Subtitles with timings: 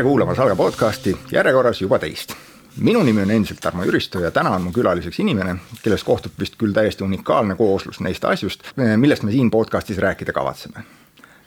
[0.00, 2.32] tere kuulama Salga podcasti, järjekorras juba teist.
[2.80, 6.56] minu nimi on endiselt Tarmo Jüristo ja täna on mu külaliseks inimene, kellest kohtub vist
[6.56, 8.64] küll täiesti unikaalne kooslus neist asjust,
[8.96, 10.86] millest me siin podcastis rääkida kavatseme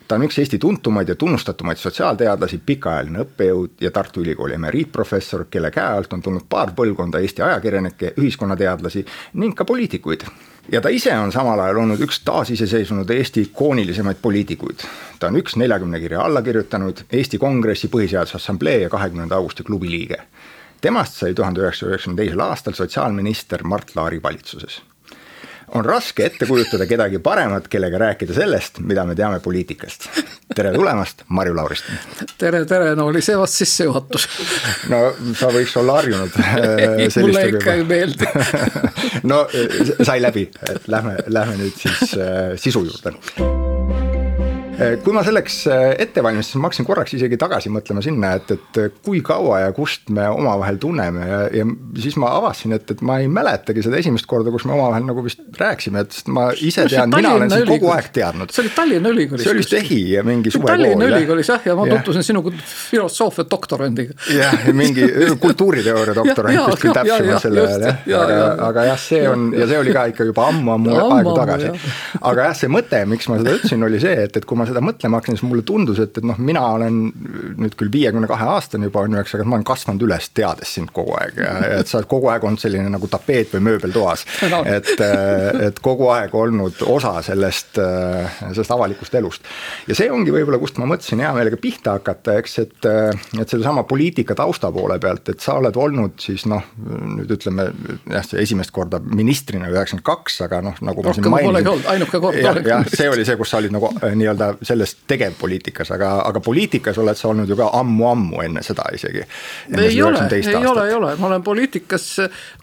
[0.08, 5.70] ta on üks Eesti tuntumaid ja tunnustatumaid sotsiaalteadlasi, pikaajaline õppejõud ja Tartu Ülikooli emeriitprofessor, kelle
[5.74, 10.28] käe alt on tulnud paar põlvkonda Eesti ajakirjanikke, ühiskonnateadlasi ning ka poliitikuid.
[10.72, 14.86] Ja ta ise on samal ajal olnud üks taasiseseisvunud Eesti ikoonilisemaid poliitikuid.
[15.18, 19.90] ta on üks neljakümne kirja alla kirjutanud Eesti Kongressi Põhiseaduse Assamblee ja kahekümnenda augusti klubi
[19.90, 20.22] liige.
[20.80, 24.82] temast sai tuhande üheksasaja üheksakümne teisel aastal sotsiaalminister Mart Laari valitsuses
[25.68, 30.08] on raske ette kujutada kedagi paremat, kellega rääkida sellest, mida me teame poliitikast.
[30.54, 31.98] tere tulemast, Marju Lauristin.
[32.38, 34.28] tere, tere, no oli see vast sissejuhatus.
[34.92, 35.02] no
[35.34, 36.40] sa võiks olla harjunud.
[37.24, 38.28] mulle ikka ei meeldi
[39.30, 39.44] no
[40.02, 44.13] sai läbi, et lähme, lähme nüüd siis äh, sisu juurde
[45.04, 48.98] kui ma selleks eh, ette valmistasin, ma hakkasin korraks isegi tagasi mõtlema sinna, et, et
[49.04, 51.66] kui kaua ja kust me omavahel tunneme ja, ja
[52.00, 55.24] siis ma avastasin, et, et ma ei mäletagi seda esimest korda, kus me omavahel nagu
[55.24, 58.54] vist rääkisime, et ma ise no, tean, mina olen sind kogu aeg teadnud.
[58.54, 59.44] see oli Tallinna Ülikoolis.
[59.46, 60.72] see oli vist EHI ja mingi suvekool.
[60.74, 61.98] Tallinna Ülikoolis jah, ja ma ja.
[61.98, 64.18] tutvusin sinuga filosoofia doktorandiga.
[64.34, 65.08] jah, mingi
[65.42, 69.80] kultuuriteooria doktorant vist küll täpsemalt sel ajal jah, aga, aga jah, see on ja see
[69.80, 71.72] oli ka ikka juba ammu-ammu aegu tagasi.
[72.20, 74.70] aga jah, see mõte, miks ma seda ütlesin, oli see, et, et kui ma ma
[74.70, 77.00] seda mõtlema hakkasin, siis mulle tundus, et, et noh, mina olen
[77.60, 80.74] nüüd küll viiekümne kahe aastane juba on ju, eks, aga ma olen kasvanud üles teades
[80.78, 83.64] sind kogu aeg ja, ja et sa oled kogu aeg olnud selline nagu tapeet või
[83.68, 84.62] mööbel toas no..
[84.68, 84.90] et,
[85.68, 87.78] et kogu aeg olnud osa sellest,
[88.40, 89.48] sellest avalikust elust.
[89.88, 93.84] ja see ongi võib-olla, kust ma mõtlesin hea meelega pihta hakata, eks, et, et sedasama
[93.88, 96.64] poliitika tausta poole pealt, et sa oled olnud siis noh,
[97.18, 97.68] nüüd ütleme
[98.10, 101.86] jah, esimest korda ministrina üheksakümmend kaks, aga noh, nagu ma siin mainisin.
[101.94, 102.40] ainuke kord.
[102.40, 107.18] jah, see oli see, kus sa olid nagu nii-öelda selles tegevpoliitikas, aga, aga poliitikas oled
[107.18, 109.24] sa olnud ju ka ammu-ammu enne seda isegi.
[109.78, 112.06] ei ole, ei ole, ei ole, ma olen poliitikas,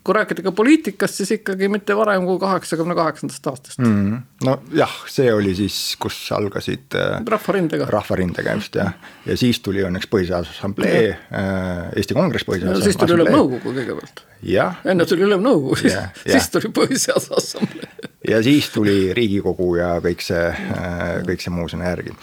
[0.03, 4.21] kui rääkida ka poliitikast, siis ikkagi mitte varem kui kaheksakümne kaheksandast aastast mm,.
[4.47, 6.87] nojah, see oli siis, kus algasid.
[6.97, 7.89] Äh, rahvarindega.
[7.91, 8.93] rahvarindega just jah,
[9.25, 12.87] ja siis tuli õnneks Põhiseaduse Assamblee, äh, Eesti Kongress Põhiseaduse no,.
[12.89, 14.25] siis tuli Ülemnõukogu kõigepealt.
[14.85, 15.79] enne tuli Ülemnõukogu,
[16.25, 20.43] siis tuli Põhiseaduse Assamblee ja siis tuli Riigikogu ja kõik see,
[21.25, 22.13] kõik see muu sinna järgi.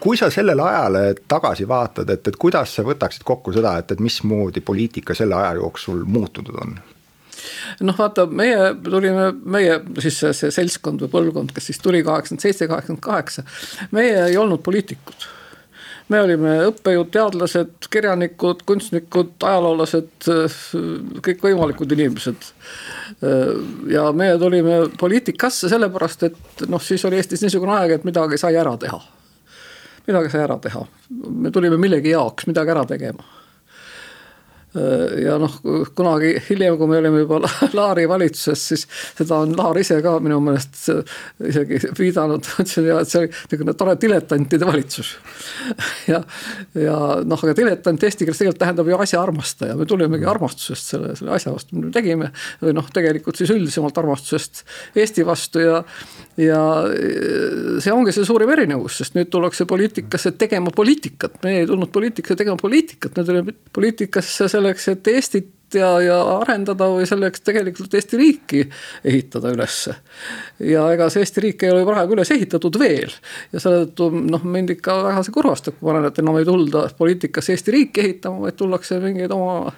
[0.00, 4.00] kui sa sellele ajale tagasi vaatad, et, et kuidas sa võtaksid kokku seda, et, et
[4.00, 6.78] mismoodi poliitika selle aja jooksul muutunud on?
[7.82, 12.44] noh, vaata, meie tulime, meie siis see, see seltskond või põlvkond, kes siis tuli kaheksakümmend
[12.44, 13.46] seitse, kaheksakümmend kaheksa,
[13.96, 15.26] meie ei olnud poliitikud
[16.12, 20.28] me olime õppejõud, teadlased, kirjanikud, kunstnikud, ajaloolased,
[21.24, 22.48] kõikvõimalikud inimesed.
[23.92, 28.56] ja meie tulime poliitikasse sellepärast, et noh, siis oli Eestis niisugune aeg, et midagi sai
[28.60, 29.00] ära teha.
[30.06, 30.86] midagi sai ära teha,
[31.30, 33.41] me tulime millegi jaoks midagi ära tegema
[35.22, 35.58] ja noh,
[35.96, 37.40] kunagi hiljem, kui me olime juba
[37.76, 38.86] Laari valitsuses, siis
[39.18, 40.80] seda on Laar ise ka minu meelest
[41.48, 45.14] isegi viidanud, ütlesin ja et see oli niisugune tore diletantide valitsus.
[46.12, 46.22] ja,
[46.78, 51.16] ja noh, aga diletant eesti keeles tegelikult tähendab ju asja armastaja, me tulimegi armastusest selle,
[51.18, 52.32] selle asja vastu, mida me tegime.
[52.62, 54.64] või noh, tegelikult siis üldisemalt armastusest
[54.96, 55.78] Eesti vastu ja,
[56.40, 56.60] ja
[57.82, 62.38] see ongi see suurim erinevus, sest nüüd tullakse poliitikasse tegema poliitikat, me ei tulnud poliitikasse
[62.38, 67.94] tegema poliitikat, me tulime poliitikasse selle selleks, et Eestit ja, ja arendada või selleks tegelikult
[67.96, 68.62] Eesti riiki
[69.08, 69.94] ehitada ülesse.
[70.60, 73.10] ja ega see Eesti riik ei ole praegu üles ehitatud veel
[73.52, 76.48] ja selle tõttu noh, mind ikka väga see kurvastab, kui ma näen, et enam ei
[76.48, 79.72] tulda poliitikasse Eesti riiki ehitama, vaid tullakse mingeid oma,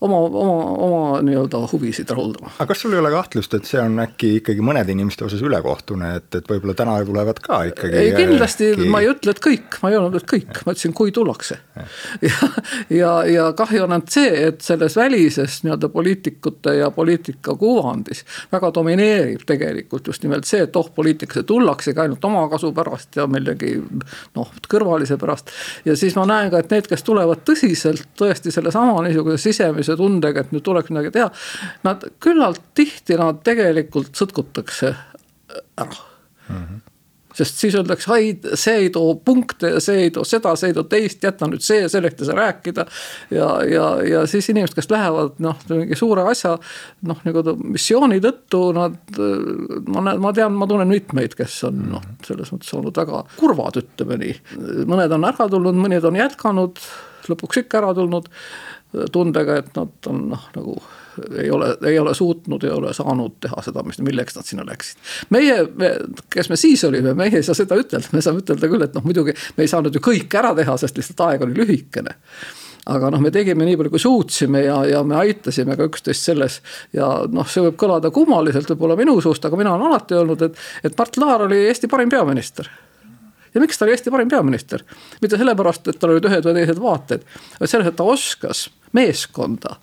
[0.00, 2.50] oma, oma, oma nii-öelda huvisid rahuldama.
[2.58, 6.12] aga kas sul ei ole kahtlust, et see on äkki ikkagi mõnede inimeste osas ülekohtune,
[6.20, 7.96] et, et võib-olla täna tulevad ka ikkagi.
[7.98, 8.88] ei kindlasti äkki...
[8.92, 11.58] ma ei ütle, et kõik, ma ei öelnud, et kõik, ma ütlesin, kui tullakse.
[12.28, 12.50] ja,
[12.94, 18.22] ja, ja kahju on ainult see, et selles välises nii-öelda poliitikute ja poliitika kuvandis
[18.52, 23.74] väga domineerib tegelikult just nimelt see, et oh, poliitikasse tullaksegi ainult omakasu pärast ja millegi
[24.38, 25.50] noh, kõrvalise pärast.
[25.84, 29.98] ja siis ma näen ka, et need, kes tulevad tõsiselt tõesti sellesama niisuguse sisemise sellise
[30.00, 31.30] tundega, et nüüd tuleks midagi teha.
[31.86, 34.94] Nad küllalt tihti nad tegelikult sõtkutakse
[35.78, 36.60] ära mm.
[36.60, 36.84] -hmm
[37.38, 40.74] sest siis öeldakse, ai, see ei too punkte ja see ei too seda, see ei
[40.74, 42.86] too teist, jäta nüüd see, sellest ei saa rääkida.
[43.30, 46.56] ja, ja, ja siis inimesed, kes lähevad noh, mingi suure asja
[47.06, 48.96] noh, nagu missiooni tõttu nad.
[49.86, 53.78] ma näen, ma tean, ma tunnen mitmeid, kes on noh, selles mõttes olnud väga kurvad,
[53.84, 54.34] ütleme nii.
[54.90, 56.82] mõned on ära tulnud, mõned on jätkanud,
[57.28, 58.26] lõpuks ikka ära tulnud
[59.12, 60.76] tundega, et nad on noh, nagu
[61.38, 65.00] ei ole, ei ole suutnud, ei ole saanud teha seda, mis, milleks nad sinna läksid.
[65.34, 65.58] meie,
[66.30, 69.04] kes me siis olime, meie ei saa seda ütelda, me saame ütelda küll, et noh,
[69.04, 72.16] muidugi me ei saanud ju kõike ära teha, sest lihtsalt aeg oli lühikene
[72.88, 76.60] aga noh, me tegime nii palju, kui suutsime ja, ja me aitasime ka üksteist selles.
[76.96, 80.68] ja noh, see võib kõlada kummaliselt võib-olla minu suust, aga mina olen alati öelnud, et,
[80.88, 82.70] et Mart Laar oli Eesti parim peaminister
[83.54, 84.84] ja miks ta oli Eesti parim peaminister?
[85.22, 87.26] mitte sellepärast, et tal olid ühed või teised vaated,
[87.60, 89.78] vaid selles, et ta oskas meeskonda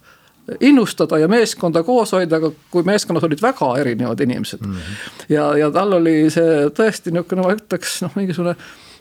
[0.61, 4.73] innustada ja meeskonda koos hoida, aga kui meeskonnas olid väga erinevad inimesed mm.
[4.73, 5.23] -hmm.
[5.29, 8.55] ja, ja tal oli see tõesti niisugune, ma ütleks noh, mingisugune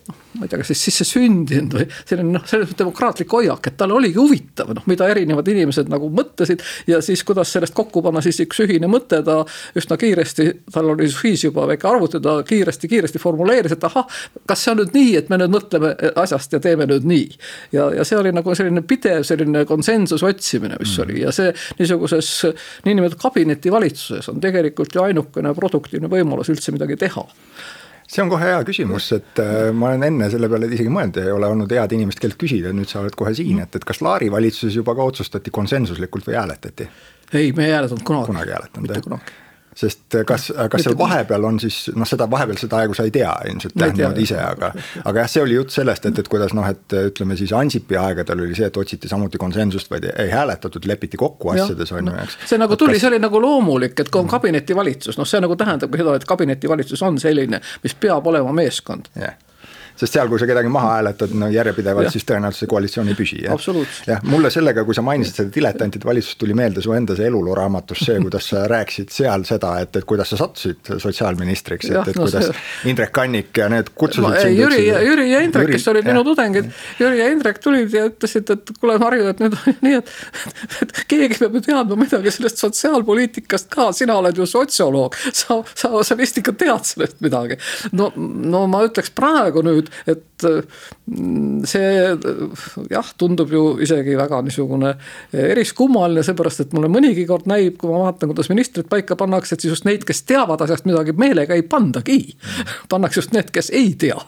[0.09, 3.69] noh, ma ei tea, kas siis sisse sündinud või selline noh, selles mõttes demokraatlik hoiak,
[3.71, 6.63] et tal oligi huvitav, noh, mida erinevad inimesed nagu mõtlesid.
[6.91, 9.41] ja siis, kuidas sellest kokku panna siis üks ühine mõte, ta
[9.79, 14.09] üsna kiiresti, tal oli siis juba väike arvuti, ta kiiresti-kiiresti formuleeris, et ahah.
[14.47, 17.29] kas see on nüüd nii, et me nüüd mõtleme asjast ja teeme nüüd nii.
[17.77, 21.05] ja, ja see oli nagu selline pidev selline konsensuse otsimine, mis mm.
[21.07, 22.31] oli ja see niisuguses
[22.85, 27.25] niinimetatud kabinetivalitsuses on tegelikult ju ainukene produktiivne võimalus üldse midagi teha
[28.09, 31.29] see on kohe hea küsimus, et äh, ma olen enne selle peale isegi mõelnud ja
[31.29, 34.03] ei ole olnud head inimest, kellelt küsida, nüüd sa oled kohe siin, et, et kas
[34.05, 36.91] Laari valitsuses juba ka otsustati konsensuslikult või hääletati?
[37.33, 38.33] ei, me ei hääletanud kunagi.
[38.33, 39.35] kunagi hääletanud, jah
[39.75, 43.13] sest eh, kas, kas seal vahepeal on siis noh, seda vahepeal seda aegu sa ei
[43.15, 44.73] tea ilmselt tähendab ise, aga.
[45.05, 48.45] aga jah, see oli jutt sellest, et, et kuidas noh, et ütleme siis Ansipi aegadel
[48.47, 52.39] oli see, et otsiti samuti konsensust, vaid ei hääletatud, lepiti kokku asjades on ju, eks.
[52.53, 55.59] see nagu tuli kas..., see oli nagu loomulik, et kui on kabinetivalitsus, noh, see nagu
[55.59, 59.35] tähendabki seda, et kabinetivalitsus on selline, mis peab olema meeskond yeah
[59.95, 63.41] sest seal, kui sa kedagi maha hääletad no järjepidevalt, siis tõenäoliselt see koalitsioon ei püsi.
[63.45, 67.55] jah, mulle sellega, kui sa mainisid seda diletantide valitsust, tuli meelde su enda see eluloo
[67.59, 72.19] raamatus see, kuidas sa rääkisid seal seda, et, et kuidas sa sattusid sotsiaalministriks, et, et
[72.19, 72.65] no, kuidas see...
[72.91, 74.59] Indrek Kannik ja need kutsusid sind.
[74.59, 76.11] Jüri ja, Jüri ja Indrek, kes olid jah.
[76.13, 76.71] minu tudengid,
[77.01, 80.13] Jüri ja Indrek tulid ja ütlesid, et kuule, Marju, et nüüd on nii, et,
[80.85, 85.93] et keegi peab ju teadma midagi sellest sotsiaalpoliitikast ka, sina oled ju sotsioloog, sa, sa,
[86.03, 87.59] sa vist ikka tead sellest midagi.
[87.95, 90.47] no, no ma ütleks praegu nüüd nüüd, et
[91.11, 94.95] mm, see jah, tundub ju isegi väga niisugune
[95.33, 99.65] eriskummaline, seepärast et mulle mõnigi kord näib, kui ma vaatan, kuidas ministrid paika pannakse, et
[99.65, 102.21] siis just neid, kes teavad asjast midagi, meelega ei pandagi.
[102.93, 104.19] pannakse just need, kes ei tea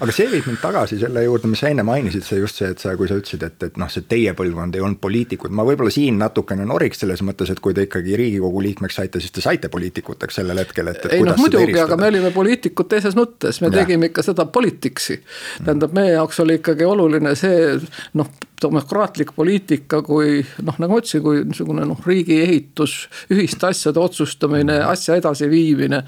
[0.00, 2.82] aga see viib mind tagasi selle juurde, mis sa enne mainisid, see just see, et
[2.82, 5.92] sa, kui sa ütlesid, et, et noh, see teie põlvkond ei olnud poliitikud, ma võib-olla
[5.94, 9.70] siin natukene noriks selles mõttes, et kui te ikkagi riigikogu liikmeks saite, siis te saite
[9.72, 11.16] poliitikuteks sellel hetkel, et, et.
[11.18, 13.80] ei noh, muidugi, aga me olime poliitikud teises mõttes, me ja.
[13.80, 15.20] tegime ikka seda politics'i.
[15.64, 17.76] tähendab, meie jaoks oli ikkagi oluline see
[18.18, 18.32] noh
[18.62, 22.96] demokraatlik poliitika kui noh, nagu ma ütlesin, kui niisugune noh, riigiehitus,
[23.32, 26.02] ühiste asjade otsustamine, asja edasiviimine.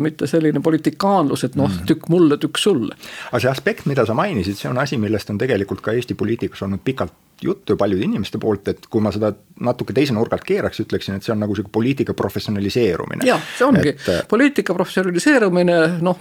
[0.00, 2.96] mitte selline politikaanlus, et noh, tükk mulle, tükk sulle.
[3.30, 6.62] aga see aspekt, mida sa mainisid, see on asi, millest on tegelikult ka Eesti poliitikas
[6.66, 9.32] olnud pikalt juttu paljude inimeste poolt, et kui ma seda
[9.64, 13.24] natuke teise nurga alt keeraks, ütleksin, et see on nagu sihuke poliitika professionaliseerumine.
[13.28, 14.08] jah, see ongi et...
[14.12, 16.20] Äh, poliitika professionaliseerumine noh,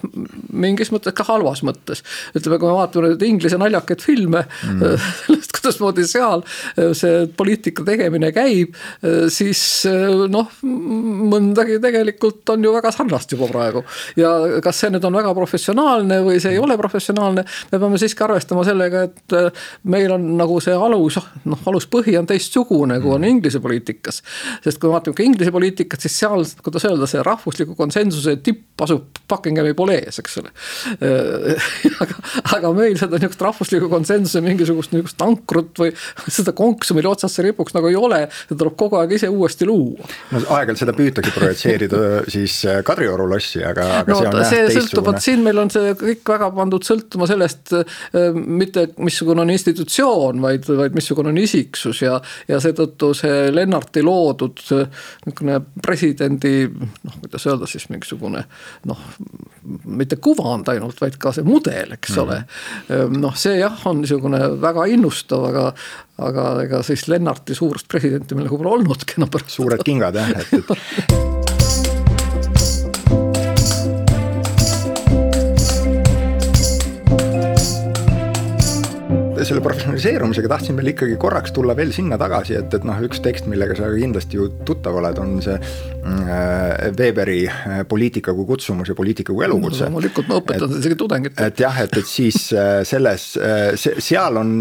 [0.55, 2.03] mingis mõttes ka halvas mõttes.
[2.35, 4.83] ütleme, kui me vaatame nüüd inglise naljakaid filme mm.
[5.25, 9.63] sellest, kuidasmoodi seal äh, see poliitika tegemine käib, äh, siis
[10.31, 13.83] noh, mõndagi tegelikult on ju väga sarnast juba praegu.
[14.19, 18.23] ja kas see nüüd on väga professionaalne või see ei ole professionaalne, me peame siiski
[18.23, 19.37] arvestama sellega, et
[19.91, 23.35] meil on nagu see alus alus, noh aluspõhi on teistsugune, kui on mm.
[23.37, 24.21] Inglise poliitikas.
[24.63, 28.81] sest kui me vaatame ka Inglise poliitikat, siis seal, kuidas öelda, see rahvusliku konsensuse tipp
[28.85, 30.51] asub Buckinghami polees, eks ole.
[32.03, 32.17] aga,
[32.57, 35.93] aga meil seda niisugust rahvusliku konsensuse mingisugust niisugust ankrut või
[36.37, 38.25] seda konksu, mille otsas see ripuks nagu ei ole.
[38.49, 40.09] seda tuleb kogu aeg ise uuesti luua.
[40.33, 42.01] no aeg-ajalt seda püütakse projitseerida
[42.35, 44.81] siis äh, Kadrioru lossi, aga, aga no, see on jah teistsugune.
[44.81, 49.53] sõltub, vot siin meil on see kõik väga pandud sõltuma sellest, äh, mitte missugune on
[49.55, 54.61] institutsioon, vaid, vaid missugune on isiksus ja, ja seetõttu see Lennarti loodud
[55.25, 58.45] niisugune presidendi noh, kuidas öelda siis mingisugune
[58.89, 59.05] noh,
[59.85, 62.23] mitte kuvand ainult, vaid ka see mudel, eks mm -hmm.
[62.23, 63.19] ole.
[63.19, 65.65] noh, see jah, on niisugune väga innustav, aga,
[66.17, 69.57] aga ega siis Lennarti suurust presidenti meil nagu pole olnudki enam pärast.
[69.59, 71.44] suured kingad jah, et, et
[79.45, 83.49] selle professionaliseerumisega tahtsin veel ikkagi korraks tulla veel sinna tagasi, et, et noh, üks tekst,
[83.51, 88.95] millega sa kindlasti ju tuttav oled, on see äh, Weberi äh, Poliitika kui kutsumus ja
[88.97, 91.51] poliitika kui elukutse loomulikult ma õpetan seda isegi tudengitele.
[91.51, 93.27] et jah, et, et siis äh, selles,
[93.77, 94.53] seal on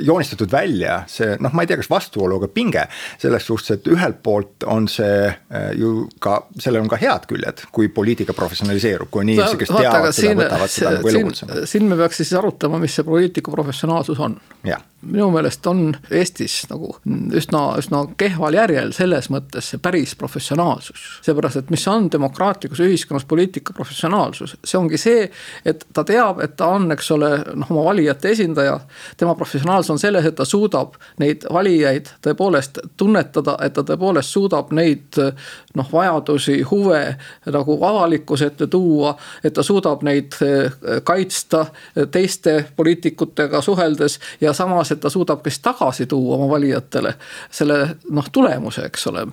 [0.00, 2.86] joonistatud välja see noh, ma ei tea, kas vastuolu, aga pinge
[3.20, 5.30] selles suhtes, et ühelt poolt on see
[5.78, 10.16] ju ka, sellel on ka head küljed, kui poliitika professionaliseerub, kui on inimesi, kes teavad
[10.16, 11.64] seda, võtavad seda nagu elukutsena.
[11.70, 14.40] siin me peaks siis arutama, mis see poliitiku professionaalsus on.
[14.64, 16.92] jah minu meelest on Eestis nagu
[17.36, 21.20] üsna, üsna kehval järjel selles mõttes see päris professionaalsus.
[21.24, 25.30] seepärast, et mis on demokraatlikus ühiskonnas poliitika professionaalsus, see ongi see,
[25.64, 28.80] et ta teab, et ta on, eks ole, noh oma valijate esindaja.
[29.16, 34.72] tema professionaalsus on selles, et ta suudab neid valijaid tõepoolest tunnetada, et ta tõepoolest suudab
[34.76, 35.16] neid
[35.74, 37.16] noh, vajadusi, huve
[37.46, 39.16] nagu avalikkuse ette tuua.
[39.44, 40.36] et ta suudab neid
[41.04, 41.66] kaitsta
[42.10, 47.14] teiste poliitikutega suheldes ja samas, et ta suudab ka siis tagasi tuua oma valijatele
[47.50, 47.78] selle
[48.10, 49.26] noh, tulemuse, eks ole.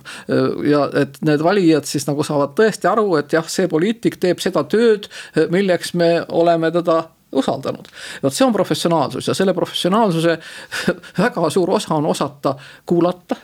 [0.70, 4.64] ja et need valijad siis nagu saavad tõesti aru, et jah, see poliitik teeb seda
[4.64, 5.08] tööd,
[5.50, 7.88] milleks me oleme teda usaldanud.
[8.22, 10.38] vot see on professionaalsus ja selle professionaalsuse
[11.24, 13.36] väga suur osa on osata kuulata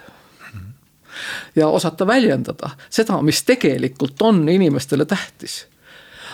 [1.56, 5.64] ja osata väljendada seda, mis tegelikult on inimestele tähtis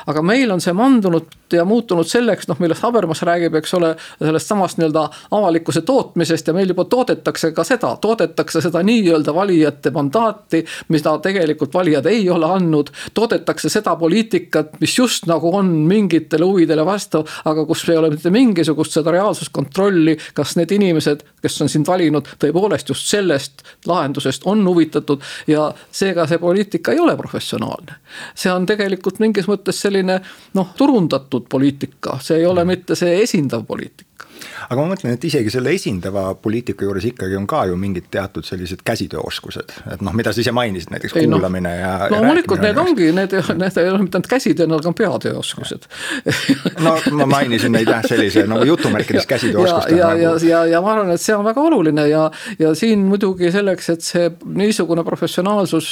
[0.07, 4.51] aga meil on see mandunud ja muutunud selleks, noh millest Habermas räägib, eks ole, sellest
[4.51, 10.65] samast nii-öelda avalikkuse tootmisest ja meil juba toodetakse ka seda, toodetakse seda nii-öelda valijate mandaati,
[10.89, 12.91] mida tegelikult valijad ei ole andnud.
[13.15, 18.31] toodetakse seda poliitikat, mis just nagu on mingitele huvidele vastav, aga kus ei ole mitte
[18.31, 24.65] mingisugust seda reaalsuskontrolli, kas need inimesed, kes on sind valinud, tõepoolest just sellest lahendusest on
[24.67, 27.95] huvitatud ja seega see poliitika ei ole professionaalne.
[28.35, 30.21] see on tegelikult mingis mõttes selline
[30.55, 34.27] noh, turundatud poliitika, see ei ole mitte see esindav poliitika
[34.71, 38.47] aga ma mõtlen, et isegi selle esindava poliitika juures ikkagi on ka ju mingid teatud
[38.47, 41.95] sellised käsitööoskused, et noh, mida sa ise mainisid, näiteks ei, kuulamine no, ja.
[42.13, 45.89] loomulikult need ongi, need, need ei ole mitte ainult käsitöö, need on peatööoskused
[46.87, 49.99] no ma mainisin neid jah, sellise nagu jutumärkides käsitööoskustena.
[50.03, 50.47] ja, ja, nagu...
[50.47, 52.23] ja, ja, ja ma arvan, et see on väga oluline ja,
[52.63, 55.91] ja siin muidugi selleks, et see niisugune professionaalsus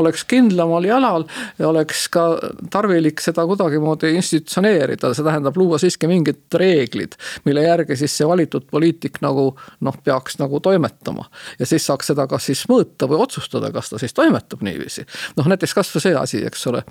[0.00, 1.28] oleks kindlamal jalal
[1.60, 2.24] ja oleks ka
[2.72, 8.66] tarvilik seda kuidagimoodi institutsioneerida, see tähendab luua siiski mingid reeglid, mille järgi siis see valitud
[8.70, 11.28] poliitik nagu noh, peaks nagu toimetama.
[11.58, 15.06] ja siis saaks seda kas siis mõõta või otsustada, kas ta siis toimetab niiviisi.
[15.36, 16.84] noh, näiteks kasvõi see asi, eks ole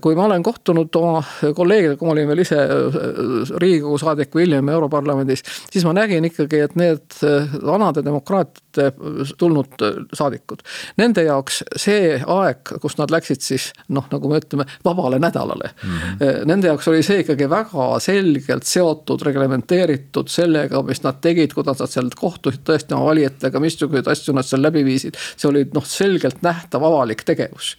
[0.00, 1.20] kui ma olen kohtunud oma
[1.56, 2.56] kolleegidega, kui ma olin veel ise
[3.60, 7.18] riigikogu saadik või hiljem Europarlamendis, siis ma nägin ikkagi, et need
[7.66, 8.69] vanade demokraatiate
[9.38, 9.84] tulnud
[10.16, 10.62] saadikud,
[11.00, 15.90] nende jaoks see aeg, kus nad läksid siis noh, nagu me ütleme, vabale nädalale mm.
[15.90, 16.46] -hmm.
[16.50, 21.90] Nende jaoks oli see ikkagi väga selgelt seotud, reglementeeritud sellega, mis nad tegid, kuidas nad
[21.90, 25.16] seal kohtusid tõesti oma valijatega, missuguseid asju nad seal läbi viisid.
[25.36, 27.76] see oli noh, selgelt nähtav avalik tegevus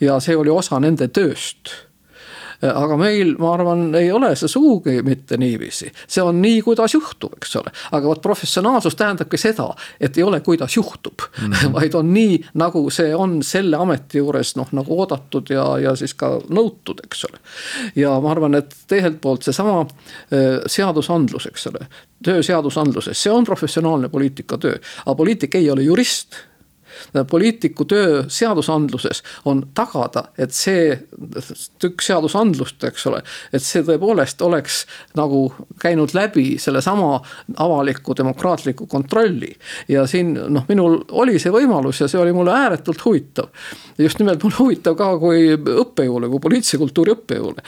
[0.00, 1.74] ja see oli osa nende tööst tööst
[2.62, 7.34] aga meil, ma arvan, ei ole see sugugi mitte niiviisi, see on nii, kuidas juhtub,
[7.38, 7.72] eks ole.
[7.92, 9.68] aga vot professionaalsus tähendabki seda,
[10.00, 11.74] et ei ole, kuidas juhtub mm, -hmm.
[11.76, 16.14] vaid on nii, nagu see on selle ameti juures noh, nagu oodatud ja, ja siis
[16.14, 17.38] ka nõutud, eks ole.
[17.96, 21.86] ja ma arvan, et teiselt poolt seesama äh, seadusandlus, eks ole,
[22.24, 26.36] töö seadusandluses, see on professionaalne poliitika töö, aga poliitik ei ole jurist
[27.30, 30.94] poliitiku töö seadusandluses on tagada, et see
[31.82, 33.20] tükk seadusandlust, eks ole,
[33.54, 34.82] et see tõepoolest oleks
[35.18, 35.46] nagu
[35.80, 37.20] käinud läbi sellesama
[37.62, 39.52] avaliku demokraatliku kontrolli.
[39.88, 43.48] ja siin noh, minul oli see võimalus ja see oli mulle ääretult huvitav.
[43.98, 47.62] just nimelt mulle huvitav ka kui õppejõule, kui poliitilise kultuuri õppejõule.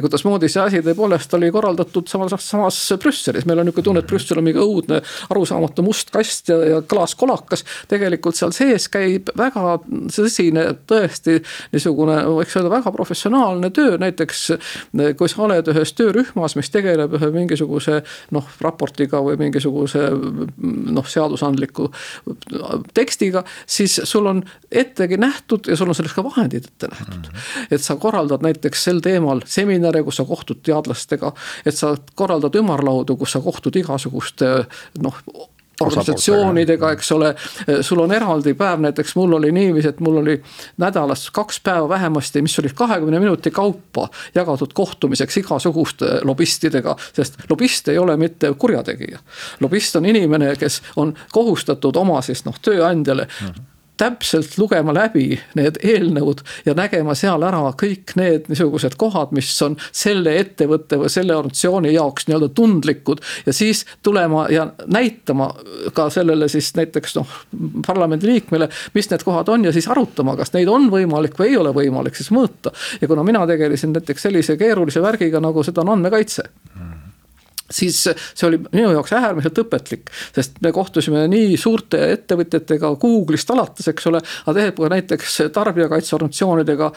[0.00, 4.38] kuidasmoodi see asi tõepoolest oli korraldatud samas, samas Brüsselis, meil on nihuke tunne, et Brüssel
[4.38, 7.64] on mingi õudne arusaamatu must kast ja, ja klaaskolakas.
[7.88, 9.78] tegelikult seal sees käib väga
[10.14, 11.38] tõsine, tõesti
[11.72, 14.42] niisugune, võiks öelda väga professionaalne töö, näiteks.
[15.18, 18.00] kui sa oled ühes töörühmas, mis tegeleb ühe mingisuguse
[18.34, 21.90] noh, raportiga või mingisuguse noh, seadusandliku
[22.94, 23.44] tekstiga.
[23.66, 27.38] siis sul on ettegi nähtud ja sul on selleks ka vahendid ette nähtud mm.
[27.38, 27.66] -hmm.
[27.70, 31.32] et sa korraldad näiteks sel teemal seminare, kus sa kohtud teadlastega,
[31.66, 34.66] et sa korraldad ümarlaudu, kus sa kohtud igasuguste
[34.98, 35.16] noh
[35.80, 37.34] organisatsioonidega, eks ole.
[37.80, 40.36] sul on eraldi päev, näiteks mul oli niiviisi, et mul oli
[40.78, 46.96] nädalas kaks päeva vähemasti, mis olid kahekümne minuti kaupa jagatud kohtumiseks igasuguste lobistidega.
[47.12, 49.18] sest lobist ei ole mitte kurjategija.
[49.60, 53.69] lobist on inimene, kes on kohustatud oma siis noh, tööandjale mm -hmm
[54.00, 59.76] täpselt lugema läbi need eelnõud ja nägema seal ära kõik need niisugused kohad, mis on
[59.92, 63.20] selle ettevõtte või selle organisatsiooni jaoks nii-öelda tundlikud.
[63.46, 65.50] ja siis tulema ja näitama
[65.94, 67.36] ka sellele siis näiteks noh,
[67.86, 71.74] parlamendiliikmele, mis need kohad on ja siis arutama, kas neid on võimalik või ei ole
[71.76, 72.72] võimalik siis mõõta.
[73.00, 76.48] ja kuna mina tegelesin näiteks sellise keerulise värgiga, nagu seda on andmekaitse
[77.70, 83.88] siis see oli minu jaoks äärmiselt õpetlik, sest me kohtusime nii suurte ettevõtjatega Google'ist alates,
[83.90, 86.90] eks ole, aga tegelikult ka näiteks tarbijakaitseorganisatsioonidega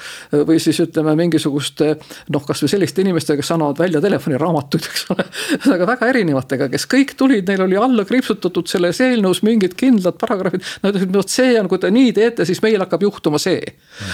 [0.48, 1.94] või siis ütleme, mingisuguste
[2.34, 5.27] noh, kasvõi selliste inimestega, kes annavad välja telefoniraamatuid, eks ole.
[5.58, 10.63] ühesõnaga väga erinevatega, kes kõik tulid, neil oli alla kriipsutatud selles eelnõus mingid kindlad paragrahvid.
[10.84, 13.62] Nad ütlesid, vot see on, kui te nii teete, siis meil hakkab juhtuma see.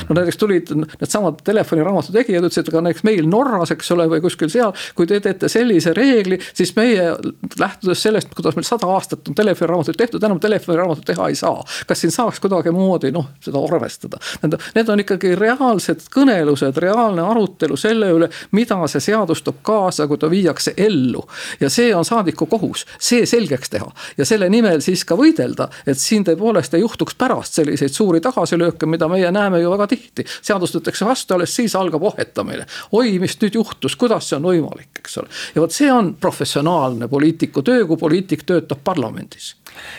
[0.10, 4.52] no näiteks tulid needsamad telefoniraamatu tegijad, ütlesid, aga näiteks meil Norras, eks ole, või kuskil
[4.52, 7.12] seal, kui te teete sellise reegli siis meie
[7.60, 11.64] lähtudes sellest, kuidas meil sada aastat on telefoniraamatuid tehtud, enam telefoniraamatut teha ei saa.
[11.88, 17.78] kas siin saaks kuidagimoodi noh, seda arvestada, tähendab, need on ikkagi reaalsed kõnelused, reaalne arutelu
[17.78, 21.24] selle üle, mida see seadus toob kaasa, kui ta viiakse ellu.
[21.60, 26.00] ja see on saadiku kohus, see selgeks teha ja selle nimel siis ka võidelda, et
[26.00, 30.26] siin tõepoolest ei juhtuks pärast selliseid suuri tagasilööke, mida meie näeme ju väga tihti.
[30.42, 32.66] seadus võetakse vastu, alles siis algab ohetamine.
[32.92, 35.30] oi, mis nüüd juhtus, kuidas see on võimalik, eks ole.
[35.56, 39.56] ja vot see on professionaalne poliitiku töö, kui poliitik töötab parlamendis.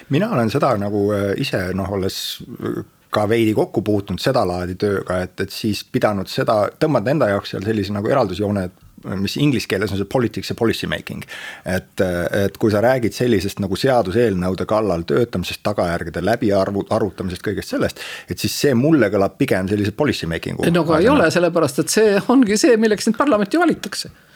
[0.09, 5.19] mina olen seda nagu äh, ise noh, olles äh, ka veidi kokku puutunud sedalaadi tööga,
[5.25, 8.87] et, et siis pidanud seda, tõmmata enda jaoks seal sellise nagu eraldusjoone, et
[9.21, 11.25] mis inglise keeles on see politics ja policy making.
[11.65, 12.01] et,
[12.45, 18.01] et kui sa räägid sellisest nagu seaduseelnõude kallal töötamisest, tagajärgede läbiarvu, arutamisest, kõigest sellest.
[18.29, 20.73] et siis see mulle kõlab pigem sellise policy making'u.
[20.73, 24.30] no aga ei ole, sellepärast et see ongi see, milleks sind parlamenti valitakse Äh,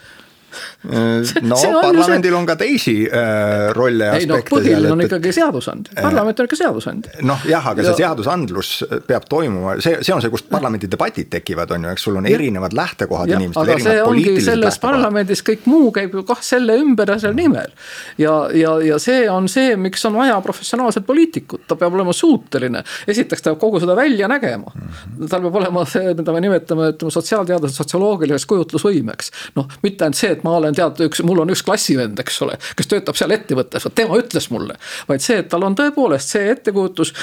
[1.43, 4.25] no see on parlamendil on ka teisi äh, rolle ja aspekte.
[4.25, 7.23] ei noh, põhiline on ikkagi seadusandja, parlament on ikka seadusandja.
[7.27, 8.73] noh jah, aga see seadusandlus
[9.09, 12.29] peab toimuma, see, see on see, kust parlamendi debatid tekivad, on ju, eks sul on
[12.31, 13.73] erinevad lähtekohad ja, inimestel.
[13.75, 17.75] aga see ongi selles parlamendis, kõik muu käib ju kah selle ümber ja selle nimel.
[18.21, 22.85] ja, ja, ja see on see, miks on vaja professionaalset poliitikut, ta peab olema suuteline,
[23.11, 24.89] esiteks ta peab kogu seda välja nägema mm.
[24.89, 25.29] -hmm.
[25.31, 29.31] tal peab olema see, mida me nimetame, ütleme sotsiaalteaduse sotsioloogiliseks kujutlusvõimeks.
[29.57, 32.59] noh, mitte ainult see, et ma olen tead üks, mul on üks klassivend, eks ole,
[32.77, 34.77] kes töötab seal ettevõttes, vot tema ütles mulle.
[35.09, 37.15] vaid see, et tal on tõepoolest see ettekujutus,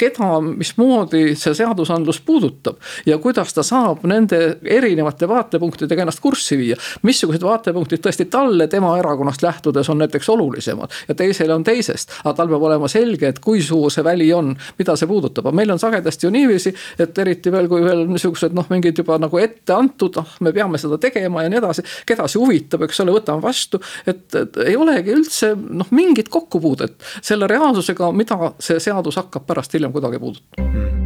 [0.00, 2.80] keda, mismoodi see seadusandlus puudutab.
[3.06, 6.76] ja kuidas ta saab nende erinevate vaatepunktidega ennast kurssi viia.
[7.02, 12.12] missugused vaatepunktid tõesti talle tema erakonnast lähtudes on näiteks olulisemad ja teisele on teisest.
[12.24, 15.56] aga tal peab olema selge, et kui suur see väli on, mida see puudutab, aga
[15.56, 19.38] meil on sagedasti ju niiviisi, et eriti veel, kui veel niisugused noh, mingid juba nagu
[19.38, 21.86] ette antud, ah me peame seda tegema ja nii edasi.
[22.06, 23.80] keda see huvitab huvitab, eks ole, võtame vastu.
[24.06, 29.76] et, et ei olegi üldse noh, mingit kokkupuudet selle reaalsusega, mida see seadus hakkab pärast
[29.76, 31.05] hiljem kuidagi puudutama mm.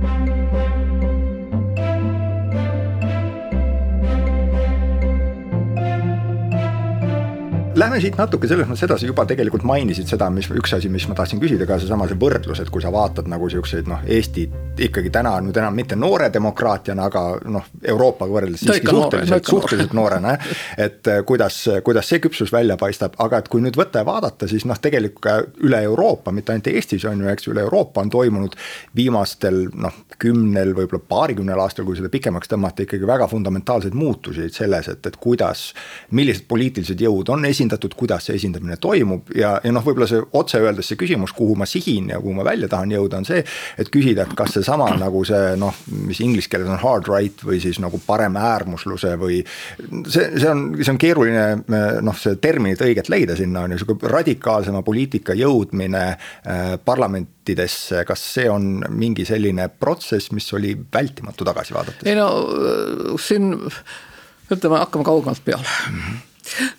[7.81, 11.15] Lähme siit natuke selles mõttes edasi, juba tegelikult mainisid seda, mis üks asi, mis ma
[11.17, 14.43] tahtsin küsida ka seesama see võrdlus, et kui sa vaatad nagu siukseid noh, Eesti
[14.85, 20.35] ikkagi täna nüüd enam mitte noore demokraatiana, aga noh, Euroopaga võrreldes siiski suhteliselt, suhteliselt noorena.
[20.77, 24.49] et eh, kuidas, kuidas see küpsus välja paistab, aga et kui nüüd võtta ja vaadata,
[24.51, 28.59] siis noh, tegelikult üle Euroopa, mitte ainult Eestis on ju, eks üle Euroopa on toimunud
[28.97, 34.93] viimastel noh, kümnel, võib-olla paarikümnel aastal, kui seda pikemaks tõmmata, ikkagi väga fundamentaalseid muutusi selles,
[34.93, 35.71] et, et kuidas,
[36.13, 40.23] millised poliitilised jõud on esindatud esindatud, kuidas see esindamine toimub ja, ja noh, võib-olla see
[40.37, 43.43] otse öeldes see küsimus, kuhu ma sihin ja kuhu ma välja tahan jõuda, on see.
[43.79, 45.75] et küsida, et kas seesama nagu see noh,
[46.07, 49.43] mis inglise keeles on hard right või siis nagu paremäärmusluse või.
[50.09, 51.47] see, see on, see on keeruline
[52.03, 58.25] noh, see terminit õiget leida sinna on ju, sihuke radikaalsema poliitika jõudmine äh, parlamentidesse, kas
[58.35, 62.09] see on mingi selline protsess, mis oli vältimatu tagasi vaadates?
[62.09, 62.31] ei no
[63.21, 63.55] siin
[64.51, 66.03] ütleme, hakkame kaugemalt peale mm.
[66.03, 66.27] -hmm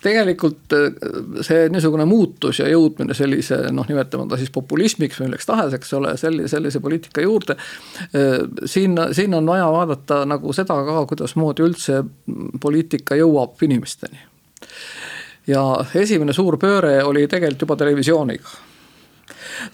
[0.04, 0.88] tegelikult äh,
[1.46, 5.94] see niisugune muutus ja jõudmine sellise noh, nimetame ta siis populismiks või milleks tahes, eks
[5.98, 7.58] ole, sellise, sellise poliitika juurde.
[7.58, 12.02] Äh, siin, siin on vaja vaadata nagu seda ka, kuidasmoodi üldse
[12.62, 14.28] poliitika jõuab inimesteni.
[15.48, 15.62] ja
[15.98, 18.71] esimene suur pööre oli tegelikult juba televisiooniga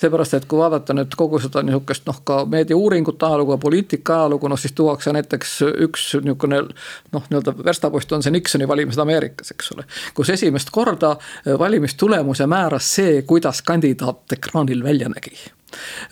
[0.02, 4.52] seepärast, et kui vaadata nüüd kogu seda nihukest noh, ka meediauuringute ajalugu ja poliitika ajalugu,
[4.52, 9.76] noh siis tuuakse näiteks üks nihukene noh, nii-öelda verstapost on see Nixoni valimised Ameerikas, eks
[9.76, 9.88] ole.
[10.18, 11.16] kus esimest korda
[11.60, 15.38] valimistulemuse määras see, kuidas kandidaat ekraanil välja nägi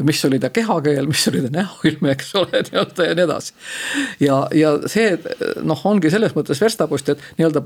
[0.03, 3.53] mis oli ta kehakeel, mis oli ta näoilme, eks ole, nii-öelda ja nii edasi.
[4.19, 5.15] ja, ja see
[5.63, 7.63] noh, ongi selles mõttes verstapost, et nii-öelda,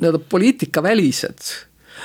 [0.00, 1.52] nii-öelda poliitikavälised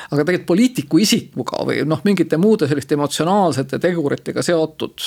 [0.09, 5.05] aga tegelikult poliitiku isikuga või noh, mingite muude selliste emotsionaalsete teguritega seotud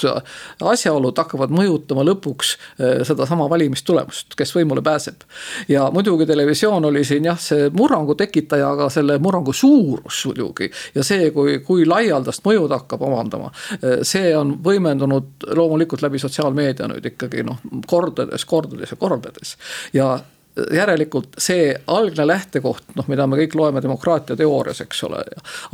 [0.64, 5.24] asjaolud hakkavad mõjutama lõpuks eh, sedasama valimistulemust, kes võimule pääseb.
[5.68, 11.04] ja muidugi televisioon oli siin jah, see murrangu tekitaja, aga selle murrangu suurus muidugi ja
[11.06, 16.88] see, kui, kui laialdast mõju ta hakkab omandama, eh, see on võimendunud loomulikult läbi sotsiaalmeedia
[16.90, 19.56] nüüd ikkagi noh, kordades, kordades ja kordades
[19.94, 20.14] ja
[20.54, 25.22] järelikult see algne lähtekoht, noh, mida me kõik loeme demokraatia teoorias, eks ole,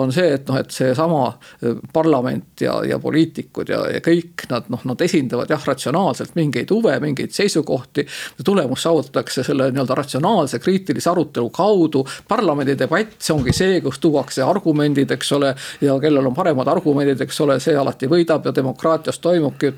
[0.01, 1.27] on see, et noh, et seesama
[1.93, 6.95] parlament ja, ja poliitikud ja, ja kõik nad noh, nad esindavad jah, ratsionaalselt mingeid huve,
[7.05, 8.07] mingeid seisukohti.
[8.45, 12.07] tulemus saavutatakse selle nii-öelda ratsionaalse kriitilise arutelu kaudu.
[12.29, 17.21] parlamendi debatt, see ongi see, kus tuuakse argumendid, eks ole, ja kellel on paremad argumendid,
[17.21, 19.75] eks ole, see alati võidab ja demokraatias toimubki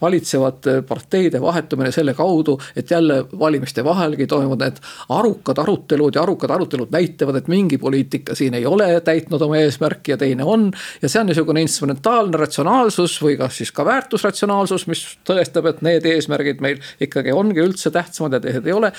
[0.00, 4.82] valitsevate parteide vahetumine selle kaudu, et jälle valimiste vahelgi toimuvad need
[5.14, 10.14] arukad arutelud ja arukad arutelud näitavad, et mingi poliitika siin ei ole täitnud oma eesmärki
[10.14, 10.70] ja teine on.
[11.02, 16.06] ja see on niisugune instrumentaalne ratsionaalsus või kas siis ka väärtusratsionaalsus, mis tõestab, et need
[16.06, 18.92] eesmärgid meil ikkagi ongi üldse tähtsamad ja teised ei ole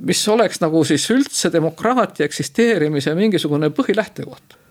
[0.00, 4.61] mis oleks nagu siis üldse demokraatia eksisteerimise mingisugune põhilähtekoht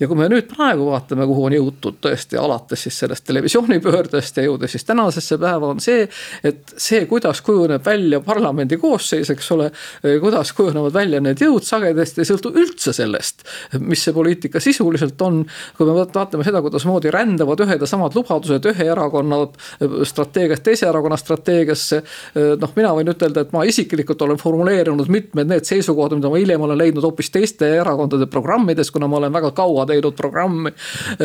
[0.00, 4.44] ja kui me nüüd praegu vaatame, kuhu on jõutud tõesti alates siis sellest televisioonipöördest ja
[4.44, 6.04] jõudes siis tänasesse päeva, on see,
[6.44, 9.70] et see, kuidas kujuneb välja parlamendi koosseis, eks ole.
[10.20, 13.46] kuidas kujunevad välja need jõud sagedasti ei sõltu üldse sellest,
[13.80, 15.44] mis see poliitika sisuliselt on.
[15.78, 19.40] kui me vaatame seda, kuidasmoodi rändavad ühed ja samad lubadused ühe erakonna
[20.04, 22.02] strateegiast teise erakonna strateegiasse.
[22.60, 26.68] noh, mina võin ütelda, et ma isiklikult olen formuleerinud mitmed need seisukohad, mida ma hiljem
[26.68, 30.72] olen leidnud hoopis teiste erakondade programmides, kuna ma olen väga kaua teinud programmi.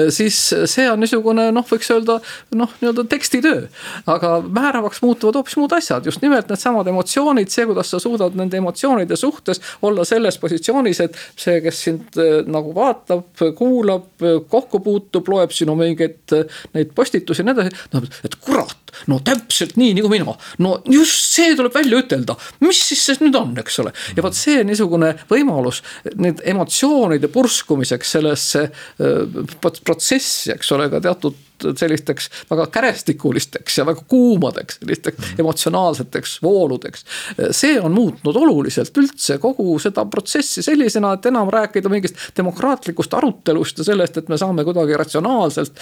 [0.09, 2.19] siis see on niisugune noh, võiks öelda
[2.57, 3.67] noh, nii-öelda tekstitöö.
[4.11, 8.57] aga määravaks muutuvad hoopis muud asjad, just nimelt needsamad emotsioonid, see, kuidas sa suudad nende
[8.57, 13.25] emotsioonide suhtes olla selles positsioonis, et see, kes sind eh, nagu vaatab,
[13.57, 14.09] kuulab,
[14.51, 17.89] kokku puutub, loeb sinu mingeid eh, neid postitusi ja nii edasi.
[17.95, 18.77] noh, et kurat,
[19.11, 23.37] no täpselt nii nagu mina, no just see tuleb välja ütelda, mis siis see nüüd
[23.39, 23.93] on, eks ole.
[24.15, 25.81] ja vot see niisugune võimalus
[26.21, 34.01] need emotsioonide purskumiseks selles sellesse protsessi, eks ole, ka teatud sellisteks väga kärestikulisteks ja väga
[34.09, 35.41] kuumadeks, sellisteks mm.
[35.43, 37.05] emotsionaalseteks vooludeks.
[37.51, 43.77] see on muutnud oluliselt üldse kogu seda protsessi sellisena, et enam rääkida mingist demokraatlikust arutelust
[43.77, 45.77] ja sellest, et me saame kuidagi ratsionaalselt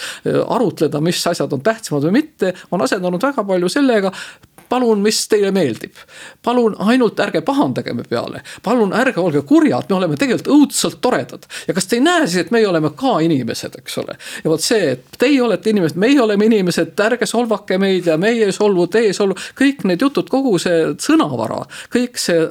[0.46, 4.12] arutleda, mis asjad on tähtsamad või mitte, on asendanud väga palju sellega,
[4.70, 5.98] palun, mis teile meeldib.
[6.42, 11.46] palun ainult ärge pahandage me peale, palun ärge olge kurjad, me oleme tegelikult õudselt toredad.
[11.68, 14.16] ja kas te ei näe siis, et meie oleme ka inimesed, eks ole.
[14.44, 18.46] ja vot see, et teie olete inimesed, meie oleme inimesed, ärge solvake meid ja meie
[18.46, 19.36] ei solvu, teie ei solvu.
[19.58, 22.46] kõik need jutud, kogu see sõnavara, kõik see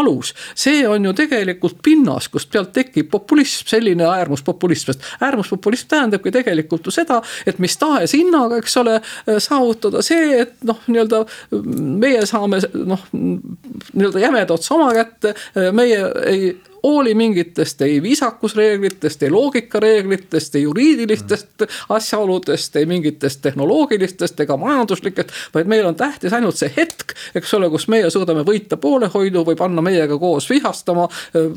[0.00, 6.32] alus, see on ju tegelikult pinnas, kust pealt tekib populism, selline äärmuspopulism, sest äärmuspopulism tähendabki
[6.34, 8.98] tegelikult ju seda, et mis tahes hinnaga, eks ole,
[9.42, 15.34] saavutada see, et noh, nii-öelda meie saame noh, nii-öelda jämeda otsa oma kätte,
[15.74, 16.52] meie ei
[16.82, 25.30] hooli mingitest ei viisakusreeglitest, ei loogikareeglitest, ei juriidilistest asjaoludest, ei mingitest tehnoloogilistest ega majanduslikest.
[25.54, 29.56] vaid meil on tähtis ainult see hetk, eks ole, kus meie suudame võita poolehoidu või
[29.56, 31.08] panna meiega koos vihastama.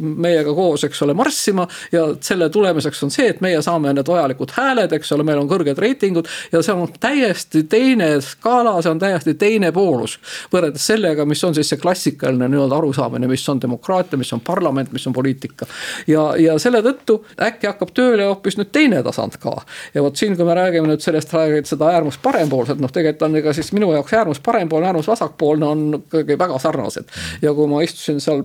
[0.01, 4.51] meiega koos, eks ole, marssima ja selle tulemuseks on see, et meie saame need vajalikud
[4.57, 6.27] hääled, eks ole, meil on kõrged reitingud.
[6.51, 10.19] ja see on täiesti teine skaala, see on täiesti teine poolus.
[10.53, 14.91] võrreldes sellega, mis on siis see klassikaline nii-öelda arusaamine, mis on demokraatia, mis on parlament,
[14.91, 15.65] mis on on poliitika.
[16.07, 19.55] ja, ja selle tõttu äkki hakkab tööle hoopis nüüd teine tasand ka.
[19.93, 21.33] ja vot siin, kui me räägime nüüd sellest,
[21.69, 25.83] seda äärmus parempoolset, noh, tegelikult on ega siis minu jaoks äärmus parempoolne, äärmus vasakpoolne on
[25.99, 27.05] ikkagi väga sarnased.
[27.41, 28.43] ja kui ma istusin seal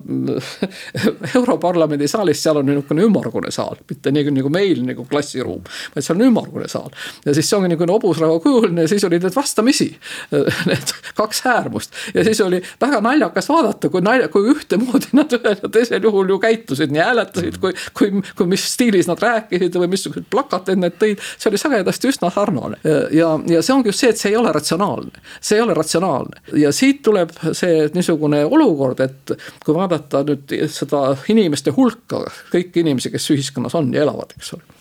[1.39, 6.15] Europarlamendi saalis, seal on niisugune ümmargune saal, mitte nii nagu meil nagu klassiruum, vaid see
[6.15, 6.91] on ümmargune saal.
[7.25, 9.91] ja siis see ongi niisugune hobusrauga kujuline ja siis olid need vastamisi,
[10.71, 15.57] need kaks äärmust ja siis oli väga naljakas vaadata, kui nalja, kui ühtemoodi nad ühel
[15.63, 19.77] ja teisel juhul ju käitusid käitusid, nii hääletasid kui, kui, kui mis stiilis nad rääkisid
[19.81, 21.23] või missuguseid plakateid nad tõid.
[21.39, 22.81] see oli sagedasti üsna sarnane
[23.15, 26.59] ja, ja see ongi just see, et see ei ole ratsionaalne, see ei ole ratsionaalne
[26.59, 33.13] ja siit tuleb see niisugune olukord, et kui vaadata nüüd seda inimeste hulka, kõiki inimesi,
[33.15, 34.78] kes ühiskonnas on ja elavad, eks ole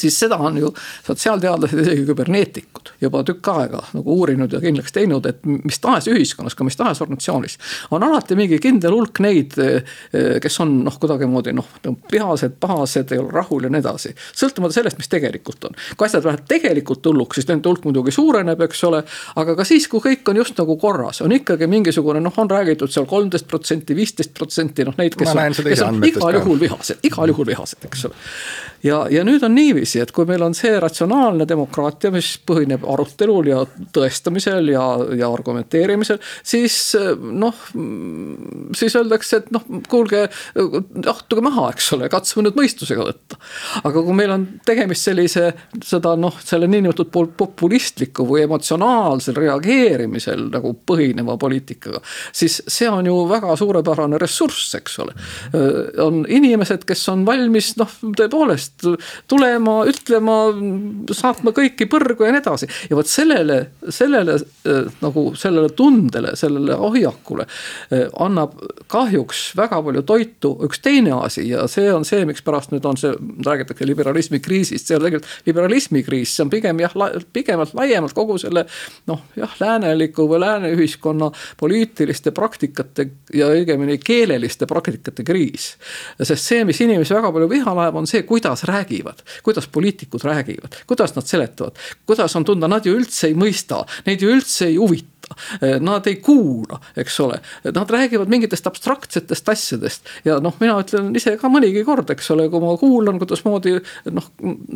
[0.00, 0.72] siis seda on ju
[1.06, 6.56] sotsiaalteadlased, isegi küberneetikud juba tükk aega nagu uurinud ja kindlaks teinud, et mis tahes ühiskonnas,
[6.56, 7.58] ka mis tahes organisatsioonis.
[7.90, 9.56] on alati mingi kindel hulk neid,
[10.42, 11.68] kes on noh, kuidagimoodi noh,
[12.12, 14.14] vihased, pahased, ei ole rahul ja nii edasi.
[14.36, 15.76] sõltumata sellest, mis tegelikult on.
[15.96, 19.02] kui asjad lähevad tegelikult hulluks, siis nende hulk muidugi suureneb, eks ole.
[19.36, 22.92] aga ka siis, kui kõik on just nagu korras, on ikkagi mingisugune noh, on räägitud
[22.92, 27.32] seal kolmteist protsenti, viisteist protsenti noh, neid, kes on, kes on igal juhul vihased, igal
[27.32, 28.24] juhul vihased, eks ole.
[28.86, 32.84] ja, ja nüüd on niiviisi niiviisi, et kui meil on see ratsionaalne demokraatia, mis põhineb
[32.86, 33.62] arutelul ja
[33.94, 34.84] tõestamisel ja,
[35.16, 37.54] ja argumenteerimisel, siis noh,
[38.76, 40.26] siis öeldakse, et noh, kuulge,
[41.06, 43.38] astuge maha, eks ole, katsume nüüd mõistusega võtta.
[43.84, 45.52] aga kui meil on tegemist sellise,
[45.84, 53.16] seda noh, selle niinimetatud populistliku või emotsionaalsel reageerimisel nagu põhineva poliitikaga, siis see on ju
[53.30, 55.16] väga suurepärane ressurss, eks ole.
[56.02, 58.86] on inimesed, kes on valmis noh, tõepoolest
[59.28, 60.36] tulema, ütlema,
[61.14, 62.68] saatma kõiki põrgu ja nii edasi.
[62.90, 63.58] ja vot sellele,
[63.88, 64.38] sellele
[65.02, 67.46] nagu sellele tundele, sellele hoiakule
[68.20, 68.56] annab
[68.92, 73.12] kahjuks väga palju toitu üks teine asi ja see on see, mikspärast nüüd on see,
[73.46, 76.94] räägitakse liberalismi kriisist, see on tegelikult liberalismi kriis, see on pigem jah,
[77.32, 78.66] pigemalt laiemalt kogu selle
[79.10, 85.74] noh, jah, lääneliku või lääne ühiskonna poliitiliste praktikate ja õigemini keeleliste praktikate kriis.
[86.22, 90.80] sest see, mis inimesi väga palju viha laeb, on see, kuidas räägivad, kuidas poliitikud räägivad,
[90.86, 94.78] kuidas nad seletavad, kuidas on tunda, nad ju üldse ei mõista, neid ju üldse ei
[94.80, 95.15] huvita
[95.60, 100.10] Eh, nad ei kuula, eks ole, nad räägivad mingitest abstraktsetest asjadest.
[100.24, 103.76] Ja noh, mina ütlen ise ka mõnigi kord, eks ole, kui ma kuulan, kuidasmoodi
[104.14, 104.28] noh,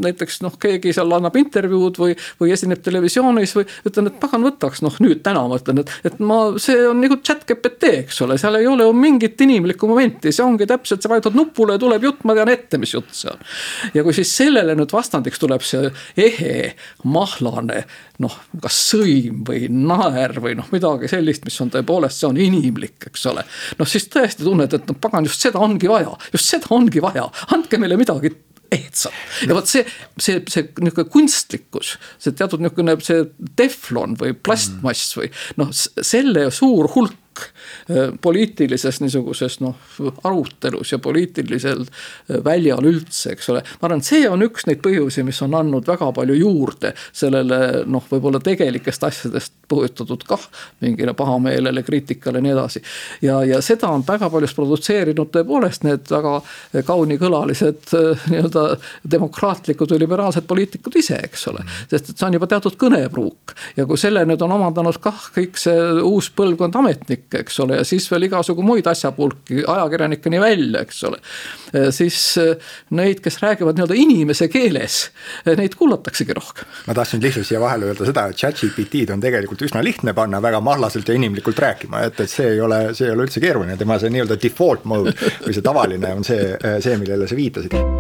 [0.04, 4.82] näiteks noh, keegi seal annab intervjuud või, või esineb televisioonis või ütlen, et pagan võtaks,
[4.86, 8.38] noh nüüd täna ma ütlen, et, et ma, see on nagu chat GPT, eks ole,
[8.40, 12.10] seal ei ole ju mingit inimlikku momenti, see ongi täpselt, sa vajutad nupule ja tuleb
[12.10, 13.48] jutt, ma tean ette, mis jutt see on.
[13.94, 17.84] ja kui siis sellele nüüd vastandiks tuleb see ehe, mahlane
[18.20, 23.09] noh, kas sõim või naer või noh, midagi sellist, mis on tõepoolest, see on inimlik,
[23.11, 23.44] eks ole.
[23.80, 27.26] noh, siis tõesti tunned, et noh, pagan, just seda ongi vaja, just seda ongi vaja,
[27.56, 28.33] andke meile midagi
[28.70, 29.14] ehtsat.
[29.48, 29.85] ja vot see,
[30.20, 33.24] see, see niisugune kunstlikkus, see teatud niisugune see
[33.59, 35.30] teflon või plastmass või
[35.61, 37.16] noh, selle suur hulk
[38.22, 39.76] poliitilises niisuguses noh,
[40.24, 43.62] arutelus ja poliitilisel äh, väljal üldse, eks ole.
[43.81, 47.85] ma arvan, et see on üks neid põhjusi, mis on andnud väga palju juurde sellele
[47.90, 50.46] noh, võib-olla tegelikest asjadest põhjustatud kah
[50.83, 52.83] mingile pahameelele, kriitikale ja nii edasi.
[53.22, 56.37] ja, ja seda on väga paljus produtseerinud tõepoolest need väga
[56.87, 58.66] kaunikõlalised äh, nii-öelda
[59.11, 61.64] demokraatlikud või liberaalsed poliitikud ise, eks ole.
[61.90, 65.59] sest et see on juba teatud kõnepruuk ja kui selle nüüd on omandanud kah kõik
[65.61, 65.76] see
[66.07, 71.04] uus põlvkond ametnikke, ajakirjanikke, eks ole, ja siis veel igasugu muid asjapulki, ajakirjanikeni välja, eks
[71.04, 71.18] ole.
[71.90, 72.56] siis eh,
[72.90, 75.10] neid, kes räägivad nii-öelda inimese keeles,
[75.46, 76.64] eh, neid kuulataksegi rohkem.
[76.86, 80.60] ma tahtsin lihtsalt siia vahele öelda seda, et chat-GPT-d on tegelikult üsna lihtne panna väga
[80.60, 83.98] mahlaselt ja inimlikult rääkima, et, et see ei ole, see ei ole üldse keeruline, tema
[83.98, 85.14] see nii-öelda default mode
[85.44, 87.99] või see tavaline on see, see, millele sa viitasid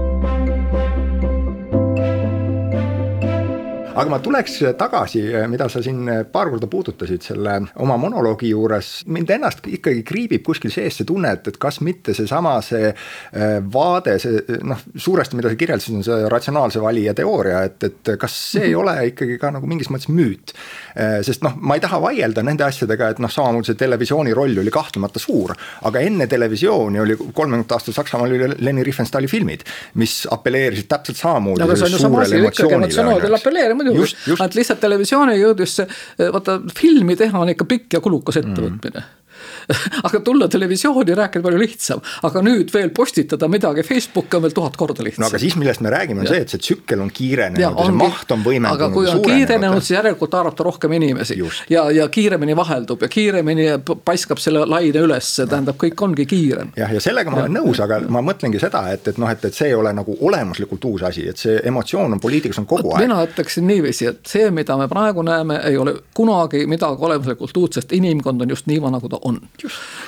[3.90, 9.32] aga ma tuleks tagasi, mida sa siin paar korda puudutasid selle oma monoloogi juures, mind
[9.34, 14.16] ennast ikkagi kriibib kuskil sees see tunne, et, et kas mitte seesama see äh, vaade,
[14.22, 18.68] see noh, suuresti, mida sa kirjeldasid, on see ratsionaalse valija teooria, et, et kas see
[18.70, 20.54] ei ole ikkagi ka nagu mingis mõttes müüt.
[20.94, 24.62] Äh, sest noh, ma ei taha vaielda nende asjadega, et noh, samamoodi see televisiooni roll
[24.62, 25.54] oli kahtlemata suur,
[25.88, 29.66] aga enne televisiooni oli kolmekümnendatel aastatel Saksamaal oli Leni Riefenstahli filmid,
[30.00, 31.64] mis apelleerisid täpselt samamoodi.
[31.66, 35.88] aga see on ju sama asi, ikkagi emotsioonidel apelleerima muidugi, ainult lihtsalt televisiooni jõudis see,
[36.36, 39.00] vaata filmi teha on ikka pikk ja kulukas ettevõtmine.
[39.00, 39.19] mm
[40.06, 44.76] aga tulla televisiooni rääkida palju lihtsam, aga nüüd veel postitada midagi Facebooki on veel tuhat
[44.80, 45.24] korda lihtsam.
[45.24, 47.86] no aga siis, millest me räägime, on see, et see tsükkel on kiirenenud ja, ja
[47.88, 48.76] see maht on võimendunud.
[48.76, 51.64] aga kui on kiirenenud, siis järelikult haarab ta rohkem inimesi Just.
[51.70, 53.68] ja, ja kiiremini vaheldub ja kiiremini
[54.04, 56.72] paiskab selle laine üles, tähendab, kõik ongi kiirem.
[56.76, 59.56] jah, ja sellega ma olen nõus, aga ma mõtlengi seda, et, et noh, et, et
[59.56, 63.06] see ei ole nagu olemuslikult uus asi, et see emotsioon on poliitikas on kogu aeg.
[63.06, 67.78] mina ütleksin niiviisi, et see, mida me praegu näeme, ei ole kunagi midagi olemuslikult uut,
[67.78, 69.29] sest inimkond on just niisama, nagu ta on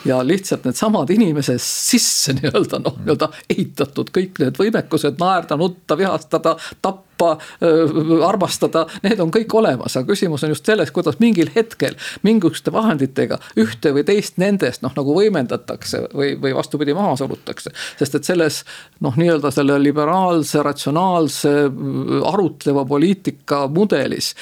[0.09, 6.57] ja lihtsalt needsamad inimese sisse nii-öelda noh, nii-öelda ehitatud kõik need võimekused naerda, nutta, vihastada,
[6.83, 7.39] tappa tappa,
[8.27, 13.39] armastada, need on kõik olemas, aga küsimus on just selles, kuidas mingil hetkel mingisuguste vahenditega
[13.61, 17.73] ühte või teist nendest noh, nagu võimendatakse või, või vastupidi, maha surutakse.
[17.99, 18.63] sest et selles
[19.05, 21.53] noh, nii-öelda selle liberaalse, ratsionaalse,
[22.33, 24.33] arutleva poliitika mudelis,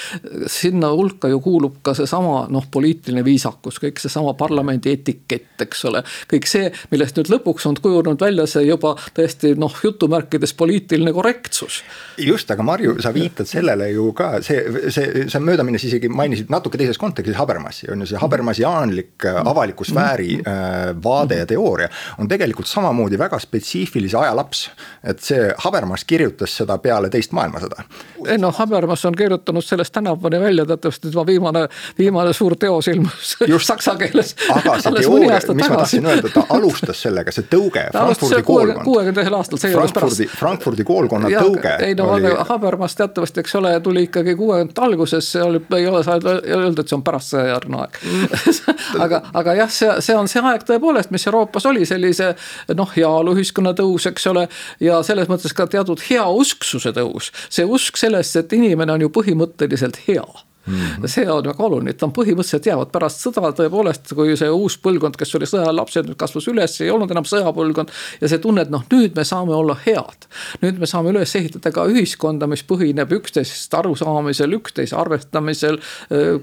[0.46, 6.04] sinna hulka ju kuulub ka seesama noh, poliitiline viisakus, kõik seesama parlamendi etikett, eks ole.
[6.30, 11.82] kõik see, millest nüüd lõpuks on kujunenud välja see juba tõesti noh, jutumärkides poliitiline korrektsus.
[12.18, 14.60] just, aga Marju, sa viitad sellele ju ka, see,
[14.94, 19.86] see, sa möödaminnes isegi mainisid natuke teises kontekstis Habermasi, on ju, see Habermasiaanlik äh, avaliku
[19.88, 24.68] sfääri äh, vaade ja teooria on tegelikult samamoodi väga spetsiifilise aja laps.
[25.04, 27.84] et see Habermas kirjutas seda peale teist maailmasõda.
[28.26, 31.66] ei noh, Habermas on kirjutanud sellest tänapäevani välja, teatavasti tema viimane,
[31.98, 34.34] viimane suur teos ilmus saksa keeles.
[34.54, 37.86] aga see teooria, mis ma tahtsin öelda, ta alustas sellega, see tõuge.
[37.92, 40.24] ta alustas kuuekümne teisel aastal, see ei olnud pärast.
[40.38, 41.76] Frankfurdi koolkonna tõuge.
[41.86, 46.82] ei no oli Habermas teatavasti, eks ole, tuli ikkagi kuuekümnendate alguses, ei ole saa öelda,
[46.82, 47.98] et see on pärast sõjajärgne aeg
[49.04, 52.32] aga, aga jah, see, see on see aeg tõepoolest, mis Euroopas oli sellise
[52.76, 54.46] noh, heaoluühiskonna tõus, eks ole.
[54.82, 60.02] ja selles mõttes ka teatud heausksuse tõus, see usk sellesse, et inimene on ju põhimõtteliselt
[60.08, 60.26] hea
[60.66, 61.08] Mm -hmm.
[61.08, 65.16] see on väga oluline, et on põhimõtteliselt jäävad pärast sõda tõepoolest, kui see uus põlvkond,
[65.16, 67.88] kes oli sõjalapsed, kasvas üles, ei olnud enam sõjapõlvkond.
[68.20, 70.28] ja see tunne, et noh, nüüd me saame olla head.
[70.62, 75.78] nüüd me saame üles ehitada ka ühiskonda, mis põhineb üksteisest arusaamisel, üksteise arvestamisel,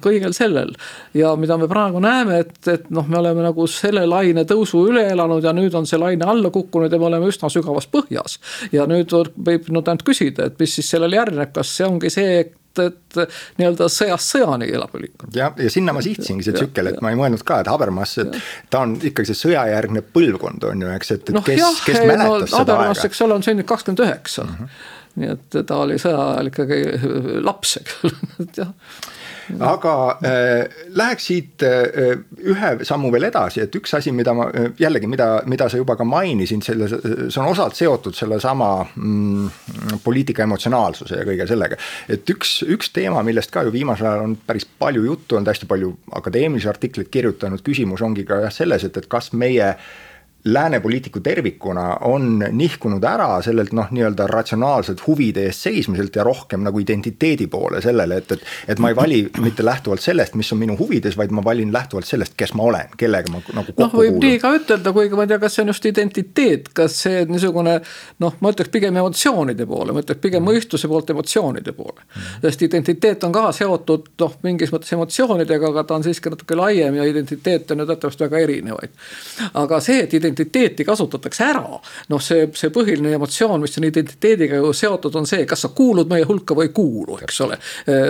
[0.02, 0.74] kõigel sellel.
[1.14, 5.08] ja mida me praegu näeme, et, et noh, me oleme nagu selle laine tõusu üle
[5.12, 8.40] elanud ja nüüd on see laine alla kukkunud ja me oleme üsna sügavas põhjas.
[8.72, 12.46] ja nüüd võib nüüd ainult küsida, et mis siis sellele järgneb, kas see ongi see
[12.84, 15.34] et, et nii-öelda sõjast sõjani elab ülikond.
[15.38, 18.38] jah, ja sinna ma sihtsingi see tsükkel, et ma ei mõelnud ka, et Habermas, et
[18.74, 22.52] ta on ikkagi see sõjajärgne põlvkond on ju, eks, et, et no, kes, kes mäletas
[22.52, 23.12] no, seda Habermas, aega.
[23.12, 24.48] eks ole, on sündinud kakskümmend üheksa.
[24.48, 24.72] Mhm.
[25.18, 26.82] nii et ta oli sõja ajal ikkagi
[27.46, 28.74] laps, eks ole, et jah
[29.60, 29.94] aga
[30.26, 35.10] äh, läheks siit äh, ühe sammu veel edasi, et üks asi, mida ma äh, jällegi,
[35.10, 41.22] mida, mida sa juba ka mainisid, selle, see on osalt seotud sellesama mm, poliitika emotsionaalsuse
[41.22, 41.80] ja kõige sellega.
[42.10, 45.70] et üks, üks teema, millest ka ju viimasel ajal on päris palju juttu olnud, hästi
[45.70, 49.74] palju akadeemilisi artikleid kirjutanud, küsimus ongi ka jah selles, et, et kas meie
[50.54, 56.64] lääne poliitiku tervikuna on nihkunud ära sellelt noh, nii-öelda ratsionaalselt huvide eest seismiselt ja rohkem
[56.66, 58.46] nagu identiteedi poole sellele, et, et.
[58.68, 62.08] et ma ei vali mitte lähtuvalt sellest, mis on minu huvides, vaid ma valin lähtuvalt
[62.08, 65.28] sellest, kes ma olen, kellega ma nagu kokku noh, võib nii ka ütelda, kuigi ma
[65.28, 67.80] ei tea, kas see on just identiteet, kas see niisugune
[68.24, 72.08] noh, ma ütleks pigem emotsioonide poole, ma ütleks pigem mõistuse poolt emotsioonide poole
[72.42, 76.98] sest identiteet on ka seotud noh, mingis mõttes emotsioonidega, aga ta on siiski natuke laiem
[77.00, 78.96] ja identiteete on ju teatavasti väga erinevaid.
[79.54, 81.80] aga see, et identiteet identiteeti kasutatakse ära.
[82.10, 86.10] noh, see, see põhiline emotsioon, mis on identiteediga ju seotud, on see, kas sa kuulud
[86.10, 87.58] meie hulka või ei kuulu, eks ole.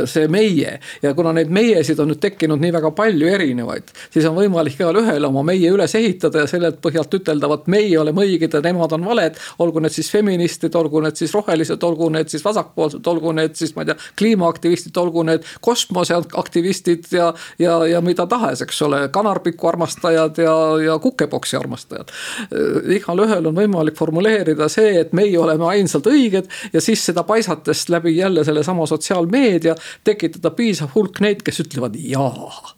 [0.06, 4.36] see meie ja kuna neid meiesid on nüüd tekkinud nii väga palju erinevaid, siis on
[4.38, 8.62] võimalik igalühel oma meie üles ehitada ja sellelt põhjalt ütelda, vot meie oleme õiged ja
[8.64, 9.38] nemad on valed.
[9.60, 13.76] olgu need siis feministid, olgu need siis rohelised, olgu need siis vasakpoolsed, olgu need siis
[13.76, 19.72] ma ei tea, kliimaaktivistid, olgu need kosmoseaktivistid ja, ja, ja mida tahes, eks ole, kanarpiku
[19.72, 22.07] armastajad ja, ja kukepoksi armastajad.
[22.08, 27.88] Äh, igalühel on võimalik formuleerida see, et meie oleme ainsad õiged ja siis seda paisates
[27.94, 29.76] läbi jälle sellesama sotsiaalmeedia
[30.08, 32.76] tekitada piisav hulk neid, kes ütlevad jaa.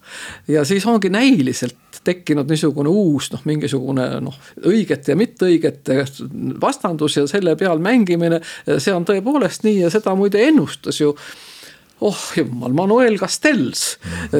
[0.48, 6.00] ja siis ongi näiliselt tekkinud niisugune uus noh, mingisugune noh, õigete ja mitteõigete
[6.62, 8.40] vastandus ja selle peal mängimine.
[8.78, 11.14] see on tõepoolest nii ja seda muide ennustas ju
[12.00, 13.98] oh jumal, Manuel Castells,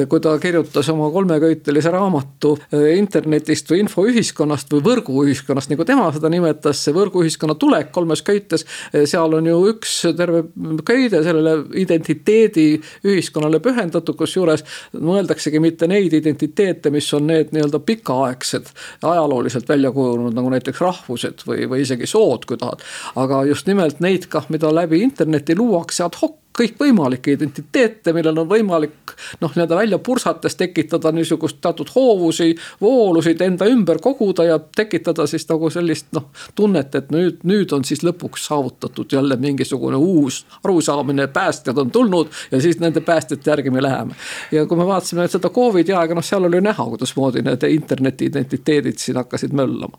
[0.09, 6.31] kui ta kirjutas oma kolmeköitelise raamatu eh, internetist või infoühiskonnast või võrguühiskonnast, nagu tema seda
[6.33, 8.65] nimetas, see võrguühiskonna tulek kolmes köites.
[8.91, 10.43] Eh, seal on ju üks terve
[10.87, 12.67] köide sellele identiteedi
[13.05, 14.65] ühiskonnale pühendatud, kusjuures
[14.97, 18.73] mõeldaksegi mitte neid identiteete, mis on need nii-öelda pikaaegsed,
[19.05, 22.81] ajalooliselt välja kujunenud, nagu näiteks rahvused või, või isegi sood, kui tahad.
[23.15, 28.49] aga just nimelt neid kah, mida läbi interneti luuakse ad hoc kõikvõimalikke identiteete, millel on
[28.49, 35.27] võimalik noh, nii-öelda välja pursates tekitada niisugust teatud hoovusi, voolusid enda ümber koguda ja tekitada
[35.27, 40.43] siis nagu sellist noh, tunnet, et nüüd, nüüd on siis lõpuks saavutatud jälle mingisugune uus
[40.63, 44.15] arusaamine, päästjad on tulnud ja siis nende päästjate järgi me läheme.
[44.51, 48.97] ja kui me vaatasime seda Covidi aega, noh, seal oli näha, kuidasmoodi need interneti identiteedid
[48.97, 49.97] siin hakkasid möllama.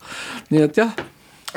[0.50, 0.94] nii et jah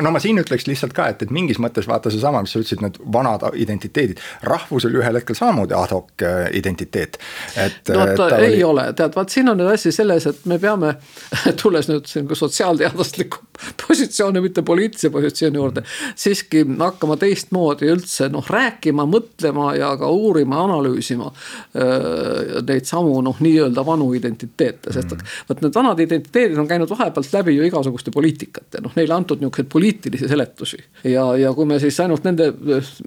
[0.01, 2.83] no ma siin ütleks lihtsalt ka, et, et mingis mõttes vaata seesama, mis sa ütlesid,
[2.83, 4.21] need vanad identiteedid.
[4.43, 7.19] rahvus oli ühel hetkel samamoodi ad hoc äh, identiteet,
[7.55, 7.93] et.
[7.93, 8.63] no ta, ta ei oli...
[8.71, 10.95] ole, tead, vaat siin on nüüd asi selles, et me peame,
[11.61, 13.43] tulles nüüd siin sotsiaalteadusliku
[13.87, 15.83] positsiooni, mitte poliitilise positsiooni juurde.
[16.15, 23.39] siiski hakkama teistmoodi üldse noh, rääkima, mõtlema ja ka uurima, analüüsima äh, neid samu noh,
[23.39, 25.35] nii-öelda vanu identiteete, sest et mm.
[25.49, 29.71] vot need vanad identiteedid on käinud vahepealt läbi ju igasuguste poliitikate, noh neile antud niisuguseid
[29.71, 30.81] poliitilisi seletusi.
[31.03, 32.51] ja, ja kui me siis ainult nende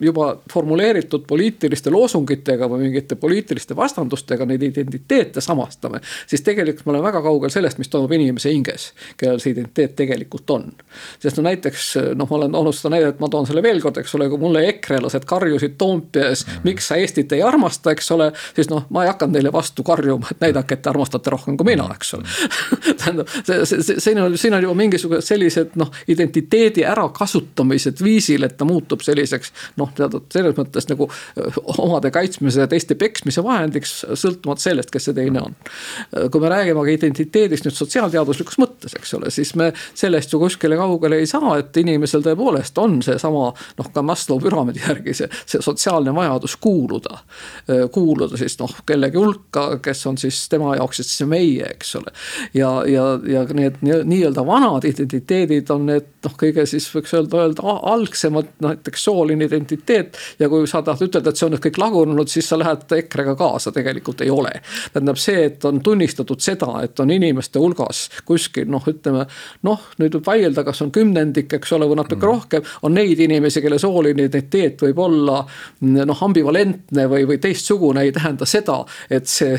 [0.01, 6.01] juba formuleeritud poliitiliste loosungitega või mingite poliitiliste vastandustega neid identiteete samastame.
[6.27, 10.38] siis tegelikult me oleme väga kaugel sellest, mis toimub inimese hinges, kellel see identiteet tegelikult
[10.51, 10.73] on.
[11.21, 14.15] sest no näiteks noh, ma olen toonud seda näidet, ma toon selle veel kord, eks
[14.19, 16.61] ole, kui mulle ekrelased karjusid Toompeas mm, -hmm.
[16.65, 18.33] miks sa Eestit ei armasta, eks ole.
[18.57, 21.65] siis noh, ma ei hakanud neile vastu karjuma, et näidake, et te armastate rohkem kui
[21.65, 22.25] mina, eks ole
[23.01, 28.03] tähendab, see, see, see, siin on, siin on juba mingisugused sellised noh, identiteedi identiteedi ärakasutamised
[28.05, 31.09] viisil, et ta muutub selliseks noh, teatud selles mõttes nagu
[31.79, 35.57] omade kaitsmise ja teiste peksmise vahendiks, sõltumata sellest, kes see teine on.
[36.31, 40.39] kui me räägime aga identiteedist nüüd sotsiaalteaduslikus mõttes, eks ole, siis me sellest sellest ju
[40.39, 45.29] kuskile kaugele ei saa, et inimesel tõepoolest on seesama noh, ka Maslow püramiidi järgi see,
[45.47, 47.19] see sotsiaalne vajadus kuuluda.
[47.93, 52.13] kuuluda siis noh, kellegi hulka, kes on siis tema jaoks siis meie, eks ole.
[52.55, 57.77] ja, ja, ja need nii-öelda vanad identiteedid on need noh, kõige siis võiks öelda, öelda
[57.93, 60.19] algsemad, näiteks sooline identiteet.
[60.39, 63.37] ja kui sa tahad ütelda, et see on nüüd kõik lagunenud, siis sa lähed EKRE-ga
[63.39, 64.53] kaasa, tegelikult ei ole.
[64.93, 69.27] tähendab see, et on tunnistatud seda, et on inimeste hulgas kuskil noh, ütleme
[69.67, 72.29] noh, nüüd võib vaielda, kas on kümnendik, eks ole, või natuke mm.
[72.29, 72.69] rohkem.
[72.83, 75.41] on neid inimesi, kelle sooline identiteet võib olla
[75.81, 79.57] noh, ambivalentne või, või teistsugune, ei tähenda seda, et see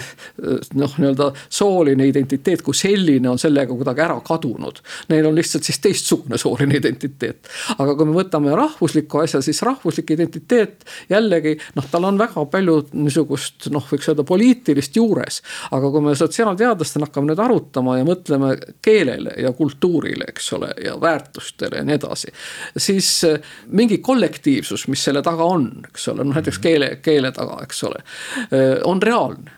[0.80, 4.82] noh, nii-öelda sooline identiteet kui selline on sellega kuidagi ära kadunud.
[5.10, 7.50] Neil on lihtsalt siis teistsugune sooline identiteet.
[7.78, 12.80] aga kui me võtame rahvusliku asja, siis rahvuslik identiteet jällegi noh, tal on väga palju
[12.94, 15.42] niisugust noh, võiks öelda poliitilist juures.
[15.72, 18.56] aga kui me sotsiaalteadlastena hakkame nüüd arutama ja mõtleme
[18.86, 22.34] keelele ja kultuurile, eks ole, ja väärtustele ja nii edasi.
[22.78, 27.62] siis eh, mingi kollektiivsus, mis selle taga on, eks ole, noh näiteks keele, keele taga,
[27.64, 28.04] eks ole,
[28.40, 29.52] eh, on reaalne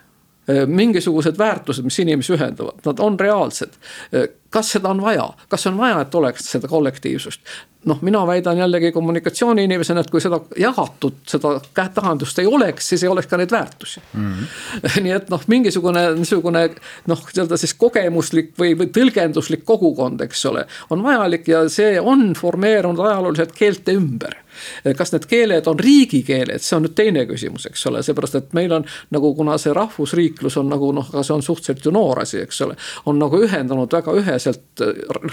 [0.48, 3.80] eh, mingisugused väärtused, mis inimesi ühendavad, nad on reaalsed
[4.52, 7.40] kas seda on vaja, kas on vaja, et oleks seda kollektiivsust?
[7.84, 13.02] Noh, mina väidan jällegi kommunikatsiooni inimesena, et kui seda jagatud, seda tähendust ei oleks, siis
[13.02, 14.32] ei oleks ka neid väärtusi mm.
[14.32, 15.00] -hmm.
[15.06, 16.68] nii et noh, mingisugune niisugune
[17.06, 22.32] noh, nii-öelda siis kogemuslik või, või tõlgenduslik kogukond, eks ole, on vajalik ja see on
[22.38, 24.42] formeerunud ajalooliselt keelte ümber
[24.96, 28.72] kas need keeled on riigikeeled, see on nüüd teine küsimus, eks ole, seepärast et meil
[28.76, 32.42] on nagu, kuna see rahvusriiklus on nagu noh, aga see on suhteliselt ju noor asi,
[32.44, 32.76] eks ole.
[33.08, 34.82] on nagu ühendanud väga ühe üheselt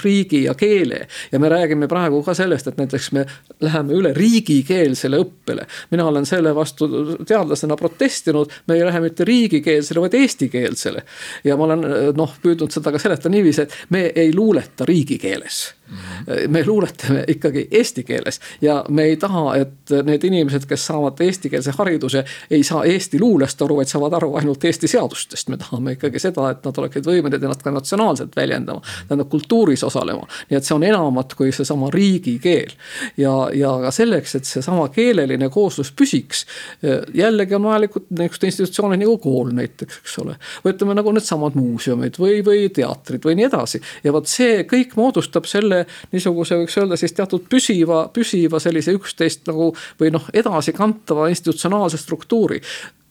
[0.04, 1.08] riigi ja keele.
[1.32, 3.26] ja me räägime praegu ka sellest, et näiteks me
[3.66, 5.68] läheme üle riigikeelsele õppele.
[5.92, 6.90] mina olen selle vastu
[7.28, 11.04] teadlasena protestinud, me ei lähe mitte riigikeelsele, vaid eestikeelsele.
[11.44, 11.86] ja ma olen
[12.18, 16.52] noh, püüdnud seda ka seletada niiviisi, et me ei luuleta riigikeeles Mm-hmm.
[16.52, 21.74] me luuletame ikkagi eesti keeles ja me ei taha, et need inimesed, kes saavad eestikeelse
[21.78, 22.22] hariduse,
[22.52, 25.50] ei saa eesti luulest aru, vaid saavad aru ainult Eesti seadustest.
[25.50, 30.28] me tahame ikkagi seda, et nad oleksid võimelised ennast ka natsionaalselt väljendama, tähendab kultuuris osalema.
[30.50, 31.90] nii et see on enamat kui seesama
[32.30, 32.72] riigikeel.
[33.18, 36.46] ja, ja ka selleks, et seesama keeleline kooslus püsiks,
[37.14, 40.36] jällegi on vajalikud niisugused institutsioonid nagu kool näiteks, eks ole.
[40.64, 44.96] või ütleme nagu needsamad muuseumid või, või teatrid või nii edasi ja vot see kõik
[45.00, 51.30] moodustab selle niisuguse, võiks öelda siis teatud püsiva, püsiva sellise üksteist nagu või noh, edasikantava
[51.34, 52.62] institutsionaalse struktuuri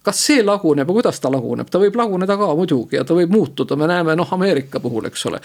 [0.08, 3.32] kas see laguneb ja kuidas ta laguneb, ta võib laguneda ka muidugi ja ta võib
[3.32, 5.40] muutuda, me näeme noh, Ameerika puhul, eks ole.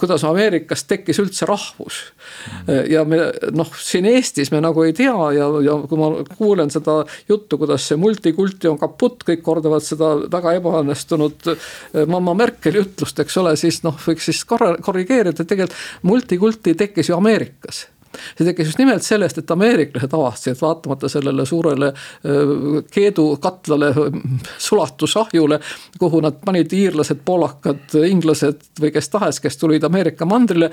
[0.00, 2.02] kuidas Ameerikas tekkis üldse rahvus.
[2.90, 3.20] ja me
[3.56, 7.88] noh, siin Eestis me nagu ei tea ja, ja kui ma kuulen seda juttu, kuidas
[7.88, 11.70] see multikulti on kaputt, kõik kordavad seda väga ebaõnnestunud eh,
[12.06, 17.86] mamma Merkeli ütlust, eks ole, siis noh, võiks siis korrigeerida, tegelikult multikulti tekkis ju Ameerikas
[18.38, 21.92] see tekkis just nimelt sellest, et ameeriklased avastasid, vaatamata sellele suurele
[22.92, 23.92] keedukatlale,
[24.58, 25.60] sulatusahjule,
[25.98, 30.70] kuhu nad panid iirlased, poolakad, inglased või kes tahes, kes tulid Ameerika mandrile.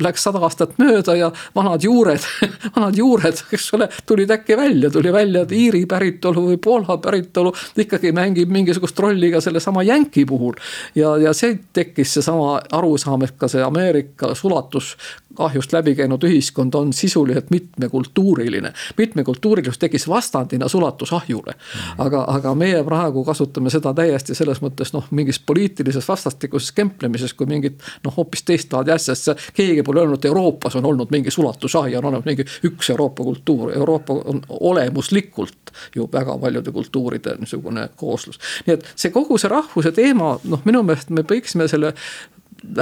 [0.00, 2.24] Läks sada aastat mööda ja vanad juured
[2.76, 7.52] vanad juured, eks ole, tulid äkki välja, tuli välja, et Iiri päritolu või Poola päritolu
[7.80, 10.54] ikkagi mängib mingisugust rolli ka sellesama jänki puhul.
[10.94, 14.96] ja, ja see tekkis seesama arusaam, et ka see Ameerika sulatus
[15.40, 18.72] kahjust läbi käinud ühiskond on sisuliselt mitmekultuuriline.
[18.98, 21.54] mitmekultuurilisus tekkis vastandina sulatusahjule.
[21.98, 27.46] aga, aga meie praegu kasutame seda täiesti selles mõttes noh, mingis poliitilises vastastikuses kemplemises kui
[27.46, 31.32] mingit noh, hoopis teist laadi asja, sest keegi pole öelnud, et Euroopas on olnud mingi
[31.34, 37.88] sulatusahi, on olnud mingi üks Euroopa kultuur, Euroopa on olemuslikult ju väga paljude kultuuride niisugune
[37.96, 38.38] kooslus.
[38.66, 41.94] nii et see kogu see rahvuse teema, noh, minu meelest me võiksime selle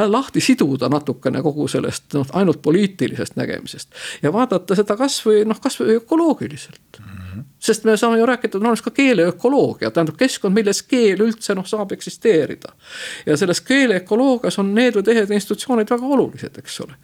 [0.06, 3.88] lahti siduda natukene kogu sellest noh, ainult poliitilisest nägemisest.
[4.22, 7.04] ja vaadata seda kasvõi noh, kasvõi ökoloogiliselt mm.
[7.04, 7.44] -hmm.
[7.58, 11.66] sest me saame ju rääkida, on olemas ka keeleökoloogia, tähendab keskkond, milles keel üldse noh,
[11.66, 12.72] saab eksisteerida.
[13.26, 16.98] ja selles keeleökoloogias on need või teised institutsioonid väga olulised, eks ole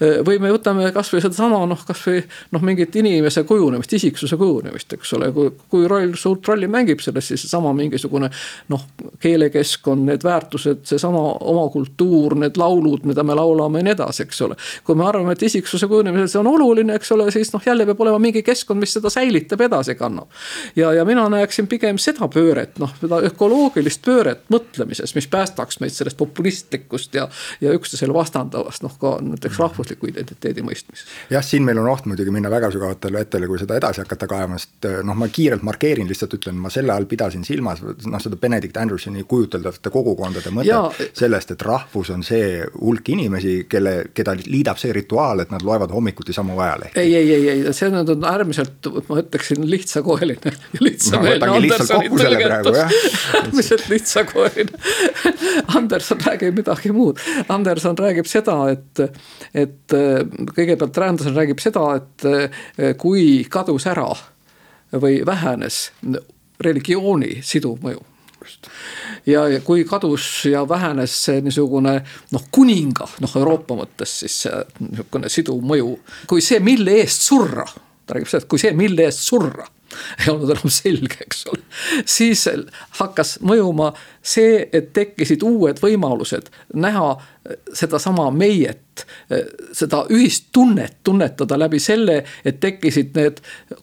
[0.00, 2.22] või me võtame kasvõi sedasama noh, kasvõi
[2.54, 7.28] noh, mingit inimese kujunemist, isiksuse kujunemist, eks ole, kui, kui roll, suurt rolli mängib selles
[7.28, 8.30] siis seesama mingisugune
[8.72, 8.86] noh,
[9.22, 14.42] keelekeskkond, need väärtused, seesama oma kultuur, need laulud, mida me laulame ja nii edasi, eks
[14.46, 14.56] ole.
[14.84, 18.00] kui me arvame, et isiksuse kujunemisel see on oluline, eks ole, siis noh, jälle peab
[18.04, 20.30] olema mingi keskkond, mis seda säilitab edasi kannab.
[20.76, 25.94] ja, ja mina näeksin pigem seda pööret, noh, seda ökoloogilist pööret mõtlemises, mis päästaks meid
[25.94, 27.28] sellest populistlikust ja,
[27.60, 31.06] ja üksteisele vastandavast, noh ka näiteks rahvusliku identiteedi mõistmises.
[31.30, 34.58] jah, siin meil on oht muidugi minna väga sügavatele vetele, kui seda edasi hakata kaevama,
[34.60, 38.76] sest noh, ma kiirelt markeerin, lihtsalt ütlen, ma selle all pidasin silmas noh, seda Benedict
[38.76, 41.10] Andersoni kujuteldavate kogukondade mõtet ja...
[41.18, 45.92] sellest, et rahvus on see hulk inimesi, kelle, keda liidab see rituaal, et nad loevad
[45.94, 47.00] hommikuti samu ajalehti.
[47.00, 50.54] ei, ei, ei, ei, see on äärmiselt, ma ütleksin, lihtsakoeline,
[50.86, 52.80] lihtsameelne no, Andersoni tõlgendus.
[53.40, 54.82] äärmiselt lihtsakoeline.
[55.76, 57.20] Anderson räägib midagi muud,
[57.52, 59.02] Anderson räägib seda, et,
[59.54, 59.71] et
[60.56, 64.08] kõigepealt Anderson räägib seda, et kui kadus ära
[64.92, 65.84] või vähenes
[66.62, 68.02] religiooni siduv mõju
[69.26, 71.94] ja, ja kui kadus ja vähenes see niisugune
[72.32, 74.42] noh, kuninga noh, Euroopa mõttes siis
[74.80, 75.94] niisugune siduv mõju,
[76.30, 77.66] kui see, mille eest surra,
[78.06, 81.60] ta räägib seda, et kui see, mille eest surra ei olnud enam selge, eks ole.
[82.08, 82.46] siis
[82.98, 83.92] hakkas mõjuma
[84.22, 87.14] see, et tekkisid uued võimalused näha
[87.74, 89.02] sedasama meiet,
[89.74, 93.40] seda ühist tunnet tunnetada läbi selle, et tekkisid need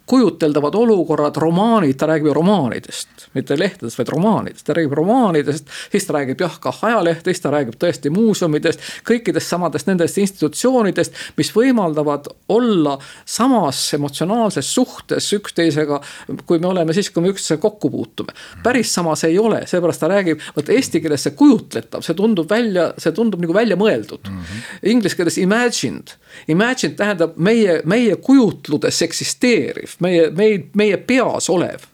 [0.08, 5.68] kujuteldavad olukorrad, romaanid, ta räägib ju romaanidest, mitte lehtedest, vaid romaanidest, ta räägib romaanidest.
[5.92, 11.52] siis ta räägib jah, kah ajalehtedest, ta räägib tõesti muuseumidest, kõikidest samadest nendest institutsioonidest, mis
[11.56, 12.96] võimaldavad olla
[13.26, 16.00] samas emotsionaalses suhtes üksteisega,
[16.46, 18.34] kui me oleme siis, kui me üksteisega kokku puutume.
[18.64, 22.50] päris sama see ei ole, seepärast ta räägib, vot eesti keeles see kujutletav, see tundub
[22.50, 24.40] välja, see tundub nagu välja mõeldud mm.
[24.40, 24.90] -hmm.
[24.94, 26.16] Inglise keeles imagined,
[26.48, 31.90] imagined tähendab meie, meie kujutludes eksisteeriv, meie, meie, meie peas olev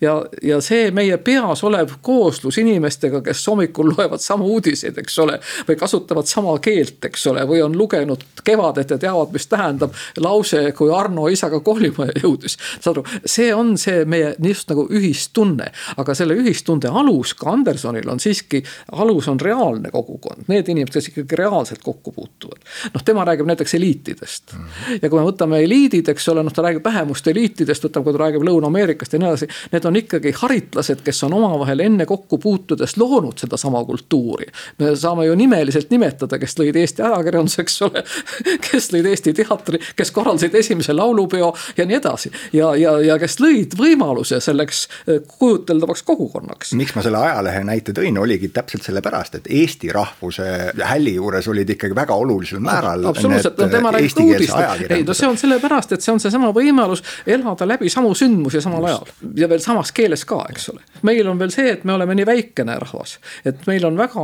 [0.00, 5.38] ja, ja see meie peas olev kooslus inimestega, kes hommikul loevad samu uudiseid, eks ole.
[5.68, 10.72] või kasutavad sama keelt, eks ole, või on lugenud Kevadet ja teavad, mis tähendab lause,
[10.76, 12.58] kui Arno isaga koolimaja jõudis.
[12.80, 18.08] saad aru, see on see meie just nagu ühistunne, aga selle ühistunde alus ka Andersonil
[18.10, 22.62] on siiski, alus on reaalne kogukond, need inimesed, kes ikkagi reaalselt kokku puutuvad.
[22.94, 24.98] noh, tema räägib näiteks eliitidest mm -hmm.
[25.02, 28.18] ja kui me võtame eliidid, eks ole, noh, ta räägib vähemuste eliitidest, võtame, kui ta
[28.24, 29.48] räägib Lõuna-Ameerikast ja nii edasi.
[29.72, 34.46] Need on ikkagi haritlased, kes on omavahel enne kokku puutudes loonud sedasama kultuuri.
[34.78, 38.02] me saame ju nimeliselt nimetada, kes lõid Eesti ajakirjanduse, eks ole,
[38.70, 42.32] kes lõid Eesti teatri, kes korraldasid esimese laulupeo ja nii edasi.
[42.52, 46.74] ja, ja, ja kes lõid võimaluse selleks eh, kujuteldavaks kogukonnaks.
[46.78, 50.46] miks ma selle ajalehe näite tõin, oligi täpselt sellepärast, et eesti rahvuse
[50.82, 53.06] hälli juures olid ikkagi väga olulisel määral.
[53.10, 57.02] absoluutselt, no tema räägib uudist, ei no see on sellepärast, et see on seesama võimalus
[57.26, 60.80] elada läbi samu sündmusi samal ajal ja veel samas keeles ka, eks ole.
[61.06, 63.16] meil on veel see, et me oleme nii väikene rahvas,
[63.46, 64.22] et meil on väga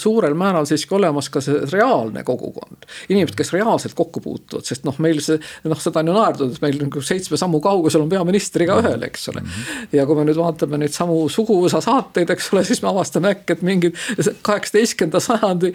[0.00, 2.86] suurel määral siiski olemas ka see reaalne kogukond.
[3.08, 5.38] inimesed, kes reaalselt kokku puutuvad, sest noh, meil see
[5.68, 9.28] noh, seda on ju naerdud, et meil nagu seitsme sammu kaugusel on peaminister igaühel, eks
[9.34, 9.44] ole.
[9.92, 13.58] ja kui me nüüd vaatame neid samu suguvõsa saateid, eks ole, siis me avastame äkki,
[13.58, 14.00] et mingid
[14.46, 15.74] kaheksateistkümnenda sajandi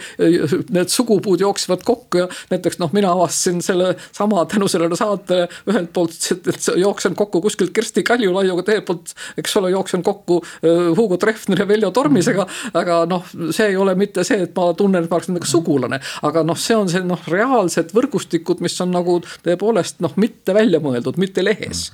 [0.73, 5.93] need sugupuud jooksevad kokku ja näiteks noh, mina avastasin selle sama tänu sellele saatele ühelt
[5.93, 6.17] poolt,
[6.49, 11.63] et jooksen kokku kuskilt Kersti Kaljulaiuga, teiselt poolt eks ole, jooksen kokku äh, Hugo Treffneri
[11.63, 12.47] ja Veljo Tormisega.
[12.73, 15.99] aga noh, see ei ole mitte see, et ma tunnen, et ma oleks nendega sugulane,
[16.27, 20.81] aga noh, see on see noh, reaalsed võrgustikud, mis on nagu tõepoolest noh, mitte välja
[20.83, 21.89] mõeldud, mitte lehes.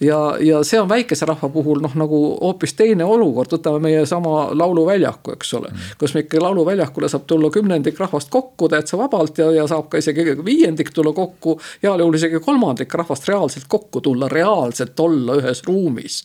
[0.00, 4.50] ja, ja see on väikese rahva puhul noh, nagu hoopis teine olukord, võtame meie sama
[4.54, 5.72] lauluväljaku, eks ole.
[5.98, 10.36] kus ikka lauluväljakule saab tulla kümnendik rahvast kokku täitsa vabalt ja, ja saab ka isegi
[10.44, 11.58] viiendik tulla kokku.
[11.82, 16.22] heal juhul isegi kolmandik rahvast reaalselt kokku tulla, reaalselt olla ühes ruumis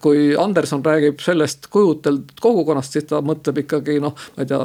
[0.00, 4.60] kui Anderson räägib sellest kujutletud kogukonnast, siis ta mõtleb ikkagi noh, ma ei tea,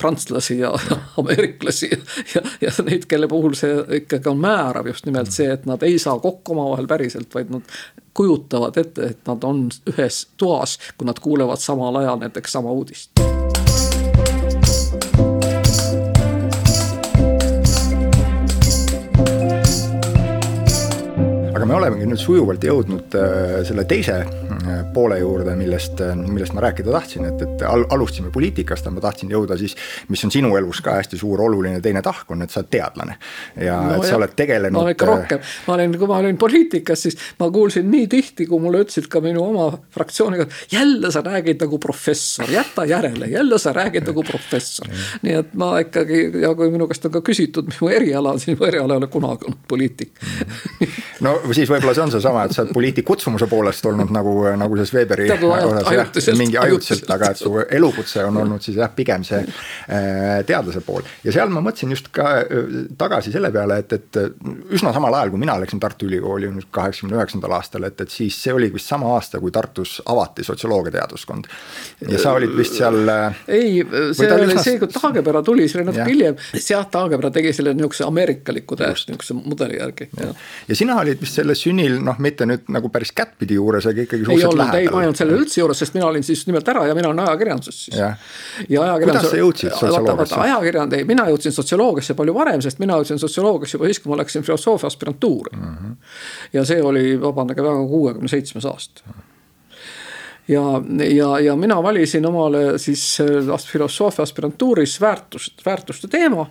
[0.00, 0.72] prantslasi ja
[1.20, 2.00] ameeriklasi ja,
[2.34, 5.98] ja, ja neid, kelle puhul see ikkagi on määrav just nimelt see, et nad ei
[6.02, 7.76] saa kokku omavahel päriselt, vaid nad
[8.16, 13.39] kujutavad ette, et nad on ühes toas, kui nad kuulevad samal ajal näiteks sama uudist
[21.60, 26.54] aga me olemegi nüüd sujuvalt jõudnud äh, selle teise äh, poole juurde, millest, äh, millest
[26.56, 29.74] ma rääkida tahtsin, et, et al alustasime poliitikast, aga ma tahtsin jõuda siis,
[30.08, 33.16] mis on sinu elus ka hästi suur oluline teine tahk, on, et sa oled teadlane.
[33.60, 34.20] ja no, et sa jah.
[34.22, 34.78] oled tegelenud.
[34.78, 38.48] ma olen ikka rohkem, ma olin, kui ma olin poliitikas, siis ma kuulsin nii tihti,
[38.48, 43.60] kui mulle ütlesid ka minu oma fraktsiooniga, jälle sa räägid nagu professor, jäta järele, jälle
[43.60, 44.88] sa räägid nagu professor.
[45.26, 48.40] nii et ma ikkagi ja kui minu käest on ka küsitud, mis mu eriala on,
[48.40, 50.16] siis mu eriala ei ole kunagi olnud poliitik
[51.20, 54.78] no siis võib-olla see on seesama, et sa oled poliitik kutsumuse poolest olnud nagu, nagu
[54.78, 59.24] selles Weberi osas jah, mingi ajutiselt, aga et su elukutse on olnud siis jah, pigem
[59.26, 61.06] see äh, teadlase pool.
[61.24, 64.20] ja seal ma mõtlesin just ka äh, tagasi selle peale, et, et
[64.76, 68.36] üsna samal ajal, kui mina läksin Tartu Ülikooli nüüd kaheksakümne üheksandal aastal, et, et siis
[68.42, 71.48] see oli vist sama aasta, kui Tartus avati sotsioloogia teaduskond.
[72.08, 73.00] ja sa olid vist seal.
[73.48, 73.82] ei,
[74.16, 74.64] see oli üsna...
[74.66, 79.14] see, kui Taagepera tuli, see oli natuke hiljem, jah, Taagepera tegi selle nihukese ameerikaliku täiesti
[79.14, 80.10] nihukese mudeli järgi.
[80.68, 84.26] ja sina olid vist selle sünnil noh, mitte nüüd nagu päris kättpidi juures, aga ikkagi
[84.26, 84.80] suhteliselt lähedal.
[84.80, 87.10] ei, ma ei olnud sellel üldse juures, sest mina olin siis nimelt ära ja mina
[87.10, 87.96] olen ajakirjanduses siis.
[87.96, 88.12] ja,
[88.68, 89.08] ja ajakirjandus.
[89.10, 90.38] kuidas sa jõudsid sotsioloogiasse?
[90.44, 94.20] ajakirjand, ei, mina jõudsin sotsioloogiasse palju varem, sest mina jõudsin sotsioloogiasse juba siis, kui ma
[94.20, 95.74] läksin filosoofia aspirantuuri mm.
[95.74, 95.98] -hmm.
[96.58, 99.18] ja see oli, vabandage väga, kuuekümne seitsmes aasta
[100.50, 106.46] ja, ja, ja mina valisin omale siis äh, filosoofia aspirantuuris väärtust, väärtuste teema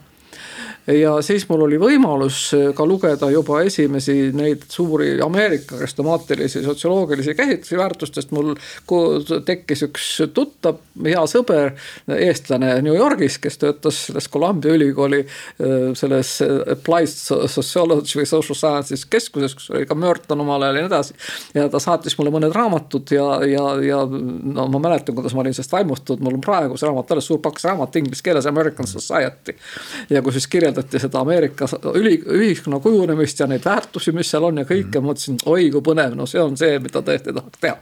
[0.94, 7.36] ja siis mul oli võimalus äh, ka lugeda juba esimesi neid suuri Ameerika restomaatilisi sotsioloogilisi
[7.36, 8.32] käsitlusi väärtustest.
[8.32, 8.56] mul
[9.46, 11.76] tekkis üks tuttav, hea sõber,
[12.16, 19.06] eestlane New Yorgis, kes töötas selles Columbia ülikooli äh, selles applied sociology või social sciences
[19.06, 21.18] keskuses, kus oli ka Merton omal ajal ja nii edasi.
[21.54, 25.54] ja ta saatis mulle mõned raamatud ja, ja, ja no ma mäletan, kuidas ma olin
[25.54, 29.58] sellest vaimustunud, mul on praegu see raamat alles, suur paks raamat inglise keeles, American Society.
[30.10, 34.44] ja kus siis kirjeldati kirjeldati seda Ameerika üli, ühiskonna kujunemist ja neid väärtusi, mis seal
[34.44, 37.60] on ja kõike mm., mõtlesin, oi kui põnev, no see on see, mida tõesti tahaks
[37.60, 37.78] teha.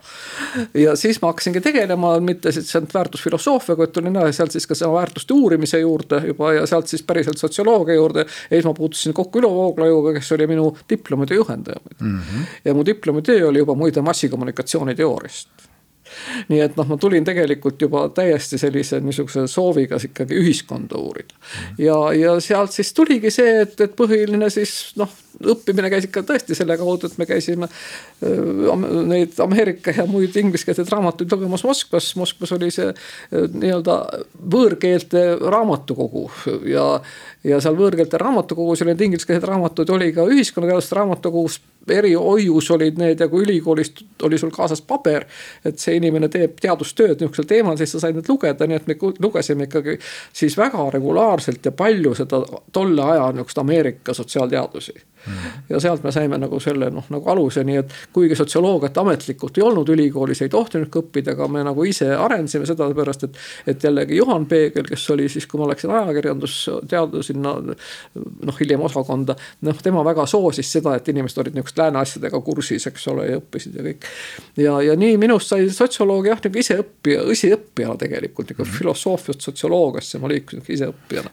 [0.74, 4.93] ja siis ma hakkasingi tegelema mitte siis ainult väärtusfilosoofiaga, vaid tulin sealt siis ka selle
[4.93, 8.26] väärtuste uurimise juurde juba ja sealt siis päriselt sotsioloogia juurde.
[8.26, 12.20] ja siis ma puutusin kokku Ülo Vooglaiuga, kes oli minu diplomitöö juhendaja mm.
[12.20, 12.45] -hmm.
[12.66, 15.50] ja mu diplomitöö oli juba muide massikommunikatsiooni teooriast
[16.51, 21.38] nii et noh, ma tulin tegelikult juba täiesti sellise niisuguse sooviga ikkagi ühiskonda uurida.
[21.78, 26.55] ja, ja sealt siis tuligi see, et, et põhiline siis noh, õppimine käis ikka tõesti
[26.57, 32.09] selle kaudu, et me käisime äh, neid Ameerika ja muid ingliskeelseid raamatuid lugemas Moskvas.
[32.20, 33.97] Moskvas oli see äh, nii-öelda
[34.55, 36.26] võõrkeelte raamatukogu
[36.70, 36.88] ja,
[37.48, 41.60] ja seal võõrkeelte raamatukogus oli neid ingliskeelseid raamatuid, oli ka ühiskonnateaduste raamatukogus
[41.93, 45.26] erihoius olid need ja kui ülikoolist oli sul kaasas paber,
[45.66, 48.98] et see inimene teeb teadustööd niisugusel teemal, siis sa said need lugeda, nii et me
[49.24, 49.98] lugesime ikkagi
[50.36, 52.41] siis väga regulaarselt ja palju seda
[52.76, 54.98] tolle aja niisugust Ameerika sotsiaalteadusi
[55.70, 59.66] ja sealt me saime nagu selle noh, nagu aluse, nii et kuigi sotsioloogiat ametlikult ei
[59.66, 63.41] olnud ülikoolis, ei tohtinud ka õppida, aga me nagu ise arendasime seda seepärast, et.
[63.68, 67.54] et jällegi Juhan Peegel, kes oli siis, kui ma läksin ajakirjandusteadu sinna
[68.46, 69.36] noh, hiljem osakonda.
[69.62, 73.40] noh, tema väga soosis seda, et inimesed olid niisuguste lääne asjadega kursis, eks ole, ja
[73.42, 74.08] õppisid ja kõik.
[74.58, 78.78] ja, ja nii minust sai sotsioloog jah, nagu iseõppija, õsiõppijana tegelikult nagu mm -hmm.
[78.82, 81.30] filosoofiast sotsioloogiasse ma liikusin iseõppijana.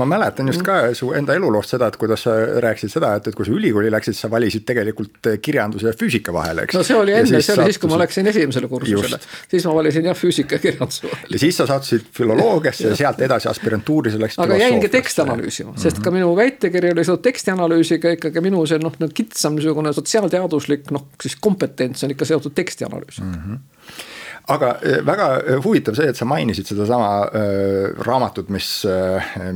[0.00, 2.36] ma mäletan just ka su enda eluloost seda, et kuidas sa
[2.66, 6.32] rääkisid seda, et et kui sa ülikooli läksid, sa valisid tegelikult eh, kirjanduse ja füüsika
[6.32, 6.74] vahele, eks.
[6.74, 9.18] no see oli enne, see oli siis, kui ma läksin esimesele kursusele,
[9.50, 11.30] siis ma valisin jah füüsika ja kirjanduse vahele.
[11.30, 14.42] ja siis sa sattusid filoloogiasse ja sealt edasi aspirantuuri sa läksid.
[14.44, 18.96] aga jäingi teksti analüüsima sest ka minu väitekiri oli seotud tekstianalüüsiga ikkagi minu see noh,
[19.14, 23.40] kitsam niisugune sotsiaalteaduslik noh, siis kompetents on ikka seotud tekstianalüüsiga mm.
[23.46, 24.12] -hmm
[24.52, 28.66] aga eh, väga eh, huvitav see, et sa mainisid sedasama äh, raamatut, mis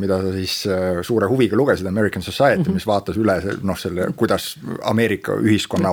[0.01, 0.55] mida sa siis
[1.05, 2.79] suure huviga lugesid, American Society mm, -hmm.
[2.79, 4.57] mis vaatas üle noh, selle, kuidas
[4.89, 5.93] Ameerika ühiskonna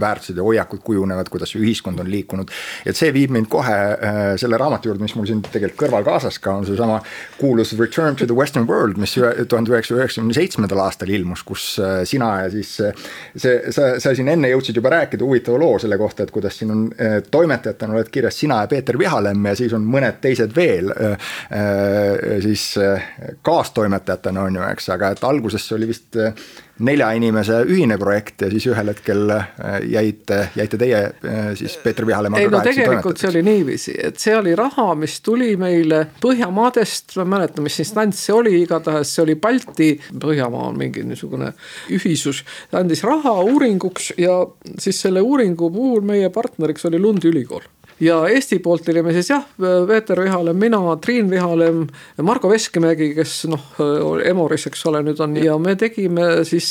[0.00, 2.50] väärtused ja hoiakud kujunevad, kuidas see ühiskond on liikunud.
[2.86, 3.78] et see viib mind kohe
[4.36, 7.00] selle raamatu juurde, mis mul siin tegelikult kõrval kaasas ka on seesama
[7.38, 9.14] kuulus Return to the Western World, mis
[9.48, 12.76] tuhande üheksasaja üheksakümne seitsmendal aastal ilmus, kus sina ja siis
[13.36, 16.70] see, sa, sa siin enne jõudsid juba rääkida huvitava loo selle kohta, et kuidas siin
[16.70, 16.86] on
[17.30, 20.92] toimetajatena oled kirjas sina ja Peeter Vihalemm ja siis on mõned teised veel
[22.42, 22.66] siis
[23.44, 26.18] kaastoimetajatena on ju, eks, aga et alguses oli vist
[26.82, 29.30] nelja inimese ühine projekt ja siis ühel hetkel
[29.86, 31.02] jäite, jäite teie
[31.58, 35.52] siis Peeter Vihalemmaga ei no tegelikult see oli niiviisi, et see oli raha, mis tuli
[35.60, 40.80] meile Põhjamaadest, ma ei mäleta, mis instants see oli, igatahes see oli Balti, Põhjamaa on
[40.80, 41.52] mingi niisugune
[41.94, 42.42] ühisus.
[42.74, 44.40] andis raha uuringuks ja
[44.78, 47.62] siis selle uuringu puhul meie partneriks oli Lundi ülikool
[48.00, 49.44] ja Eesti poolt olime siis jah,
[49.88, 51.86] Peeter Vihalemm, mina, Triin Vihalemm,
[52.22, 53.70] Margo Veskimägi, kes noh,
[54.24, 55.36] Emoris, eks ole, nüüd on.
[55.40, 56.68] Ja me tegime siis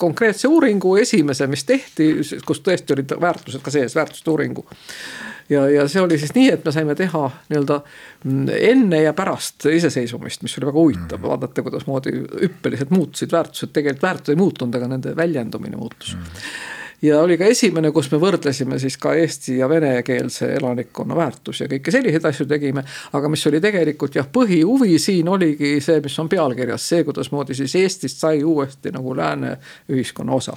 [0.00, 2.10] konkreetse uuringu, esimese, mis tehti,
[2.46, 4.66] kus tõesti olid väärtused ka sees, väärtuste uuringu.
[5.48, 7.80] Ja, ja see oli siis nii, et me saime teha nii-öelda
[8.66, 11.20] enne ja pärast iseseisvumist, mis oli väga huvitav.
[11.20, 16.16] Mm., vaadata, kuidasmoodi hüppeliselt muutusid väärtused, tegelikult väärtused ei muutunud, aga nende väljendumine muutus.
[16.18, 21.64] Mm ja oli ka esimene, kus me võrdlesime siis ka eesti ja venekeelse elanikkonna väärtusi
[21.64, 22.84] ja kõiki selliseid asju tegime.
[23.12, 27.74] aga mis oli tegelikult jah, põhihuvi siin oligi see, mis on pealkirjas, see, kuidasmoodi siis
[27.76, 29.56] Eestist sai uuesti nagu lääne
[29.92, 30.56] ühiskonna osa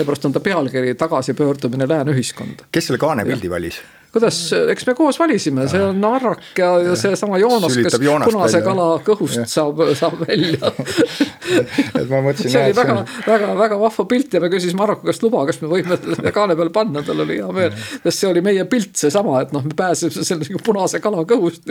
[0.00, 2.68] seepärast on ta pealkiri Tagasipöördumine lääne ühiskonda.
[2.72, 3.82] kes selle kaanepildi valis?
[4.10, 4.38] kuidas,
[4.72, 8.62] eks me koos valisime, see on Arrak ja, ja seesama Joonas, kes punase välja.
[8.64, 9.44] kala kõhust ja.
[9.50, 10.72] saab, saab välja
[12.00, 12.50] et ma mõtlesin.
[12.50, 12.96] see oli väga,
[13.26, 16.58] väga, väga vahva pilt ja me küsisime Arraku käest luba, kas me võime selle kaane
[16.58, 17.78] peale panna, tal oli hea meel.
[18.02, 21.70] sest see oli meie pilt seesama, et noh, me pääsesime selle nagu punase kala kõhust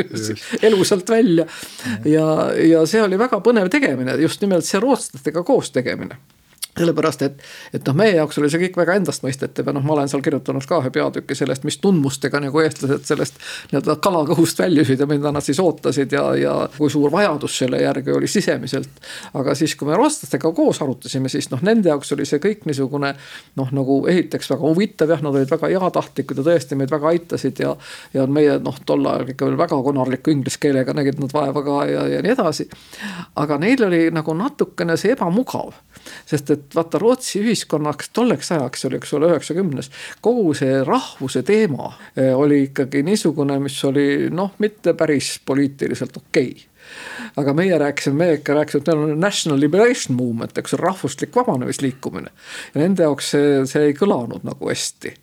[0.64, 1.48] elusalt välja.
[2.08, 6.22] ja, ja see oli väga põnev tegemine, just nimelt see rootslastega koos tegemine
[6.78, 7.42] sellepärast, et,
[7.74, 10.66] et noh, meie jaoks oli see kõik väga endastmõistetav ja noh, ma olen seal kirjutanud
[10.70, 13.40] ka ühe peatüki sellest, mis tundmustega nagu eestlased sellest
[13.72, 18.14] nii-öelda kalakõhust väljusid ja mida nad siis ootasid ja, ja kui suur vajadus selle järgi
[18.16, 19.02] oli sisemiselt.
[19.34, 23.14] aga siis, kui me rootslastega koos arutasime, siis noh, nende jaoks oli see kõik niisugune
[23.60, 27.64] noh, nagu esiteks väga huvitav, jah, nad olid väga heatahtlikud ja tõesti meid väga aitasid
[27.66, 27.76] ja.
[28.14, 31.82] ja meie noh, tol ajal ikka veel väga konarliku inglise keelega nägid nad vaeva ka
[31.90, 32.70] ja, ja nii edasi.
[33.36, 35.74] aga neil oli nagu natukene see ebamugav,
[36.30, 39.92] sest et vaata Rootsi ühiskonnaks tolleks ajaks oli, eks ole, üheksakümnes.
[40.22, 46.52] kogu see rahvuse teema eh, oli ikkagi niisugune, mis oli noh, mitte päris poliitiliselt okei
[46.52, 46.68] okay
[47.38, 52.32] aga meie rääkisime, meie ikka rääkisime, et meil on national liberation movement, eks rahvuslik vabanemisliikumine.
[52.74, 55.14] ja nende jaoks see, see ei kõlanud nagu hästi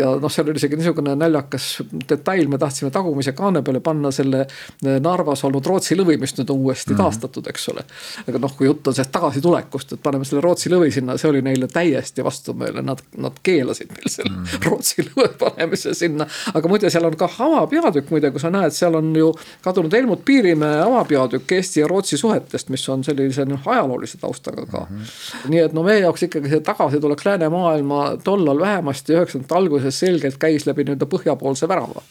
[0.00, 1.66] ja noh, seal oli isegi niisugune naljakas
[2.08, 6.50] detail, me tahtsime tagumise kaane peale panna selle eh, Narvas olnud Rootsi lõvi, mis nüüd
[6.50, 7.02] on uuesti mm -hmm.
[7.02, 7.84] taastatud, eks ole.
[8.28, 11.42] aga noh, kui jutt on sellest tagasitulekust, et paneme selle Rootsi lõvi sinna, see oli
[11.42, 14.64] neile täiesti vastumeelne, nad, nad keelasid meil selle mm -hmm.
[14.70, 16.26] Rootsi lõve panemise sinna.
[16.54, 20.24] aga muide, seal on ka avapeatükk muide, kui sa näed, seal on ju kadunud Helmut
[20.24, 24.96] Piirimäe avapeatükk Eesti ja Rootsi suhetest, mis on sellise noh, ajaloolise taustaga ka mm.
[24.96, 25.50] -hmm.
[25.50, 30.66] nii et no meie jaoks ikkagi see tagasitulek läänemaailma tollal vähemasti üheksakümnendate alguses selgelt käis
[30.66, 32.02] läbi nii-öelda põhjapoolse värava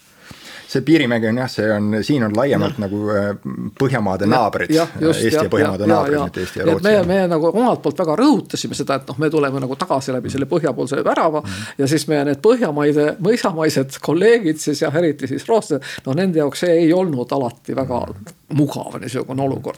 [0.69, 2.85] see Piirimägi on jah, see on, siin on laiemalt ja.
[2.85, 3.29] nagu äh,
[3.79, 6.85] Põhjamaade ja, naabrid, Eesti ja, ja Põhjamaade ja, naabrid, mitte Eesti ja Rootsi.
[6.85, 10.33] meie, meie nagu omalt poolt väga rõhutasime seda, et noh, me tuleme nagu tagasi läbi
[10.33, 11.53] selle põhjapoolse värava mm.
[11.53, 11.77] -hmm.
[11.83, 16.65] ja siis meie need Põhjamaide, mõisamaised kolleegid siis jah, eriti siis rootslased, noh nende jaoks
[16.65, 19.77] see ei olnud alati väga mm -hmm mugav niisugune olukord.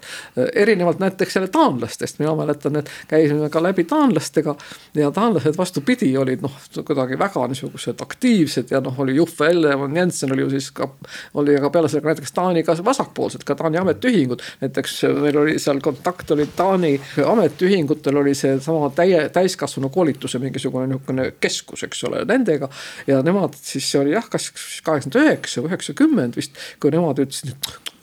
[0.56, 4.56] erinevalt näiteks jälle taanlastest, mina mäletan, et käisime ka läbi taanlastega
[4.96, 6.56] ja taanlased vastupidi olid noh,
[6.86, 10.88] kuidagi väga niisugused aktiivsed ja noh, oli Juffe Ellemann Jensen oli ju siis ka,
[11.34, 14.42] oli aga peale ka näiteks Taani ka vasakpoolsed, ka Taani ametiühingud.
[14.62, 21.32] näiteks meil oli seal kontakt oli Taani ametiühingutel oli seesama täie, täiskasvanu koolituse mingisugune niisugune
[21.40, 22.70] keskus, eks ole, nendega.
[23.08, 24.52] ja nemad siis see oli jah, kas
[24.84, 27.56] kaheksakümmend üheksa või üheksakümmend vist, kui nemad ütlesid,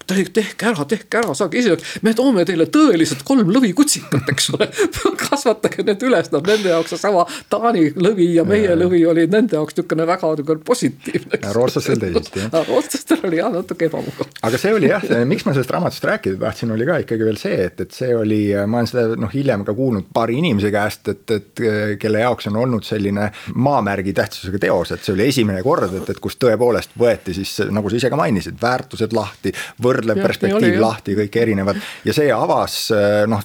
[0.09, 4.69] tehke ära, tehke ära, saage ise, me toome teile tõeliselt kolm lõvikutsikat, eks ole
[5.25, 8.77] kasvatage need üles, noh nende jaoks seesama Taani lõvi ja meie ja.
[8.79, 11.41] lõvi oli nende jaoks niisugune väga niisugune positiivne.
[11.57, 12.57] rootslastel teisiti jah.
[12.71, 14.31] rootslastel oli jah natuke ebamugav.
[14.49, 17.59] aga see oli jah, miks ma sellest raamatust rääkida tahtsin, oli ka ikkagi veel see,
[17.69, 21.25] et, et see oli, ma olen seda noh, hiljem ka kuulnud paari inimese käest, et,
[21.37, 21.65] et
[22.01, 26.23] kelle jaoks on olnud selline maamärgi tähtsusega teos, et see oli esimene kord, et, et
[26.23, 29.53] kus tõepoolest võeti siis nagu sa ise ka mainisid, väärtused lahti,
[29.83, 31.81] võrd võrdlev perspektiiv oli, lahti, kõik erinevad.
[32.07, 33.43] ja see avas eh, noh,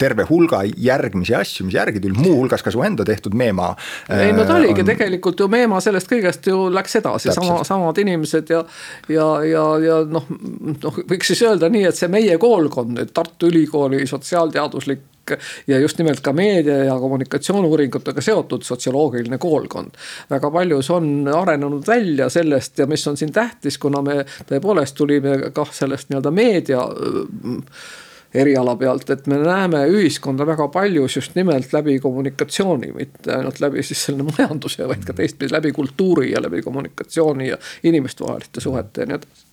[0.00, 3.72] terve hulga järgmisi asju, mis järgi tuli, muuhulgas ka su enda tehtud Meema.
[4.08, 4.90] ei no ta eh, oligi on...
[4.92, 8.64] tegelikult ju Meema sellest kõigest ju läks edasi, sama, samad inimesed ja.
[9.08, 10.26] ja, ja, ja noh,
[10.80, 15.09] noh võiks siis öelda nii, et see meie koolkond, Tartu Ülikooli sotsiaalteaduslik
[15.66, 19.96] ja just nimelt ka meedia ja kommunikatsiooniuuringutega seotud sotsioloogiline koolkond.
[20.30, 24.96] väga palju see on arenenud välja sellest ja mis on siin tähtis, kuna me tõepoolest
[24.96, 27.62] tulime kah sellest nii-öelda meedia mm,
[28.34, 33.82] eriala pealt, et me näeme ühiskonda väga paljus just nimelt läbi kommunikatsiooni, mitte ainult läbi
[33.82, 39.06] siis selle majanduse, vaid ka teistpidi läbi kultuuri ja läbi kommunikatsiooni ja inimestevaheliste suhete ja
[39.10, 39.48] nii edasi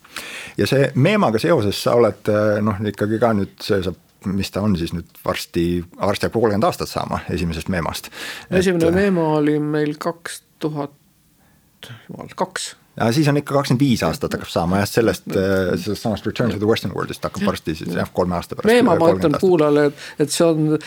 [0.58, 2.30] ja see Meemaga seoses sa oled
[2.66, 3.98] noh, ikkagi ka nüüd see saab
[4.36, 8.12] mis ta on siis nüüd varsti, varsti hakkab kolmkümmend aastat saama esimesest Meemast.
[8.52, 10.94] esimene et, Meema oli meil kaks tuhat,
[12.10, 16.04] jumal, kaks ja siis on ikka kakskümmend viis aastat hakkab saama jah, sellest, äh, sellest
[16.04, 18.72] samast Return to the Western World'ist hakkab varsti siis jah, kolme aasta pärast.
[18.72, 20.78] Meema, ma ütlen kuulajale, et, et see on,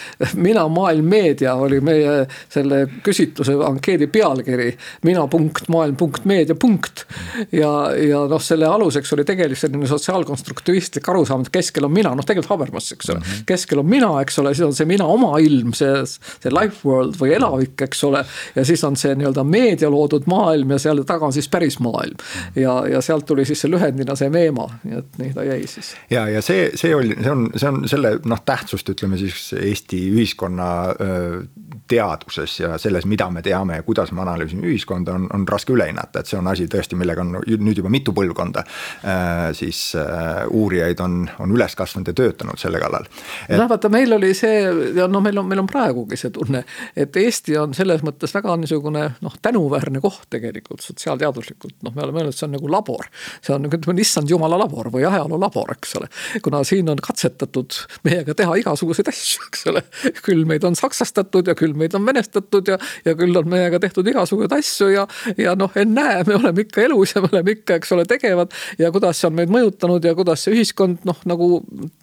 [0.48, 4.72] mina maailm meedia oli meie selle küsitluse ankeedi pealkiri.
[5.06, 7.04] mina punkt, maailm punkt, meedia punkt.
[7.52, 12.26] ja, ja noh, selle aluseks oli tegelikult selline sotsiaalkonstruktivistlik arusaam, et keskel on mina, noh
[12.26, 13.24] tegelikult Habermas, eks ole mm.
[13.24, 13.46] -hmm.
[13.46, 17.18] keskel on mina, eks ole, siis on see mina oma ilm, see, see life world
[17.22, 18.24] või elavik, eks ole.
[18.54, 21.99] ja siis on see nii-öelda meedia loodud maailm ja seal taga on siis päris maailm
[22.00, 22.16] maailm.
[22.56, 25.94] ja, ja sealt tuli siis see lühendina see Meema, nii et nii ta jäi siis.
[26.10, 30.00] ja, ja see, see oli, see on, see on selle noh, tähtsust ütleme siis Eesti
[30.14, 30.70] ühiskonna
[31.90, 35.88] teaduses ja selles, mida me teame ja kuidas me analüüsime ühiskonda, on, on raske üle
[35.90, 38.64] hinnata, et see on asi tõesti, millega on nüüd juba mitu põlvkonda
[39.56, 39.80] siis
[40.54, 43.56] uurijaid on, on üles kasvanud ja töötanud selle kallal et....
[43.56, 44.62] noh, vaata, meil oli see
[44.96, 46.62] ja noh, meil on, meil on praegugi see tunne,
[46.96, 52.22] et Eesti on selles mõttes väga niisugune noh, tänuväärne koht tegelikult sotsiaalteaduslikult, noh, me oleme
[52.22, 53.08] öelnud, see on nagu labor.
[53.42, 56.10] see on nagu ütleme, issand jumala labor või ajaloo labor, eks ole.
[56.42, 59.84] kuna siin on katsetatud meiega teha igasuguseid asju, eks ole.
[60.26, 64.08] küll meid on saksastatud ja küll meid on venestatud ja, ja küll on meiega tehtud
[64.10, 65.06] igasuguseid asju ja,
[65.38, 68.54] ja noh, ennäe, me oleme ikka elus ja me oleme ikka, eks ole, tegevad.
[68.78, 71.60] ja kuidas see on meid mõjutanud ja kuidas see ühiskond noh, nagu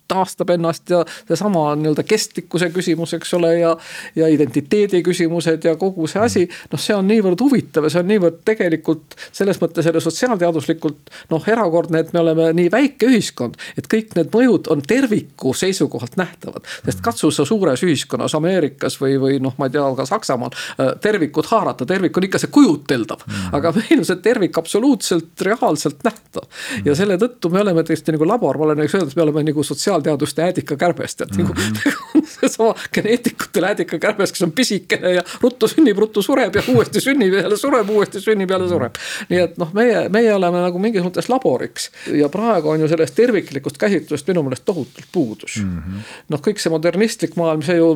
[0.07, 3.73] taastab ennast ja seesama nii-öelda kestlikkuse küsimus, eks ole, ja.
[4.15, 8.11] ja identiteedi küsimused ja kogu see asi, noh, see on niivõrd huvitav ja see on
[8.13, 13.55] niivõrd tegelikult selles mõttes jälle sotsiaalteaduslikult noh, erakordne, et me oleme nii väike ühiskond.
[13.77, 19.17] et kõik need mõjud on terviku seisukohalt nähtavad, sest katsu sa suures ühiskonnas Ameerikas või,
[19.19, 23.23] või noh, ma ei tea, ka Saksamaal äh, tervikut haarata, tervik on ikka see kujuteldav
[23.25, 23.33] mm.
[23.33, 23.57] -hmm.
[23.59, 26.77] aga meil on see tervik absoluutselt reaalselt nähtav mm.
[26.77, 26.87] -hmm.
[26.87, 29.63] ja selle tõttu me oleme tõesti nagu labor, ma olen öelnud, et me oleme nagu
[29.63, 32.26] sotsiaal sotsiaalteaduste äädikakärbest, et nagu mm -hmm.
[32.41, 37.41] seesama geneetikutel äädikakärbes, kes on pisikene ja ruttu sünnib, ruttu sureb ja uuesti sünnib ja
[37.45, 38.95] jälle sureb, uuesti sünnib, jälle sureb.
[39.29, 43.15] nii et noh, meie, meie oleme nagu mingis mõttes laboriks ja praegu on ju sellest
[43.17, 46.05] terviklikust käsitlusest minu meelest tohutult puudus mm -hmm..
[46.33, 47.89] noh, kõik see modernistlik maailm, see ju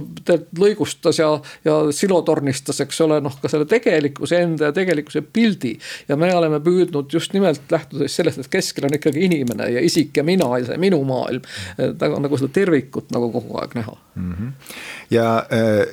[0.58, 1.32] lõigustas ja,
[1.66, 5.78] ja silotornistas, eks ole, noh ka selle tegelikkuse enda ja tegelikkuse pildi.
[6.08, 10.18] ja me oleme püüdnud just nimelt lähtudes sellest, et keskel on ikkagi inimene ja isik
[10.18, 11.42] ja mina ja see minu maailm
[11.98, 14.31] taga nagu seda tervikut nagu kogu aeg näha mm.
[14.34, 14.54] -hmm.
[15.12, 15.86] ja äh,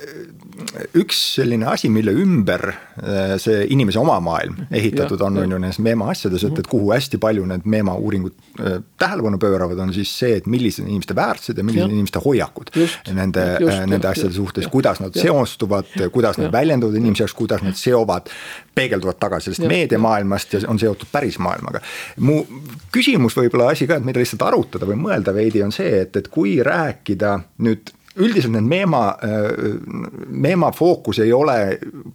[0.97, 5.59] üks selline asi, mille ümber äh, see inimese oma maailm ehitatud ja, on, on ju
[5.61, 9.93] nendes Meema asjades, et, et kuhu hästi palju need Meema uuringud äh, tähelepanu pööravad, on
[9.93, 12.73] siis see, et millised on inimeste väärtused ja millised on inimeste hoiakud
[13.15, 13.45] nende,
[13.87, 15.27] nende asjade suhtes, kuidas nad ja.
[15.27, 18.29] seostuvad, kuidas nad väljenduvad inimese jaoks, kuidas nad seovad,
[18.75, 21.81] peegelduvad tagasi sellest meediamaailmast ja on seotud päris maailmaga.
[22.19, 22.41] mu
[22.91, 26.27] küsimus võib-olla asi ka, et mida lihtsalt arutada või mõelda veidi, on see, et, et
[26.31, 29.03] kui rääkida nüüd üldiselt need Meema,
[30.27, 31.55] Meema fookus ei ole,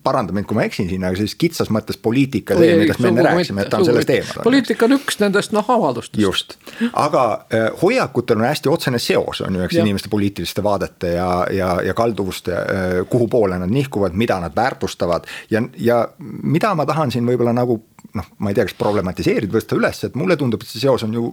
[0.04, 3.24] paranda mind, kui ma eksin siin, aga siis kitsas mõttes poliitika see, millest me enne
[3.26, 4.42] rääkisime, et ta on sellest eemal.
[4.46, 6.20] poliitika on üks nendest noh avaldustest.
[6.22, 6.56] just,
[6.92, 11.72] aga äh, hoiakutel on hästi otsene seos, on ju, eks inimeste poliitiliste vaadete ja, ja,
[11.84, 17.14] ja kalduvuste äh,, kuhu poole nad nihkuvad, mida nad väärtustavad ja, ja mida ma tahan
[17.14, 17.80] siin võib-olla nagu
[18.12, 21.14] noh, ma ei tea, kas problematiseerida, tõsta üles, et mulle tundub, et see seos on
[21.14, 21.24] ju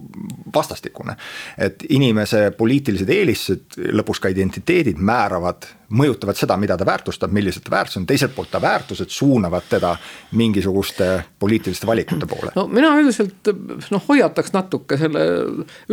[0.54, 1.16] vastastikune.
[1.58, 8.00] et inimese poliitilised eelistused, lõpuks ka identiteedid määravad, mõjutavad seda, mida ta väärtustab, millised väärtused
[8.00, 9.94] on, teiselt poolt ta väärtused suunavad teda
[10.38, 12.54] mingisuguste poliitiliste valikute poole.
[12.56, 13.52] no mina üldiselt
[13.90, 15.26] noh, hoiataks natuke selle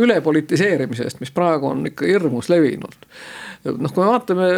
[0.00, 2.96] ülepolitiseerimise eest, mis praegu on ikka hirmus levinud
[3.64, 4.48] noh, kui me vaatame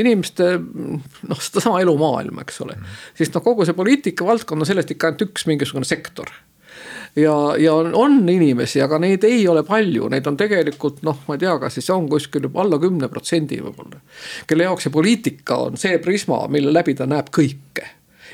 [0.00, 2.78] inimeste noh, sedasama elumaailma, eks ole
[3.18, 6.32] siis noh, kogu see poliitika valdkond on sellest ikka ainult üks mingisugune sektor
[7.16, 11.36] ja, ja on, on inimesi, aga neid ei ole palju, neid on tegelikult noh, ma
[11.36, 14.02] ei tea, kas siis on kuskil juba alla kümne protsendi võib-olla.
[14.46, 17.88] kelle jaoks see poliitika on see prisma, mille läbi ta näeb kõike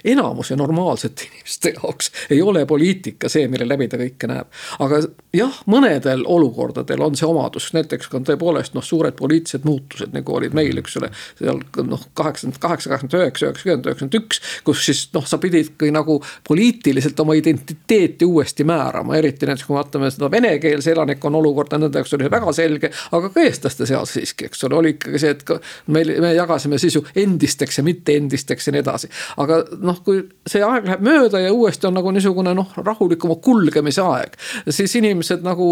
[0.05, 4.51] enamuse normaalsete inimeste jaoks ei ole poliitika see, mille läbi ta kõike näeb.
[4.79, 5.01] aga
[5.37, 10.55] jah, mõnedel olukordadel on see omadus, näiteks on tõepoolest noh, suured poliitilised muutused nagu olid
[10.57, 11.11] meil, eks ole.
[11.39, 16.19] seal noh, kaheksakümmend kaheksa, kaheksakümmend üheksa, üheksakümmend, üheksakümmend üks, kus siis noh, sa pididki nagu
[16.49, 22.15] poliitiliselt oma identiteeti uuesti määrama, eriti näiteks kui vaatame seda venekeelse elanikkonna olukorda, nende jaoks
[22.19, 22.91] oli väga selge.
[23.13, 25.45] aga ka eestlaste seas siiski, eks ole, oli ikkagi see, et
[25.93, 29.11] meil, me jagasime siis ju endisteks ja mitte endisteks ja nii edasi.
[29.43, 34.05] aga noh, kui see aeg läheb mööda ja uuesti on nagu niisugune noh, rahulikuma kulgemise
[34.05, 34.37] aeg.
[34.69, 35.69] siis inimesed nagu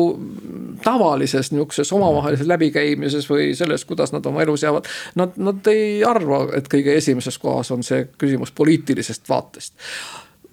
[0.85, 4.91] tavalises nihukeses omavahelises läbikäimises või selles, kuidas nad oma elus jäävad.
[5.21, 9.75] Nad, nad ei arva, et kõige esimeses kohas on see küsimus poliitilisest vaatest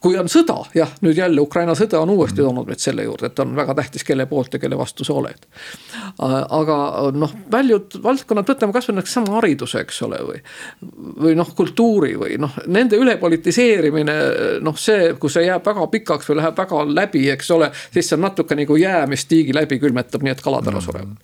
[0.02, 2.48] kui on sõda, jah, nüüd jälle Ukraina sõda on uuesti mm.
[2.48, 5.46] toonud meid selle juurde, et on väga tähtis, kelle poolt ja kelle vastu sa oled.
[6.18, 6.78] aga
[7.14, 10.44] noh, paljud valdkonnad, võtame kasvõi näiteks sama hariduse, eks ole, või.
[11.28, 14.18] või noh, kultuuri või noh, nende ülepolitiseerimine,
[14.66, 17.70] noh, see, kui see jääb väga pikaks või läheb väga läbi, eks ole.
[17.94, 21.20] siis see on natuke nagu jää, mis tiigi läbi külmetab, nii et kalad ära surevad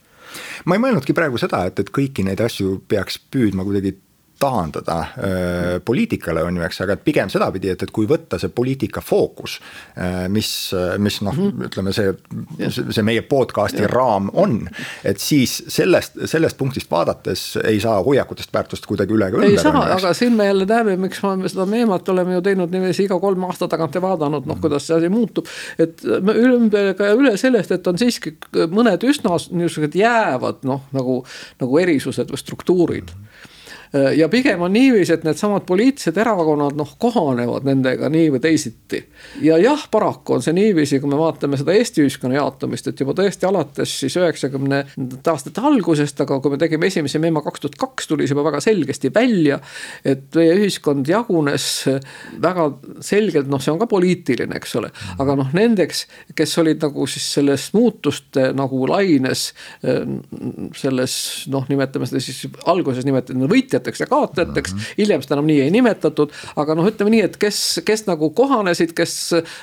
[0.68, 3.96] ma ei mõelnudki praegu seda, et, et kõiki neid asju peaks püüdma kuidagi
[4.40, 8.52] taandada äh, poliitikale, on ju, eks, aga et pigem sedapidi, et, et kui võtta see
[8.54, 9.58] poliitika fookus
[9.98, 10.50] äh,, mis,
[11.02, 11.66] mis noh mm, -hmm.
[11.70, 12.14] ütleme see,
[12.70, 13.92] see meie podcast'i ja.
[13.92, 14.60] raam on,
[15.04, 19.52] et siis sellest, sellest punktist vaadates ei saa hoiakutest väärtust kuidagi üle ega ümber.
[19.52, 23.08] ei saa, aga siin me jälle näeme, miks me seda meemat oleme ju teinud niiviisi
[23.08, 25.48] iga kolme aasta tagant ja vaadanud, noh, kuidas see asi muutub.
[25.80, 31.24] et ümber ka üle sellest, et on siiski mõned üsna niisugused jäävad noh, nagu,
[31.62, 33.16] nagu erisused või struktuurid mm.
[33.16, 33.27] -hmm
[34.18, 39.04] ja pigem on niiviisi, et needsamad poliitilised erakonnad noh, kohanevad nendega nii või teisiti.
[39.42, 43.16] ja jah, paraku on see niiviisi, kui me vaatame seda Eesti ühiskonna jaotumist, et juba
[43.18, 48.10] tõesti alates siis üheksakümnendate aastate algusest, aga kui me tegime esimese Meema kaks tuhat kaks,
[48.12, 49.60] tuli see juba väga selgesti välja.
[50.06, 51.86] et meie ühiskond jagunes
[52.42, 52.68] väga
[53.02, 57.26] selgelt, noh, see on ka poliitiline, eks ole, aga noh, nendeks, kes olid nagu siis
[57.38, 59.54] selles muutuste nagu laines.
[60.76, 61.18] selles
[61.52, 64.80] noh, nimetame seda siis alguses nimetame võitjateks võitjateks ja kaotajateks mm.
[64.80, 64.96] -hmm.
[64.98, 68.94] hiljem seda enam nii ei nimetatud, aga noh, ütleme nii, et kes, kes nagu kohanesid,
[68.98, 69.16] kes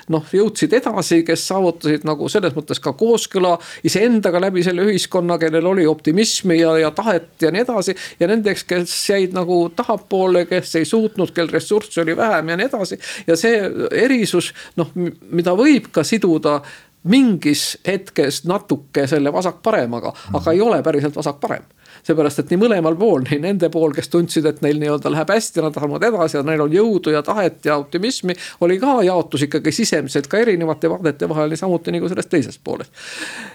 [0.08, 5.66] noh, jõudsid edasi, kes saavutasid nagu selles mõttes ka kooskõla iseendaga läbi selle ühiskonna, kellel
[5.66, 7.94] oli optimismi ja, ja tahet ja nii edasi.
[8.20, 12.70] ja nendeks, kes jäid nagu tahapoole, kes ei suutnud, kel ressurssi oli vähem ja nii
[12.70, 12.98] edasi.
[13.26, 13.60] ja see
[13.90, 16.60] erisus noh, mida võib ka siduda
[17.04, 21.66] mingis hetkes natuke selle vasak-paremaga, aga ei ole päriselt vasak-parem
[22.04, 25.62] seepärast, et nii mõlemal pool, nii nende pool, kes tundsid, et neil nii-öelda läheb hästi,
[25.64, 28.36] nad tahavad edasi ja neil on jõudu ja tahet ja optimismi.
[28.60, 32.92] oli ka jaotus ikkagi sisemiselt ka erinevate vaadete vahel, samuti nagu sellest teisest poolest.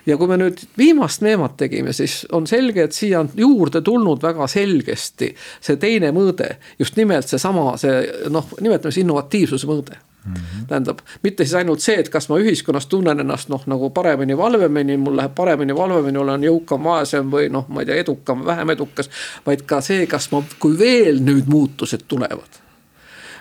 [0.06, 4.22] ja kui me nüüd viimast meemat tegime, siis on selge, et siia on juurde tulnud
[4.24, 10.34] väga selgesti see teine mõõde, just nimelt seesama, see noh, nimetame siis innovatiivsuse mõõde Mm
[10.34, 10.66] -hmm.
[10.68, 14.98] tähendab, mitte siis ainult see, et kas ma ühiskonnas tunnen ennast noh, nagu paremini, valvemini,
[14.98, 19.10] mul läheb paremini, valvemini, olen jõukam, vaesem või noh, ma ei tea, edukam, vähem edukas.
[19.46, 22.60] vaid ka see, kas ma, kui veel nüüd muutused tulevad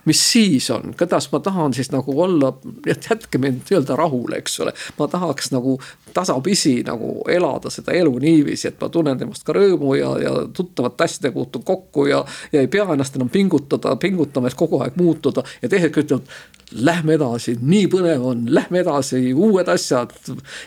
[0.08, 2.52] mis siis on, kuidas ma tahan siis nagu olla,
[2.86, 4.72] jätke mind nii-öelda rahule, eks ole.
[4.98, 5.80] ma tahaks nagu
[6.14, 11.04] tasapisi nagu elada seda elu niiviisi, et ma tunnen temast ka rõõmu ja, ja tuttavate
[11.04, 12.22] asjadega puutun kokku ja.
[12.52, 16.32] ja ei pea ennast enam pingutada, pingutama, et kogu aeg muutuda ja teised ütlevad
[16.72, 20.12] lähme edasi, nii põnev on, lähme edasi, uued asjad.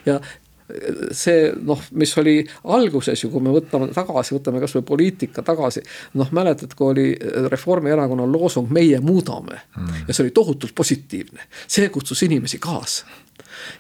[0.06, 0.20] ja
[1.16, 2.36] see noh, mis oli
[2.74, 5.84] alguses ju, kui me võtame tagasi, võtame kasvõi poliitika tagasi.
[6.20, 7.08] noh, mäletad, kui oli
[7.52, 10.06] Reformierakonna loosung Meie muudame mm.
[10.08, 13.06] ja see oli tohutult positiivne, see kutsus inimesi kaasa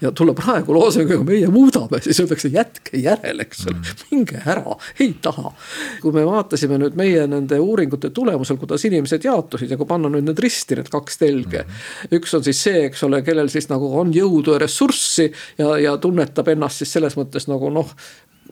[0.02, 4.78] ja tulla praegu loosungiga meie muudame, siis öeldakse jätke järele, eks ole mm., minge ära,
[5.00, 5.54] ei taha.
[6.02, 10.28] kui me vaatasime nüüd meie nende uuringute tulemusel, kuidas inimesed jaotusid ja kui panna nüüd
[10.30, 12.18] need risti, need kaks telge mm.
[12.18, 15.30] üks on siis see, eks ole, kellel siis nagu on jõudu ja ressurssi
[15.60, 17.96] ja, ja tunnetab ennast siis selles mõttes nagu noh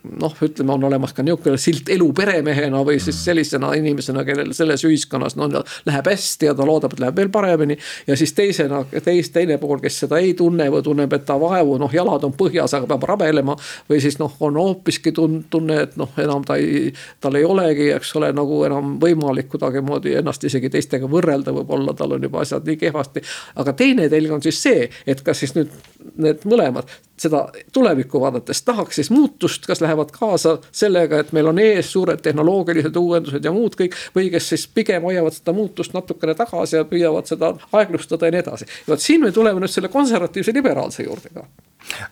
[0.03, 3.23] noh, ütleme, on olemas ka niisugune silt elu peremehena või siis mm.
[3.23, 5.49] sellisena inimesena, kellel selles ühiskonnas no
[5.85, 7.77] läheb hästi ja ta loodab, et läheb veel paremini.
[8.07, 11.77] ja siis teisena, teis, teine pool, kes seda ei tunne või tunneb, et ta vaevu,
[11.81, 13.55] noh, jalad on põhjas, aga peab rabelema.
[13.89, 18.15] või siis noh, on hoopiski tunne, et noh, enam ta ei, tal ei olegi, eks
[18.19, 22.79] ole, nagu enam võimalik kuidagimoodi ennast isegi teistega võrrelda, võib-olla tal on juba asjad nii
[22.79, 23.25] kehvasti.
[23.55, 25.75] aga teine telg on siis see, et kas siis nüüd
[26.19, 26.89] need mõlemad
[27.19, 32.21] seda tulevikku vaadates tahaks siis muutust, kas lähevad kaasa sellega, et meil on ees suured
[32.25, 33.97] tehnoloogilised uuendused ja muud kõik.
[34.15, 38.45] või kes siis pigem hoiavad seda muutust natukene tagasi ja püüavad seda aeglustada ja nii
[38.45, 38.65] edasi.
[38.65, 41.45] ja vot siin me tuleme nüüd selle konservatiivse liberaalse juurde ka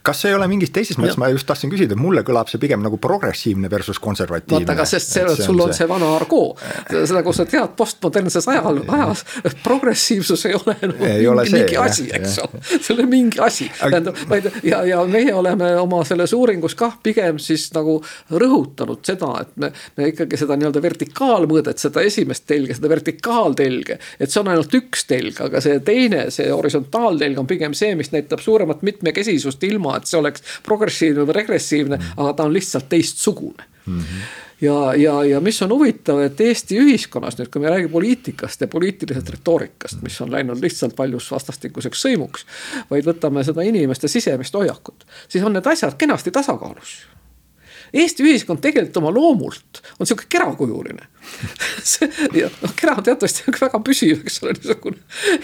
[0.02, 2.82] kas see ei ole mingis teises mõttes, ma just tahtsin küsida, mulle kõlab see pigem
[2.84, 4.64] nagu progressiivne versus konservatiivne.
[4.66, 6.54] vaata, aga sest see, see sul on see, see vana argoo,
[6.90, 9.24] seda, kus sa tead postmodernses ajal, ajas
[9.64, 12.64] progressiivsus ei ole nagu ei mingi, ole see, mingi asi, eks ole.
[12.70, 16.98] see ei ole mingi asi, tähendab, vaid ja, ja meie oleme oma selles uuringus kah
[17.04, 18.00] pigem siis nagu
[18.32, 24.00] rõhutanud seda, et me, me ikkagi seda nii-öelda vertikaalmõõdet, seda esimest telge, seda vertikaaltelge.
[24.20, 28.14] et see on ainult üks telg, aga see teine, see horisontaaltelg on pigem see, mis
[28.16, 33.64] näitab suuremat mitmekesisust ilma, et see oleks progressiivne või regressiivne aga ta on lihtsalt teistsugune
[33.86, 34.00] mm.
[34.00, 38.62] -hmm ja, ja, ja mis on huvitav, et Eesti ühiskonnas nüüd, kui me räägime poliitikast
[38.62, 42.46] ja poliitilisest retoorikast, mis on läinud lihtsalt paljus vastastikuseks sõimuks.
[42.90, 46.98] vaid võtame seda inimeste sisemist hoiakut, siis on need asjad kenasti tasakaalus
[47.94, 51.08] Eesti ühiskond tegelikult oma loomult on sihuke kerakujuline
[52.42, 54.98] ja noh, kera on teatavasti väga püsiv, eks ole, niisugune.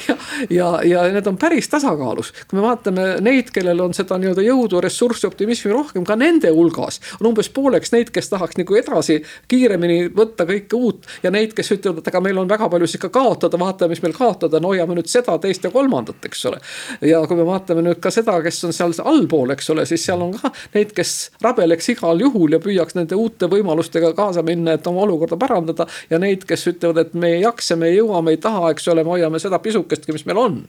[0.07, 0.17] ja,
[0.49, 4.81] ja, ja need on päris tasakaalus, kui me vaatame neid, kellel on seda nii-öelda jõudu,
[4.83, 9.19] ressurssi, optimismi rohkem, ka nende hulgas on umbes pooleks neid, kes tahaks nagu edasi
[9.51, 11.07] kiiremini võtta kõike uut.
[11.23, 14.03] ja neid, kes ütlevad, et aga meil on väga palju siis ka kaotada, vaatame, mis
[14.03, 16.61] meil kaotada on, hoiame nüüd seda, teist ja kolmandat, eks ole.
[17.01, 20.21] ja kui me vaatame nüüd ka seda, kes on seal allpool, eks ole, siis seal
[20.23, 21.13] on ka neid, kes
[21.43, 25.72] rabeleks igal juhul ja püüaks nende uute võimalustega kaasa minna, et oma olukorda parandada.
[26.09, 28.87] Ja neid, kes ütlevad, et me ei jaksa, me ei jõua, me ei taha, eks
[28.93, 30.61] ole, me hoiame seda pisukestki, mis meil on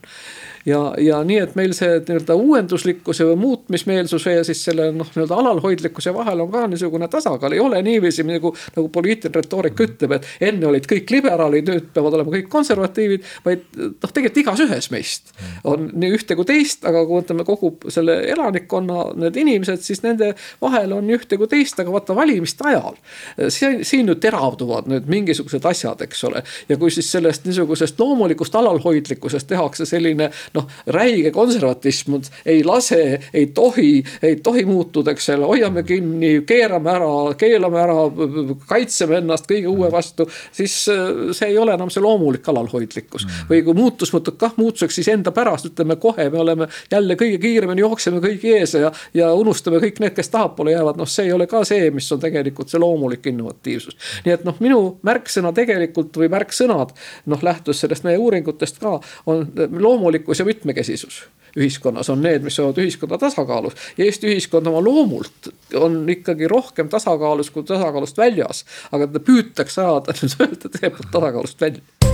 [0.65, 5.37] ja, ja nii, et meil see nii-öelda uuenduslikkuse või muutmismeelsuse ja siis selle noh, nii-öelda
[5.41, 10.49] alalhoidlikkuse vahel on ka niisugune tasakaal, ei ole niiviisi nagu, nagu poliitiline retoorika ütleb, et
[10.49, 13.25] enne olid kõik liberaalid, nüüd peavad olema kõik konservatiivid.
[13.45, 17.73] vaid noh, tegelikult igas ühes meist on nii ühte kui teist, aga kui võtame kogu
[17.93, 22.65] selle elanikkonna, need inimesed, siis nende vahel on nii ühte kui teist, aga vaata valimiste
[22.69, 22.97] ajal.
[23.49, 28.55] siin, siin nüüd teravduvad nüüd mingisugused asjad, eks ole, ja kui siis sellest niisugusest loomulikust
[28.55, 35.47] alalhoidlikkusest tehakse selline noh, räige konservatism ei lase, ei tohi, ei tohi muutuda, eks ole,
[35.49, 37.97] hoiame kinni, keerame ära, keelame ära,
[38.69, 40.27] kaitseme ennast kõige uue vastu.
[40.51, 43.49] siis äh, see ei ole enam see loomulik alalhoidlikkus mm.
[43.49, 47.39] või kui muutus muutub kah muutuseks, siis enda pärast ütleme kohe, me oleme jälle kõige
[47.41, 51.35] kiiremini jookseme kõigi ees ja, ja unustame kõik need, kes tahapoole jäävad, noh, see ei
[51.35, 53.97] ole ka see, mis on tegelikult see loomulik innovatiivsus.
[54.25, 56.95] nii et noh, minu märksõna tegelikult või märksõnad
[57.31, 59.45] noh, lähtus sellest meie uuringutest ka on
[59.79, 61.23] loomulikkus ja ja mitmekesisus
[61.55, 63.75] ühiskonnas on need, mis hoiavad ühiskonda tasakaalus.
[63.97, 68.65] ja Eesti ühiskond oma loomult on ikkagi rohkem tasakaalus kui tasakaalust väljas.
[68.91, 72.04] aga teda püütakse ajada nüüd öelda tegelikult tasakaalust välja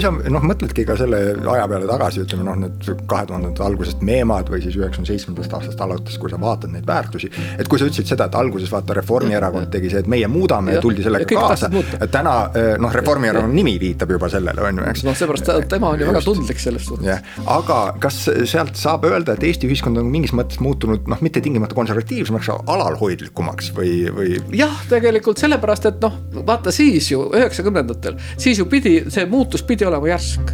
[0.00, 1.18] kui sa noh, mõtledki ka selle
[1.52, 5.82] aja peale tagasi, ütleme noh, need kahe tuhandete algusest meemad või siis üheksakümne seitsmendast aastast
[5.84, 7.30] alates, kui sa vaatad neid väärtusi.
[7.58, 10.80] et kui sa ütlesid seda, et alguses vaata Reformierakond tegi see, et meie muudame ja
[10.80, 11.68] tuldi sellega kaasa.
[12.10, 15.04] täna eh, noh, Reformierakonna nimi viitab juba sellele, on ju, eks.
[15.08, 17.36] noh, seepärast tema on ju väga tundlik selles suhtes.
[17.58, 21.76] aga kas sealt saab öelda, et Eesti ühiskond on mingis mõttes muutunud noh, mitte tingimata
[21.76, 24.40] konservatiivsemaks, alalhoidlikumaks või, või?
[24.56, 29.89] jah, tegelikult sellepärast, et noh, vaata siis ju üheksakümnendatel, siis ju pidi see muutus pidi
[29.90, 30.50] pidi olema järsk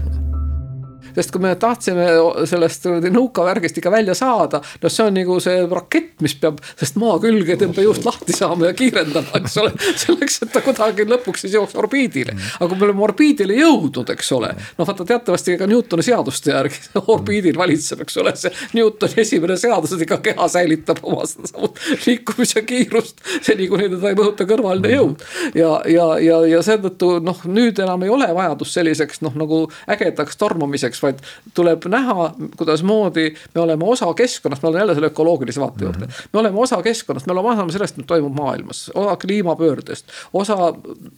[1.16, 2.06] sest kui me tahtsime
[2.48, 7.16] sellest nõukavärgist ikka välja saada, no see on nagu see rakett, mis peab sellest maa
[7.22, 9.72] külge tõmbejuust lahti saama ja kiirendama, eks ole.
[9.96, 12.36] selleks, et ta kuidagi lõpuks siis jõuaks orbiidile.
[12.58, 16.82] aga kui me oleme orbiidile jõudnud, eks ole, noh vaata teatavasti ka Newtoni seaduste järgi
[17.16, 21.24] orbiidil valitseb, eks ole, see Newtoni esimene seadus, et iga keha säilitab oma
[22.06, 23.22] liikumise kiirust.
[23.40, 25.24] seni, kuni teda ei mõjuta kõrvaline jõud.
[25.54, 30.38] ja, ja, ja, ja seetõttu noh, nüüd enam ei ole vajadust selliseks noh, nagu ägedaks
[30.40, 31.22] tormamiseks vaid
[31.54, 36.12] tuleb näha, kuidasmoodi me oleme osa keskkonnast, ma olen jälle selle ökoloogilise vaate juurde mm.
[36.12, 36.28] -hmm.
[36.32, 40.56] me oleme osa keskkonnast, me oleme osa sellest, mis toimub maailmas, osa kliimapöördest, osa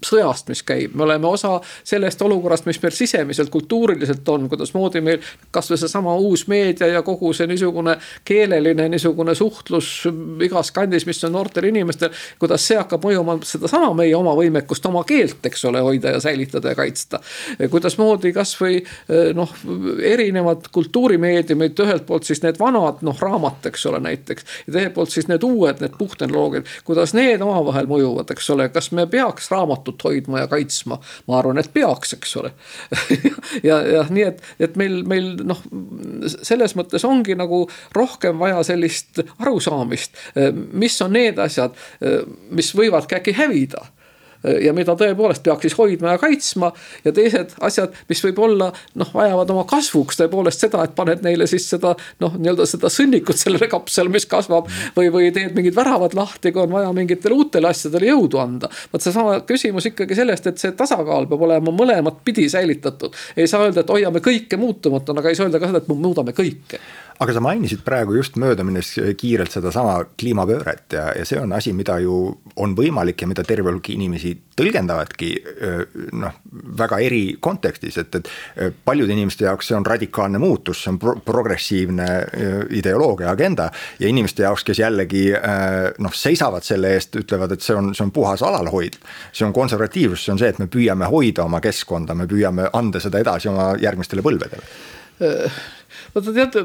[0.07, 5.19] sõjast, mis käib, me oleme osa sellest olukorrast, mis meil sisemiselt, kultuuriliselt on, kuidasmoodi meil
[5.51, 10.09] kasvõi seesama uus meedia ja kogu see niisugune keeleline niisugune suhtlus
[10.45, 12.11] igas kandis, mis on noortel inimestel.
[12.39, 16.75] kuidas see hakkab mõjuma sedasama meie oma võimekust oma keelt, eks ole, hoida ja säilitada
[16.75, 17.21] ja kaitsta.
[17.71, 18.83] kuidasmoodi kasvõi
[19.35, 19.53] noh
[20.03, 24.47] erinevad kultuurimeediumid, ühelt poolt siis need vanad noh, raamat, eks ole, näiteks.
[24.67, 28.91] ja teiselt poolt siis need uued, need puhttehnoloogiad, kuidas need omavahel mõjuvad, eks ole, kas
[28.97, 31.01] me peaks raamatut hoidma ja kaitsma?
[31.29, 32.53] ma arvan, et peaks, eks ole
[33.69, 35.61] ja, ja nii, et, et meil, meil noh,
[36.43, 37.65] selles mõttes ongi nagu
[37.97, 40.17] rohkem vaja sellist arusaamist,
[40.73, 41.77] mis on need asjad,
[42.55, 43.87] mis võivadki äkki hävida
[44.45, 46.73] ja mida tõepoolest peaks siis hoidma ja kaitsma.
[47.05, 51.67] ja teised asjad, mis võib-olla noh, vajavad oma kasvuks tõepoolest seda, et paned neile siis
[51.71, 54.71] seda noh, nii-öelda seda sõnnikut sellele kapsele, mis kasvab.
[54.97, 58.71] või, või teed mingid väravad lahti, kui on vaja mingitele uutele asjadele jõudu anda.
[58.93, 63.15] vot seesama küsimus ikkagi sellest, et see tasakaal peab olema mõlemat pidi säilitatud.
[63.37, 66.33] ei saa öelda, et hoiame kõike muutumatuna, aga ei saa öelda ka seda, et muudame
[66.37, 66.81] kõike
[67.19, 71.99] aga sa mainisid praegu just möödaminnes kiirelt sedasama kliimapööret ja, ja see on asi, mida
[72.03, 72.15] ju
[72.63, 75.31] on võimalik ja mida terve hulk inimesi tõlgendavadki
[76.19, 76.37] noh,
[76.79, 81.17] väga eri kontekstis, et, et paljude inimeste jaoks see on radikaalne muutus, see on pro
[81.29, 82.07] progressiivne
[82.79, 83.69] ideoloogia, agenda.
[83.99, 85.25] ja inimeste jaoks, kes jällegi
[85.99, 88.99] noh, seisavad selle eest, ütlevad, et see on, see on puhas alalhoid.
[89.33, 93.03] see on konservatiivsus, see on see, et me püüame hoida oma keskkonda, me püüame anda
[93.03, 94.65] seda edasi oma järgmistele põlvedele
[96.15, 96.65] vaata teate,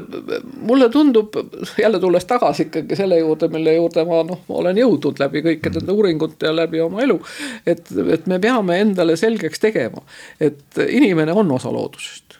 [0.60, 1.34] mulle tundub
[1.78, 5.92] jälle tulles tagasi ikkagi selle juurde, mille juurde ma noh, olen jõudnud läbi kõikide nende
[5.92, 7.18] uuringute ja läbi oma elu.
[7.66, 10.02] et, et me peame endale selgeks tegema,
[10.40, 12.38] et inimene on osa loodusest.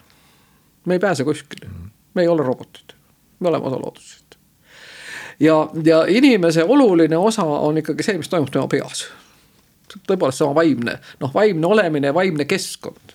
[0.85, 1.71] me ei pääse kuskile,
[2.15, 2.97] me ei ole robotid,
[3.41, 4.39] me oleme osa loodusest.
[5.41, 9.07] ja, ja inimese oluline osa on ikkagi see, mis toimub tema peas.
[10.09, 13.15] tõepoolest sama vaimne, noh, vaimne olemine, vaimne keskkond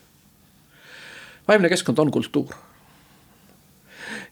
[1.50, 2.54] vaimne keskkond on kultuur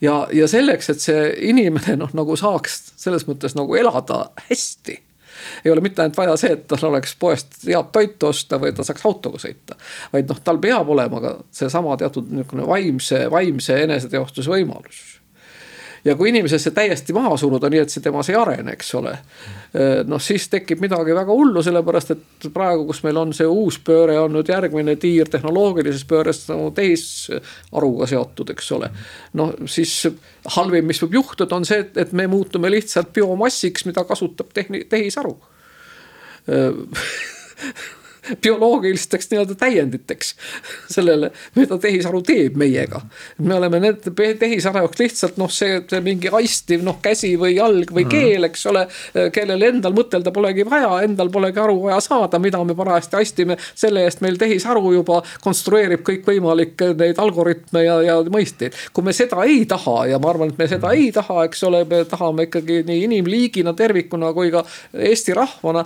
[0.02, 5.02] ja, ja selleks, et see inimene noh, nagu saaks selles mõttes nagu elada hästi
[5.66, 8.86] ei ole mitte ainult vaja see, et tal oleks poest head toitu osta või ta
[8.88, 9.78] saaks autoga sõita.
[10.14, 15.17] vaid noh, tal peab olema ka seesama teatud niisugune vaimse, vaimse eneseteostuse võimalus
[16.06, 19.14] ja kui inimesesse täiesti maha suruda, nii et see temas ei arene, eks ole.
[20.08, 24.18] noh, siis tekib midagi väga hullu, sellepärast et praegu, kus meil on see uus pööre,
[24.22, 28.92] on nüüd järgmine tiir tehnoloogilises pööres nagu tehisaruga seotud, eks ole.
[29.40, 30.00] noh, siis
[30.58, 35.36] halvim, mis võib juhtuda, on see, et me muutume lihtsalt biomassiks, mida kasutab tehni-, tehisaru
[38.42, 40.34] bioloogilisteks nii-öelda täienditeks
[40.92, 43.02] sellele, mida tehisaru teeb meiega.
[43.38, 44.08] me oleme need
[44.40, 48.66] tehisaru jaoks lihtsalt noh, see, see mingi aistiv noh, käsi või jalg või keel, eks
[48.72, 48.86] ole.
[49.34, 53.58] kellel endal mõtelda polegi vaja, endal polegi aru vaja saada, mida me parajasti aistime.
[53.76, 58.76] selle eest meil tehisaru juba konstrueerib kõikvõimalikke neid algoritme ja, ja mõisteid.
[58.94, 61.84] kui me seda ei taha ja ma arvan, et me seda ei taha, eks ole,
[61.90, 65.84] me tahame ikkagi nii inimliigina tervikuna kui ka Eesti rahvana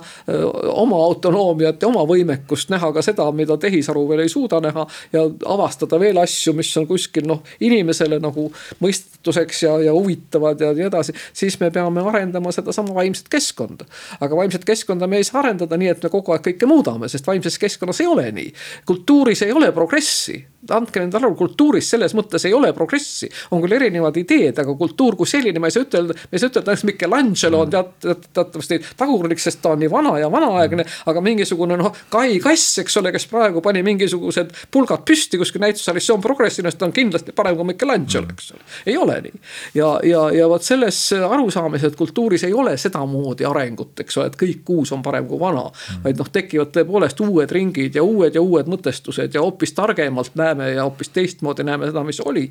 [0.72, 4.86] oma autonoomiat ja oma võimet võimekust näha ka seda, mida tehisaru veel ei suuda näha.
[5.12, 8.50] ja avastada veel asju, mis on kuskil noh, inimesele nagu
[8.80, 11.12] mõistetuseks ja, ja huvitavad ja nii edasi.
[11.32, 13.84] siis me peame arendama sedasama vaimset keskkonda.
[14.20, 17.26] aga vaimset keskkonda me ei saa arendada nii, et me kogu aeg kõike muudame, sest
[17.26, 18.52] vaimses keskkonnas ei ole nii.
[18.86, 23.28] kultuuris ei ole progressi andke endale aru, kultuuris selles mõttes ei ole progressi.
[23.50, 26.52] on küll erinevad ideed, aga kultuur kui selline, ma ei saa ütelda, ma ei saa
[26.52, 30.86] ütelda, näiteks Michelangelo on teat-, teat-, teatavasti tagurlik, sest ta on nii vana ja vanaaegne.
[31.06, 36.04] aga mingisugune noh, Kai Kass, eks ole, kes praegu pani mingisugused pulgad püsti kuskil näitussaalis,
[36.06, 38.66] see on progressiivne, ta on kindlasti parem kui Michelangelo, eks ole.
[38.86, 39.40] ei ole nii.
[39.74, 44.38] ja, ja, ja vot selles arusaamises, et kultuuris ei ole sedamoodi arengut, eks ole, et
[44.38, 45.64] kõik uus on parem kui vana.
[46.04, 50.70] vaid noh, tekivad tõepoolest uued ringid ja uued ja uued mõtestused ja hoopis targemalt näeme
[50.76, 52.44] ja hoopis teistmoodi näeme seda, mis oli.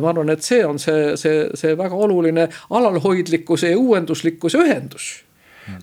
[0.00, 5.10] ma arvan, et see on see, see, see väga oluline alalhoidlikkuse ja uuenduslikkuse ühendus.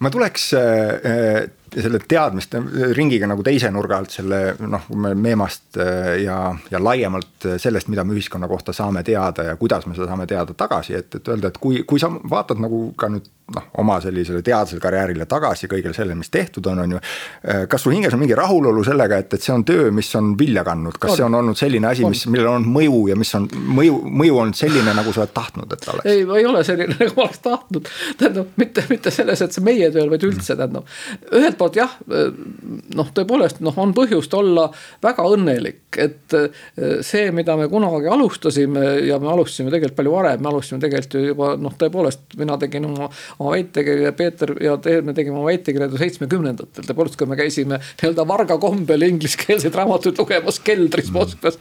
[0.01, 2.61] ma tuleks äh, selle teadmiste
[2.95, 6.39] ringiga nagu teise nurga alt selle noh, meemast äh, ja,
[6.71, 10.55] ja laiemalt sellest, mida me ühiskonna kohta saame teada ja kuidas me seda saame teada
[10.57, 14.41] tagasi, et, et öelda, et kui, kui sa vaatad nagu ka nüüd noh, oma sellisele
[14.41, 17.01] teadlasele karjäärile tagasi kõigele sellele, mis tehtud on, on ju.
[17.45, 20.33] Äh, kas sul hinges on mingi rahulolu sellega, et, et see on töö, mis on
[20.39, 21.17] vilja kandnud, kas on.
[21.19, 23.47] see on olnud selline asi, mis, millel on mõju ja mis on
[23.77, 26.09] mõju, mõju olnud selline, nagu sa oled tahtnud, et ta oleks?
[26.09, 27.91] ei, ei ole selline, nagu ma oleks tahtnud.
[28.21, 30.89] tähendab, mitte, mitte selles, et see meie tööl, vaid üldse tähendab.
[31.29, 34.67] ühelt poolt jah, noh, tõepoolest noh, on põhjust olla
[35.01, 36.61] väga õnnelik, et äh,
[37.01, 41.33] see, mida me kunagi alustasime ja me alustasime tegelikult palju varem, me alustasime tegelikult ju
[41.33, 43.09] juba noh, tõepoolest mina tegin oma
[43.39, 48.27] oma väitekirja, Peeter ja te, me tegime oma väitekirjade seitsmekümnendatel, tõepoolest, kui me käisime nii-öelda
[48.27, 51.59] varga kombel ingliskeelseid raamatuid lugemas keldris Moskvas.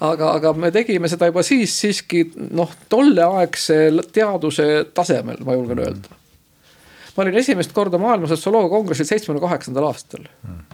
[0.00, 2.26] aga, aga me tegime seda juba siis siiski
[2.56, 3.80] noh, tolleaegse
[4.12, 6.25] teaduse tasemel, ma julgen öelda.
[7.16, 10.28] Ma olin esimest korda maailma sotsioloogia kongressil seitsmekümne kaheksandal aastal.
[10.44, 10.65] Mm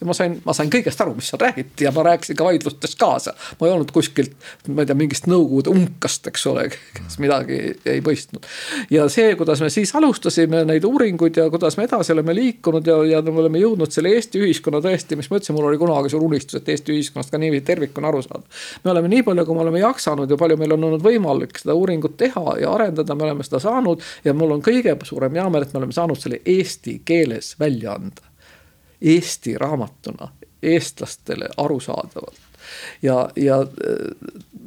[0.00, 2.96] ja ma sain, ma sain kõigest aru, mis seal räägiti ja ma rääkisin ka vaidlustes
[3.00, 3.34] kaasa.
[3.60, 4.34] ma ei olnud kuskilt,
[4.68, 8.44] ma ei tea, mingist nõukogude unkast, eks ole, kes midagi ei mõistnud.
[8.90, 12.98] ja see, kuidas me siis alustasime neid uuringuid ja kuidas me edasi oleme liikunud ja,
[13.16, 16.24] ja me oleme jõudnud selle Eesti ühiskonna tõesti, mis ma ütlesin, mul oli kunagi suur
[16.28, 18.44] unistus, et Eesti ühiskonnast ka niiviisi tervikuna aru saada.
[18.84, 21.74] me oleme nii palju, kui me oleme jaksanud ja palju meil on olnud võimalik seda
[21.74, 24.04] uuringut teha ja arendada, me oleme seda saanud.
[24.24, 28.35] ja mul on kõige suurem heameel, et me oleme saanud selle eesti keeles välja anda
[29.00, 30.28] Eesti raamatuna
[30.62, 32.40] eestlastele arusaadavalt.
[33.02, 33.68] ja, ja äh,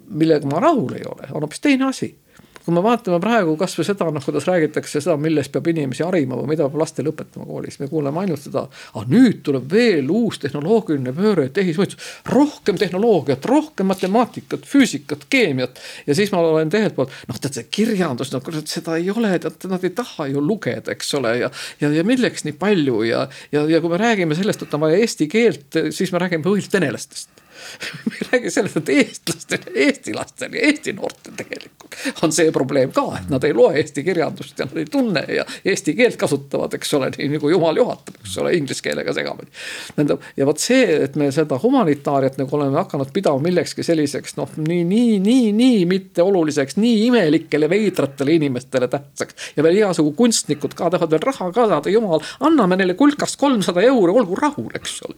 [0.09, 2.19] millega ma rahul ei ole, on hoopis teine asi
[2.65, 6.51] kui me vaatame praegu kasvõi seda, noh, kuidas räägitakse seda, millest peab inimesi harima või
[6.53, 8.65] mida peab lastele õpetama koolis, me kuuleme ainult seda.
[8.93, 15.79] aga nüüd tuleb veel uus tehnoloogiline pööre, tehismõistus, rohkem tehnoloogiat, rohkem matemaatikat, füüsikat, keemiat.
[16.07, 19.33] ja siis ma olen teiselt poolt, noh, tead see kirjandus, no kurat, seda ei ole,
[19.39, 21.51] tead, nad ei taha ju lugeda, eks ole, ja.
[21.81, 23.25] ja, ja milleks nii palju ja,
[23.55, 26.79] ja, ja kui me räägime sellest, et on vaja eesti keelt, siis me räägime põhiliselt
[26.79, 27.38] venelastest
[28.31, 31.79] räägi sellest, et eestlastel, eesti lastel ja eesti noortel tegelikult
[32.23, 35.45] on see probleem ka, et nad ei loe eesti kirjandust ja nad ei tunne ja
[35.65, 39.49] eesti keelt kasutavad, eks ole, nii nagu jumal juhatab, eks ole, inglise keelega segamini.
[39.95, 44.51] tähendab, ja vot see, et me seda humanitaariat nagu oleme hakanud pidama millekski selliseks noh,
[44.57, 49.53] nii, nii, nii, nii mitteoluliseks, nii imelikele, veidratele inimestele tähtsaks.
[49.57, 53.83] ja veel igasugu kunstnikud ka tahavad veel raha ka saada, jumal, anname neile kulkast kolmsada
[53.85, 55.17] euri, olgu rahul, eks ole.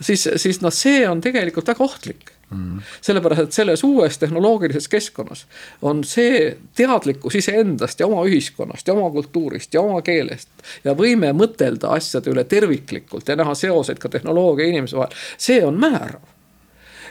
[0.00, 2.82] siis, siis noh, see on tegelikult tegelikult väga ohtlik mm..
[3.00, 5.46] sellepärast, et selles uues tehnoloogilises keskkonnas
[5.82, 10.48] on see teadlikkus iseendast ja oma ühiskonnast ja oma kultuurist ja oma keelest.
[10.84, 15.60] ja võime mõtelda asjade üle terviklikult ja näha seoseid ka tehnoloogia ja inimese vahel, see
[15.64, 16.22] on määrav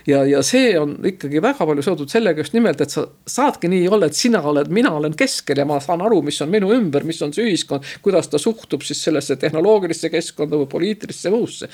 [0.07, 3.87] ja, ja see on ikkagi väga palju seotud sellega just nimelt, et sa saadki nii
[3.89, 7.05] olla, et sina oled, mina olen keskel ja ma saan aru, mis on minu ümber,
[7.07, 11.71] mis on see ühiskond, kuidas ta suhtub siis sellesse tehnoloogilisse keskkonda või poliitilisse muusse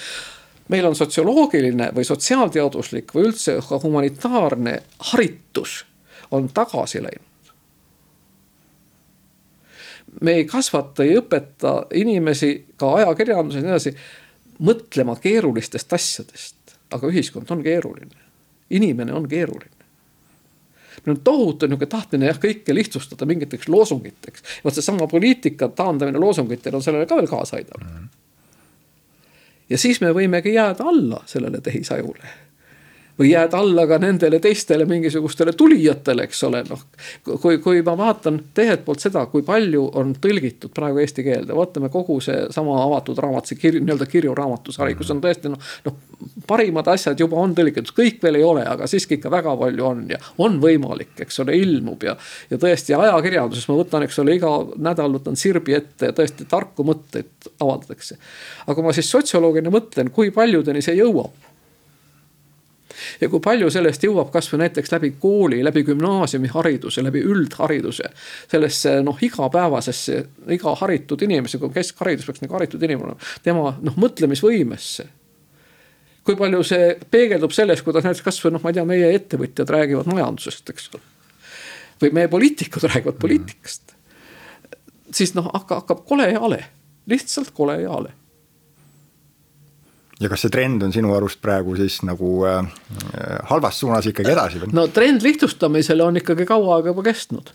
[0.69, 4.75] meil on sotsioloogiline või sotsiaalteaduslik või üldse ka humanitaarne
[5.11, 5.83] haritus
[6.31, 7.25] on tagasi läinud.
[10.21, 13.93] me ei kasvata, ei õpeta inimesi ka ajakirjanduses ja nii edasi
[14.65, 18.15] mõtlema keerulistest asjadest, aga ühiskond on keeruline,
[18.69, 19.77] inimene on keeruline
[21.05, 24.43] meil on tohutu nihuke tahtmine jah, kõike lihtsustada mingiteks loosungiteks.
[24.63, 27.97] vot seesama poliitika taandamine loosungitele on sellele ka veel kaasa aidanud mm.
[27.97, 28.18] -hmm
[29.69, 32.35] ja siis me võimegi jääda alla sellele tehisajule
[33.19, 36.85] või jääd alla ka nendele teistele mingisugustele tulijatele, eks ole, noh.
[37.41, 41.91] kui, kui ma vaatan teiselt poolt seda, kui palju on tõlgitud praegu eesti keelde, vaatame
[41.91, 45.99] kogu seesama avatud raamat, see kirju, nii-öelda kirjuraamatusari, kus on tõesti noh, noh.
[46.49, 50.05] Parimad asjad juba on tõlgitud, kõik veel ei ole, aga siiski ikka väga palju on
[50.13, 52.15] ja on võimalik, eks ole, ilmub ja.
[52.49, 56.85] ja tõesti ajakirjanduses ma võtan, eks ole, iga nädal võtan sirbi ette ja tõesti tarku
[56.87, 58.17] mõtteid avaldatakse.
[58.65, 61.47] aga kui ma siis sotsioloogina mõtlen, kui paljudeni see jõuab
[63.21, 68.09] ja kui palju sellest jõuab kasvõi näiteks läbi kooli, läbi gümnaasiumihariduse, läbi üldhariduse.
[68.51, 70.23] sellesse noh, igapäevasesse,
[70.55, 73.15] iga haritud inimese, kui keskharidus peaks nagu haritud inimene,
[73.45, 75.07] tema noh, mõtlemisvõimesse
[76.29, 80.11] kui palju see peegeldub selles, kuidas näiteks kasvõi noh, ma ei tea, meie ettevõtjad räägivad
[80.11, 81.01] majandusest, eks ole.
[82.03, 83.95] või meie poliitikud räägivad poliitikast.
[85.09, 86.63] siis noh, hakkab, hakkab kole ja hale,
[87.09, 88.13] lihtsalt kole ja hale
[90.19, 92.67] ja kas see trend on sinu arust praegu siis nagu äh,
[93.49, 94.73] halvas suunas ikkagi edasi või?
[94.75, 97.53] no trend lihtsustamisele on ikkagi kaua aega juba kestnud.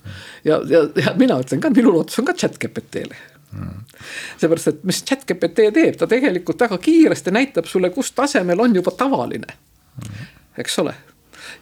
[0.48, 3.33] ja, ja, ja mina ütlen ka, minu lootus on ka chat GPT-le mm..
[4.40, 8.74] Seepärast, et mis chat GPT teeb, ta tegelikult väga kiiresti näitab sulle, kus tasemel on
[8.74, 9.58] juba tavaline.
[10.58, 10.94] Eks ole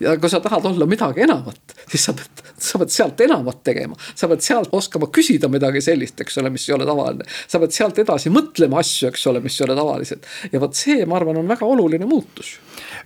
[0.01, 3.97] ja kui sa tahad olla midagi enamat, siis sa pead, sa pead sealt enamat tegema.
[4.15, 7.29] sa pead sealt oskama küsida midagi sellist, eks ole, mis ei ole tavaline.
[7.49, 10.29] sa pead sealt edasi mõtlema asju, eks ole, mis ei ole tavalised.
[10.53, 12.57] ja vot see, ma arvan, on väga oluline muutus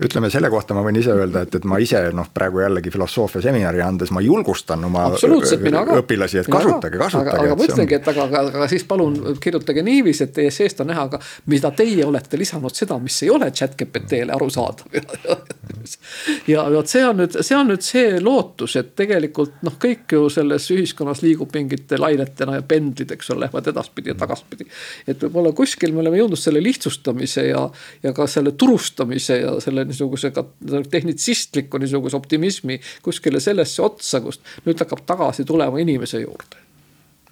[0.02, 3.42] ütleme selle kohta ma võin ise öelda, et, et ma ise noh, praegu jällegi filosoofia
[3.44, 7.32] seminari andes ma julgustan oma õpilasi, et kasutage, kasutage.
[7.32, 10.90] aga, ma ütlengi, et aga, aga, aga siis palun kirjutage niiviisi, et teie seest on
[10.92, 11.20] näha ka,
[11.52, 14.86] mida teie olete lisanud seda, mis ei ole chat GPT-le arusaadav
[16.52, 20.26] ja vot see on nüüd, see on nüüd see lootus, et tegelikult noh, kõik ju
[20.32, 24.68] selles ühiskonnas liigub mingite lainetena ja pendlid, eks ole, lähevad edaspidi ja tagaspidi.
[25.06, 27.64] et võib-olla kuskil me oleme jõudnud selle lihtsustamise ja,
[28.02, 30.46] ja ka selle turustamise ja selle niisuguse ka
[30.90, 36.64] tehnitsistliku niisuguse optimismi kuskile sellesse otsa, kust nüüd hakkab tagasi tulema inimese juurde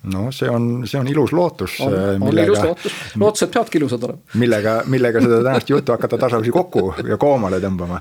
[0.05, 1.79] no see on, see on ilus lootus.
[1.81, 4.35] on, on millega, ilus lootus, lootused peavadki ilusad olema.
[4.35, 8.01] millega, millega seda tänast juttu hakata tasapisi kokku ja koomale tõmbama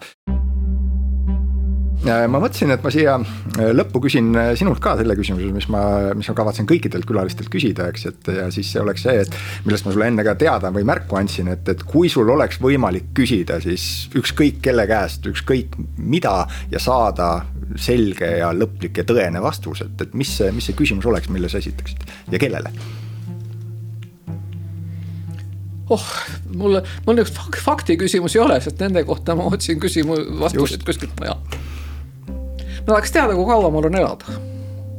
[2.04, 5.84] ma mõtlesin, et ma siia äh, lõppu küsin äh, sinult ka selle küsimuse, mis ma,
[6.18, 9.88] mis ma kavatsen kõikidelt külalistelt küsida, eks, et ja siis see oleks see, et millest
[9.88, 13.62] ma sulle enne ka teada või märku andsin, et, et kui sul oleks võimalik küsida
[13.64, 17.30] siis ükskõik kelle käest, ükskõik mida ja saada
[17.80, 21.52] selge ja lõplik ja tõene vastus, et, et mis see, mis see küsimus oleks, mille
[21.52, 22.04] sa esitaksid
[22.34, 22.74] ja kellele?
[25.94, 26.06] oh,
[26.56, 31.16] mulle, mul niisugust fakti küsimusi ei ole, sest nende kohta ma otsin küsimu-, vastuseid kuskilt
[31.20, 31.53] mujalt
[32.84, 34.42] ma tahaks teada, kui kaua mul on elada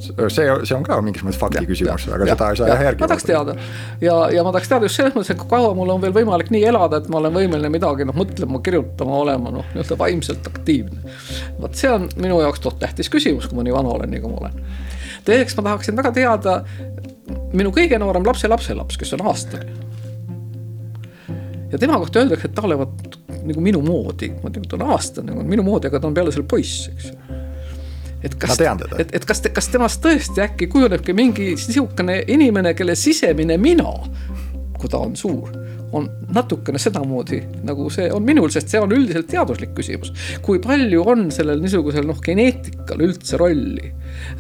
[0.05, 3.03] see, see on ka mingis mõttes fakti küsimus, aga ja, seda ei saa jah järgi.
[3.03, 3.55] ma tahaks teada
[4.03, 6.51] ja, ja ma tahaks teada just selles mõttes, et kui kaua mul on veel võimalik
[6.55, 11.15] nii elada, et ma olen võimeline midagi noh, mõtlema, kirjutama, olema noh, nii-öelda vaimselt aktiivne.
[11.61, 14.33] vot see on minu jaoks toht tähtis küsimus, kui ma nii vana olen, nii kui
[14.33, 14.61] ma olen.
[15.29, 16.59] teiseks ma tahaksin väga teada
[17.55, 19.71] minu kõige noorem lapselapselaps, kes on aastane.
[21.73, 25.37] ja tema kohta öeldakse, et ta olevat nagu minu moodi, ma tean, ta on aastane,
[25.45, 27.43] minu moodi, aga ta on peale selle poiss, eks ju
[28.25, 28.57] et kas,
[28.99, 33.91] et, et kas, kas temast tõesti äkki kujunebki mingi sihukene inimene, kelle sisemine mina,
[34.79, 35.53] kui ta on suur,
[35.95, 40.11] on natukene sedamoodi nagu see on minul, sest see on üldiselt teaduslik küsimus.
[40.43, 43.93] kui palju on sellel niisugusel noh, geneetikal üldse rolli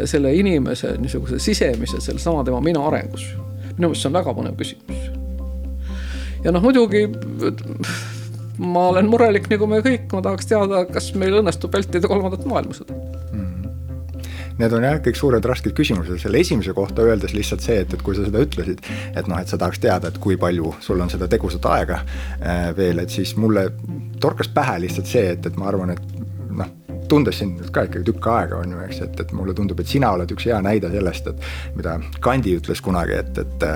[0.02, 3.28] selle inimese niisuguse sisemise, sellesama tema mina arengus.
[3.76, 5.06] minu meelest see on väga põnev küsimus.
[6.44, 7.06] ja noh, muidugi
[8.74, 13.13] ma olen murelik nagu me kõik, ma tahaks teada, kas meil õnnestub vältida kolmandat maailmasõda
[14.58, 18.04] need on jah, kõik suured rasked küsimused, selle esimese kohta öeldes lihtsalt see, et, et
[18.04, 21.10] kui sa seda ütlesid, et noh, et sa tahaks teada, et kui palju sul on
[21.12, 23.68] seda tegusat aega äh, veel, et siis mulle
[24.22, 26.33] torkas pähe lihtsalt see, et, et ma arvan, et
[27.08, 30.12] tundes sind ka ikkagi tükk aega on ju, eks, et, et mulle tundub, et sina
[30.16, 33.68] oled üks hea näide sellest, et mida Gandhi ütles kunagi, et, et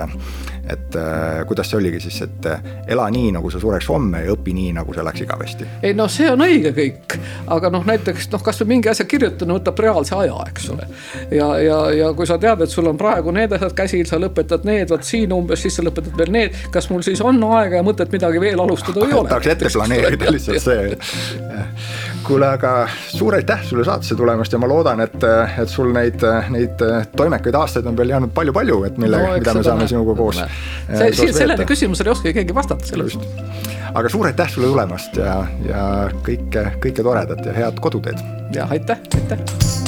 [0.69, 4.33] et äh, kuidas see oligi siis, et äh, ela nii, nagu sa sureks homme ja
[4.35, 5.67] õpi nii, nagu see läks igavesti.
[5.81, 7.15] ei noh, see on õige kõik,
[7.55, 10.85] aga noh, näiteks noh, kasvõi mingi asja kirjutamine võtab reaalse aja, eks ole.
[11.33, 14.67] ja, ja, ja kui sa tead, et sul on praegu need asjad käsil, sa lõpetad
[14.69, 16.61] need, vot siin umbes, siis sa lõpetad veel need.
[16.73, 19.33] kas mul siis on aega ja mõtet midagi veel alustada või ei ole?
[19.33, 20.97] tahaks ette planeerida lihtsalt see.
[22.29, 22.73] kuule, aga
[23.09, 25.17] suur aitäh sulle saatesse tulemast ja ma loodan, et,
[25.63, 26.23] et sul neid,
[26.53, 26.83] neid
[27.17, 31.33] toimekaid aastaid on veel jäänud palju-palju, et millega no,, mida me saame sinuga koos see,
[31.33, 33.27] sellele küsimusele ei oska keegi vastata, sellest.
[33.93, 35.83] aga suur aitäh sulle tulemast ja, ja
[36.25, 38.25] kõike, kõike toredat ja head koduteed.
[38.55, 39.78] ja aitäh, aitäh